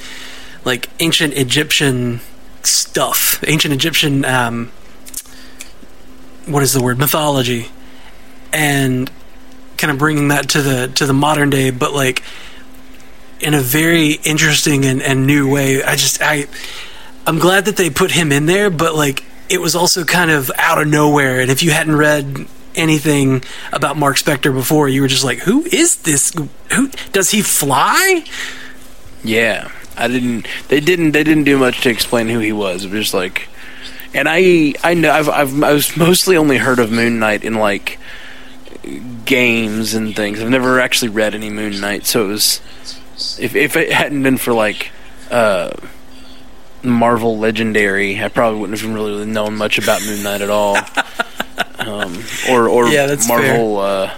[0.64, 2.22] like ancient Egyptian
[2.64, 4.72] stuff, ancient Egyptian um,
[6.46, 7.70] what is the word mythology,
[8.54, 9.12] and
[9.78, 12.24] kind of bringing that to the to the modern day, but like
[13.46, 15.84] in a very interesting and, and new way.
[15.84, 16.48] I just I
[17.28, 20.52] I'm glad that they put him in there, but like it was also kind of
[20.58, 21.40] out of nowhere.
[21.40, 25.64] And if you hadn't read anything about Mark Spector before, you were just like, "Who
[25.66, 26.34] is this?
[26.74, 28.26] Who does he fly?"
[29.24, 30.48] Yeah, I didn't.
[30.68, 31.12] They didn't.
[31.12, 32.84] They didn't do much to explain who he was.
[32.84, 33.48] It was just like,
[34.14, 37.56] and I, I know, I've, I've, I was mostly only heard of Moon Knight in
[37.56, 38.00] like
[39.26, 40.42] games and things.
[40.42, 42.62] I've never actually read any Moon Knight, so it was.
[43.40, 44.92] If if it hadn't been for like,
[45.32, 45.72] uh,
[46.84, 50.78] Marvel Legendary, I probably wouldn't have really known much about Moon Knight at all.
[51.80, 54.10] um, or or Yeah, Marvel uh,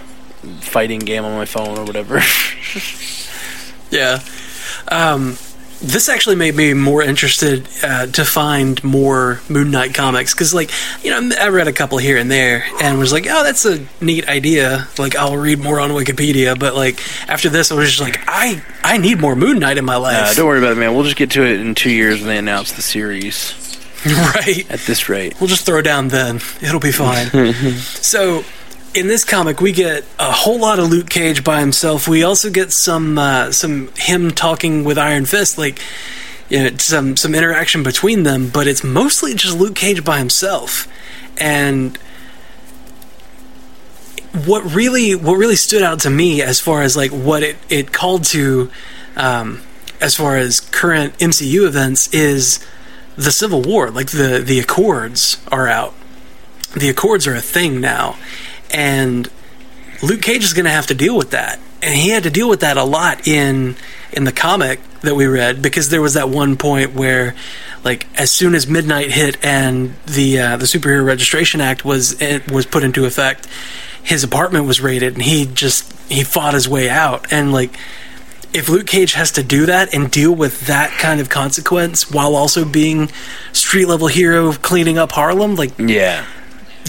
[0.60, 2.20] fighting game on my phone or whatever.
[3.90, 4.20] Yeah.
[4.88, 5.38] Um,
[5.80, 10.70] this actually made me more interested uh, to find more Moon Knight comics because, like,
[11.04, 13.86] you know, I read a couple here and there and was like, oh, that's a
[14.00, 14.88] neat idea.
[14.98, 16.58] Like, I'll read more on Wikipedia.
[16.58, 19.84] But like after this, I was just like, I I need more Moon Knight in
[19.84, 20.32] my life.
[20.32, 20.94] Uh, don't worry about it, man.
[20.94, 23.54] We'll just get to it in two years when they announce the series.
[24.06, 24.68] right.
[24.70, 26.36] At this rate, We'll just throw down then.
[26.62, 27.28] It'll be fine.
[27.78, 28.44] so,
[28.94, 32.08] in this comic, we get a whole lot of Luke Cage by himself.
[32.08, 35.80] We also get some uh, some him talking with Iron Fist, like
[36.48, 38.48] you know, some some interaction between them.
[38.48, 40.88] But it's mostly just Luke Cage by himself,
[41.38, 41.96] and
[44.44, 47.92] what really what really stood out to me as far as like what it, it
[47.92, 48.70] called to
[49.16, 49.62] um,
[50.00, 52.64] as far as current MCU events is
[53.16, 53.90] the Civil War.
[53.90, 55.94] Like the the Accords are out.
[56.76, 58.16] The Accords are a thing now,
[58.70, 59.28] and
[60.02, 62.48] Luke Cage is going to have to deal with that, and he had to deal
[62.48, 63.76] with that a lot in
[64.12, 67.34] in the comic that we read because there was that one point where,
[67.84, 72.16] like, as soon as midnight hit and the uh, the Superhero Registration Act was
[72.50, 73.46] was put into effect,
[74.02, 77.76] his apartment was raided, and he just he fought his way out, and like.
[78.50, 82.34] If Luke Cage has to do that and deal with that kind of consequence while
[82.34, 83.10] also being
[83.52, 86.24] street level hero cleaning up Harlem, like yeah.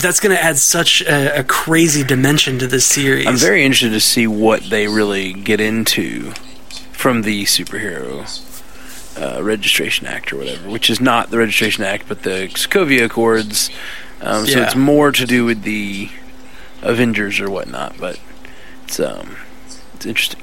[0.02, 3.28] That's going to add such a, a crazy dimension to this series.
[3.28, 6.32] I'm very interested to see what they really get into
[6.92, 8.26] from the superhero
[9.20, 13.70] uh, registration act or whatever, which is not the registration act, but the Sokovia Accords.
[14.22, 14.66] Um, so Yeah.
[14.66, 16.10] it's more to do with the
[16.82, 18.20] Avengers or whatnot, but
[18.86, 19.38] it's um,
[19.96, 20.42] it's interesting.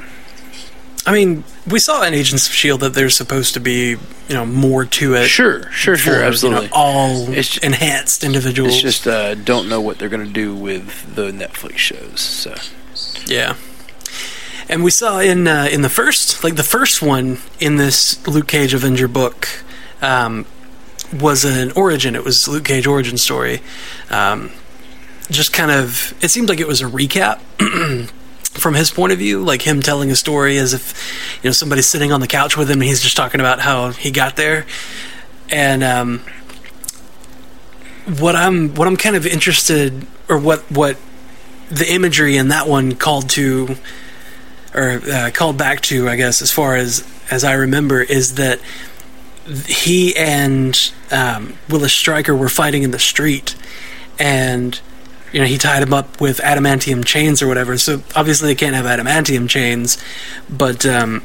[1.07, 3.99] I mean, we saw in Agents of Shield that there's supposed to be, you
[4.31, 5.29] know, more to it.
[5.29, 6.69] Sure, sure, for, sure, you know, absolutely.
[6.73, 8.75] all It's enhanced individuals.
[8.75, 12.21] It's just uh, don't know what they're going to do with the Netflix shows.
[12.21, 12.55] So
[13.27, 13.55] yeah.
[14.69, 18.49] And we saw in uh, in the first, like the first one in this Luke
[18.49, 19.49] Cage Avenger book,
[20.03, 20.45] um,
[21.13, 22.15] was an origin.
[22.17, 23.61] It was Luke Cage origin story.
[24.11, 24.51] Um,
[25.31, 27.41] just kind of, it seemed like it was a recap
[28.57, 31.87] from his point of view, like him telling a story as if you know somebody's
[31.87, 34.67] sitting on the couch with him and he's just talking about how he got there.
[35.51, 36.21] And um,
[38.19, 40.97] what I'm what I'm kind of interested, or what what
[41.71, 43.77] the imagery in that one called to,
[44.75, 48.61] or uh, called back to, I guess, as far as as I remember, is that
[49.67, 53.55] he and um, Willis Stryker were fighting in the street,
[54.19, 54.81] and
[55.33, 57.77] you know he tied him up with adamantium chains or whatever.
[57.79, 60.03] So obviously they can't have adamantium chains,
[60.49, 61.23] but um,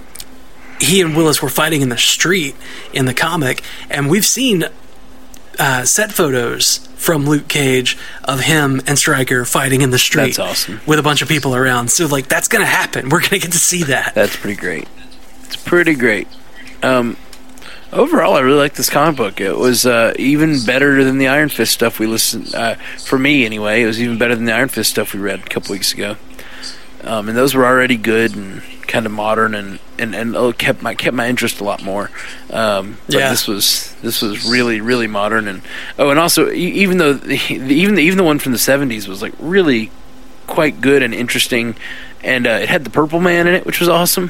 [0.79, 2.55] he and Willis were fighting in the street
[2.93, 4.65] in the comic, and we've seen
[5.59, 10.39] uh, set photos from Luke Cage of him and Stryker fighting in the street That's
[10.39, 10.81] awesome.
[10.85, 11.89] with a bunch of people around.
[11.91, 13.09] So like that's gonna happen.
[13.09, 14.13] We're gonna get to see that.
[14.15, 14.87] that's pretty great.
[15.45, 16.27] It's pretty great.
[16.83, 17.17] Um,
[17.93, 19.41] overall, I really like this comic book.
[19.41, 22.53] It was uh, even better than the Iron Fist stuff we listened.
[22.53, 25.39] Uh, for me, anyway, it was even better than the Iron Fist stuff we read
[25.39, 26.15] a couple weeks ago.
[27.03, 30.81] Um, and those were already good and kind of modern and and and oh, kept
[30.83, 32.11] my kept my interest a lot more.
[32.51, 33.29] Um, but Yeah.
[33.29, 35.61] this was this was really really modern and
[35.97, 39.21] oh, and also even though the, even the, even the one from the seventies was
[39.21, 39.89] like really
[40.45, 41.75] quite good and interesting,
[42.23, 44.29] and uh, it had the Purple Man in it, which was awesome.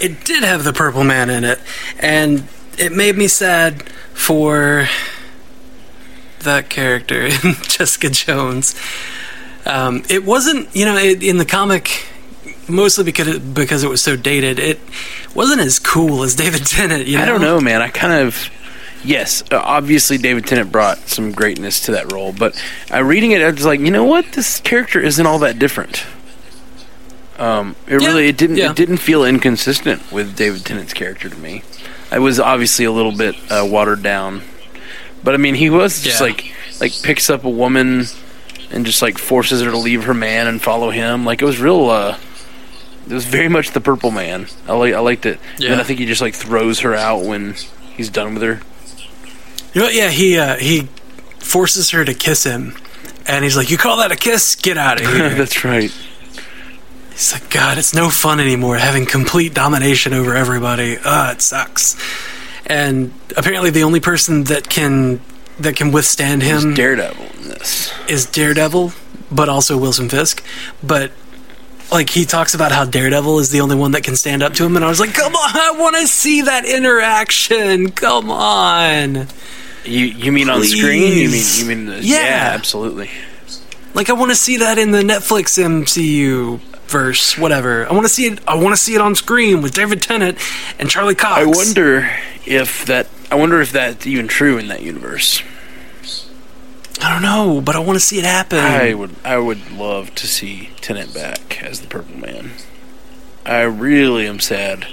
[0.00, 1.58] It did have the Purple Man in it,
[1.98, 2.46] and
[2.78, 3.82] it made me sad
[4.14, 4.88] for
[6.40, 8.74] that character in Jessica Jones.
[9.66, 12.06] Um, it wasn't, you know, it, in the comic,
[12.68, 14.58] mostly because it, because it was so dated.
[14.58, 14.80] It
[15.34, 17.06] wasn't as cool as David Tennant.
[17.06, 17.22] You know?
[17.22, 17.82] I don't know, man.
[17.82, 18.50] I kind of
[19.04, 22.62] yes, uh, obviously David Tennant brought some greatness to that role, but
[22.92, 26.04] uh, reading it, I was like, you know what, this character isn't all that different.
[27.38, 28.70] Um, it Yeah, really it didn't yeah.
[28.70, 31.62] it didn't feel inconsistent with David Tennant's character to me.
[32.10, 34.42] I was obviously a little bit uh, watered down,
[35.22, 36.26] but I mean, he was just Yeah.
[36.26, 38.06] like like picks up a woman
[38.70, 41.24] and just like forces her to leave her man and follow him.
[41.24, 41.88] Like it was real.
[41.90, 42.16] Uh,
[43.06, 44.46] it was very much the Purple Man.
[44.66, 45.38] I like I liked it.
[45.58, 45.72] Yeah.
[45.72, 47.54] And I think he just like throws her out when
[47.96, 48.60] he's done with her.
[49.74, 50.88] You know, yeah, he uh, he
[51.38, 52.74] forces her to kiss him,
[53.26, 54.56] and he's like, "You call that a kiss?
[54.56, 55.92] Get out of here!" That's right.
[57.18, 60.96] He's like, God, it's no fun anymore having complete domination over everybody.
[60.98, 61.96] Uh, it sucks.
[62.64, 65.20] And apparently, the only person that can
[65.58, 67.92] that can withstand him Daredevil in this.
[68.08, 68.92] is Daredevil,
[69.32, 70.44] but also Wilson Fisk.
[70.80, 71.10] But
[71.90, 74.64] like he talks about how Daredevil is the only one that can stand up to
[74.64, 77.90] him, and I was like, come on, I want to see that interaction.
[77.90, 79.26] Come on.
[79.84, 81.16] You you mean on screen?
[81.18, 82.52] You mean you mean the, Yeah.
[82.54, 83.10] absolutely.
[83.94, 87.86] Like I want to see that in the Netflix MCU verse, whatever.
[87.86, 88.40] I want to see it.
[88.48, 90.38] I want to see it on screen with David Tennant
[90.78, 91.40] and Charlie Cox.
[91.40, 92.10] I wonder
[92.46, 93.08] if that.
[93.30, 95.42] I wonder if that's even true in that universe.
[97.00, 98.58] I don't know, but I want to see it happen.
[98.58, 99.14] I would.
[99.24, 102.52] I would love to see Tennant back as the Purple Man.
[103.46, 104.86] I really am sad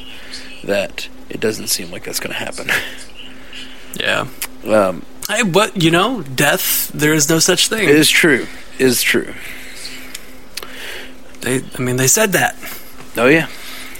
[0.63, 2.69] that it doesn't seem like that's going to happen.
[3.99, 4.27] yeah.
[4.65, 6.91] Um, Hey, but you know, death.
[6.93, 7.89] There is no such thing.
[7.89, 8.45] it is true.
[8.77, 9.33] It is true.
[11.45, 12.55] They, I mean, they said that.
[13.15, 13.47] Oh yeah.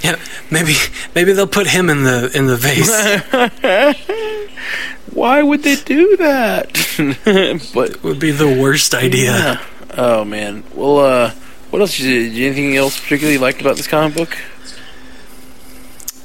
[0.02, 0.20] Yeah,
[0.52, 0.74] maybe,
[1.16, 2.90] maybe they'll put him in the in the vase.
[5.14, 7.72] Why would they do that?
[7.74, 9.32] but would be the worst idea.
[9.32, 9.66] yeah.
[9.92, 10.64] Oh man.
[10.74, 11.32] Well, uh,
[11.70, 11.98] what else?
[11.98, 14.38] Did you, anything else particularly liked about this comic book?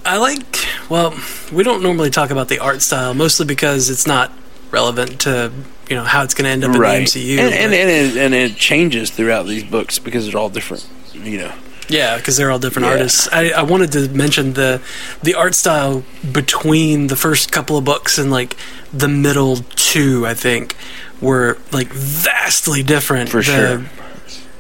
[0.05, 0.67] I like.
[0.89, 1.15] Well,
[1.53, 4.33] we don't normally talk about the art style, mostly because it's not
[4.71, 5.53] relevant to
[5.89, 7.39] you know how it's going to end up in the MCU.
[7.39, 10.89] and and, and, it, and it changes throughout these books because they're all different.
[11.15, 11.53] You know.
[11.89, 12.93] Yeah, because they're all different Yeah.
[12.93, 13.29] artists.
[13.33, 14.81] I, I wanted to mention the
[15.23, 18.57] the art style between the first couple of books and like
[18.93, 20.27] the middle two.
[20.27, 20.77] I think
[21.21, 23.31] were like vastly different.
[23.31, 23.85] For the, sure.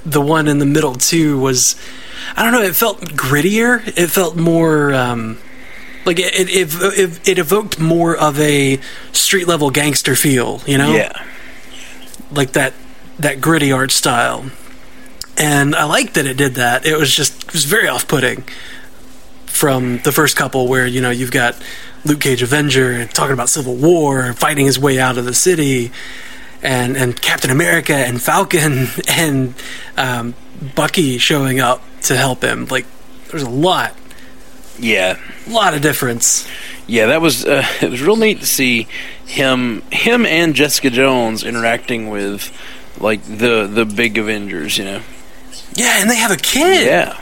[0.04, 1.76] The one in the middle two was,
[2.34, 2.62] I don't know.
[2.62, 3.86] It felt grittier.
[3.96, 4.92] It felt more.
[4.92, 5.38] Um,
[6.06, 6.68] like it, it,
[6.98, 8.80] it, it evoked more of a
[9.12, 10.94] street level gangster feel, you know?
[10.94, 11.12] Yeah.
[12.32, 12.72] like that
[13.18, 14.50] that gritty art style.
[15.40, 16.84] And I liked that it did that.
[16.84, 18.44] It was just it was very off putting
[19.46, 21.56] from the first couple where, you know, you've got
[22.04, 25.92] Luke Cage Avenger talking about Civil War, fighting his way out of the city,
[26.62, 29.54] and and Captain America and Falcon and
[29.96, 30.34] um,
[30.76, 32.66] Bucky showing up to help him.
[32.66, 32.84] Like
[33.30, 33.94] there's a lot
[34.78, 35.18] Yeah.
[35.46, 36.46] a lot of difference.
[36.86, 38.88] Yeah, that was uh, it was real neat to see
[39.24, 42.52] him him and Jessica Jones interacting with
[42.98, 45.00] like the the big Avengers, you know.
[45.74, 46.86] Yeah, and they have a kid.
[46.86, 47.18] Yeah.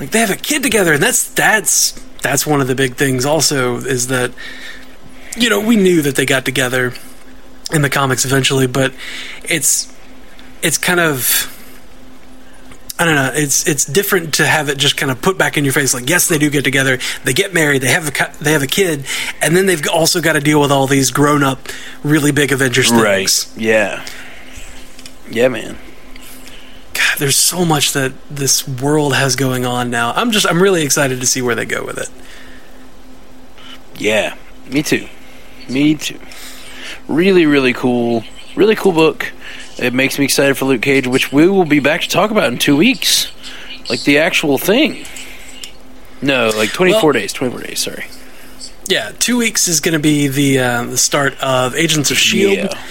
[0.00, 1.92] like they have a kid together and that's that's
[2.22, 4.32] that's one of the big things also is that
[5.36, 6.92] you know we knew that they got together
[7.72, 8.92] in the comics eventually but
[9.44, 9.92] it's
[10.62, 11.50] it's kind of
[12.96, 13.32] I don't know.
[13.34, 15.92] It's it's different to have it just kind of put back in your face.
[15.94, 16.98] Like, yes, they do get together.
[17.24, 17.82] They get married.
[17.82, 19.04] They have a they have a kid,
[19.42, 21.58] and then they've also got to deal with all these grown up,
[22.04, 23.02] really big Avengers things.
[23.02, 23.48] Right.
[23.60, 24.06] Yeah.
[25.28, 25.76] Yeah, man.
[27.18, 30.12] There's so much that this world has going on now.
[30.12, 32.10] I'm just I'm really excited to see where they go with it.
[33.96, 34.34] Yeah.
[34.68, 35.06] Me too.
[35.68, 36.18] Me too.
[37.08, 38.24] Really, really cool.
[38.56, 39.32] Really cool book.
[39.78, 42.52] It makes me excited for Luke Cage, which we will be back to talk about
[42.52, 43.30] in two weeks.
[43.90, 45.04] Like the actual thing.
[46.22, 47.32] No, like 24 Well- days.
[47.32, 48.06] 24 days, sorry.
[48.86, 52.58] Yeah, two weeks is going to be the uh, the start of Agents of Shield,
[52.58, 52.82] Yeah.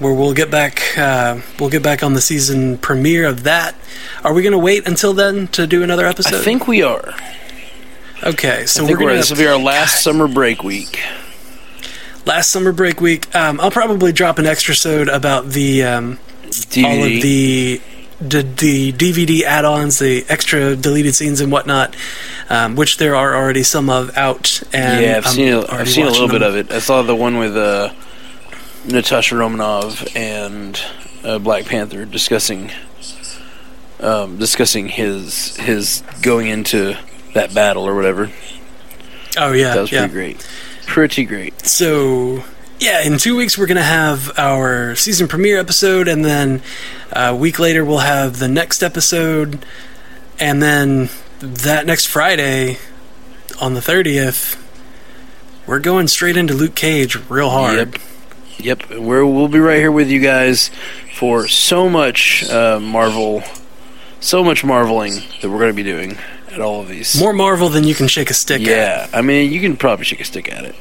[0.00, 3.74] Where we'll get back uh, we'll get back on the season premiere of that.
[4.22, 6.36] Are we going to wait until then to do another episode?
[6.36, 7.14] I think we are.
[8.22, 10.98] Okay, so we're we're, going this will be our last summer break week.
[12.24, 13.34] last summer break week.
[13.34, 16.84] Um, I'll probably drop an extra sode about the um, DVD.
[16.84, 17.80] all of the,
[18.20, 21.96] the the DVD add-ons, the extra deleted scenes and whatnot,
[22.48, 24.62] um, which there are already some of out.
[24.72, 26.72] And yeah, I've I'm seen a, I've seen a little watching bit of it.
[26.72, 27.92] I saw the one with uh,
[28.86, 30.80] Natasha Romanov and
[31.24, 32.70] uh, Black Panther discussing
[34.00, 36.96] um, discussing his his going into
[37.34, 38.30] that battle or whatever.
[39.36, 40.00] Oh yeah, That was yeah.
[40.00, 40.48] pretty great.
[40.86, 41.60] Pretty great.
[41.66, 42.44] So,
[42.78, 46.62] yeah, in two weeks we're going to have our season premiere episode, and then
[47.12, 49.64] uh, a week later we'll have the next episode,
[50.38, 51.08] and then
[51.40, 52.78] that next Friday
[53.60, 54.60] on the 30th,
[55.66, 57.76] we're going straight into Luke Cage real hard.
[57.94, 58.02] Yep.
[58.58, 58.90] Yep.
[58.90, 60.70] We're, we'll be right here with you guys
[61.14, 63.42] for so much uh, Marvel,
[64.20, 66.16] so much marveling that we're going to be doing
[66.50, 67.18] at all of these.
[67.18, 68.66] More Marvel than you can shake a stick at.
[68.66, 70.76] Yeah, I mean, you can probably shake a stick at it.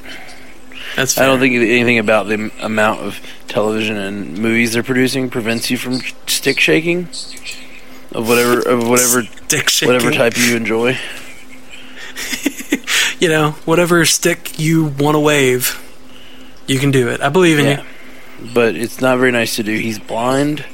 [0.95, 5.71] That's I don't think anything about the amount of television and movies they're producing prevents
[5.71, 7.07] you from stick shaking
[8.11, 9.93] of whatever of whatever stick shaking.
[9.93, 10.97] whatever type you enjoy.
[13.19, 15.81] You know, whatever stick you want to wave,
[16.67, 17.21] you can do it.
[17.21, 17.83] I believe in Yeah,
[18.41, 18.49] you.
[18.53, 19.77] but it's not very nice to do.
[19.77, 20.65] He's blind,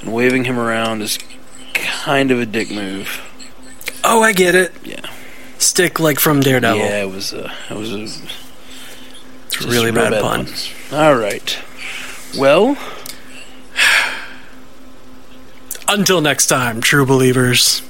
[0.00, 1.18] and waving him around is
[1.74, 3.22] kind of a dick move.
[4.04, 4.72] Oh, I get it.
[4.84, 5.00] Yeah,
[5.58, 6.78] Stick like from Daredevil.
[6.78, 10.46] yeah, it was a it was a it's a really real bad, pun.
[10.92, 11.58] All right,
[12.38, 12.76] well.
[15.90, 17.80] Until next time, true believers.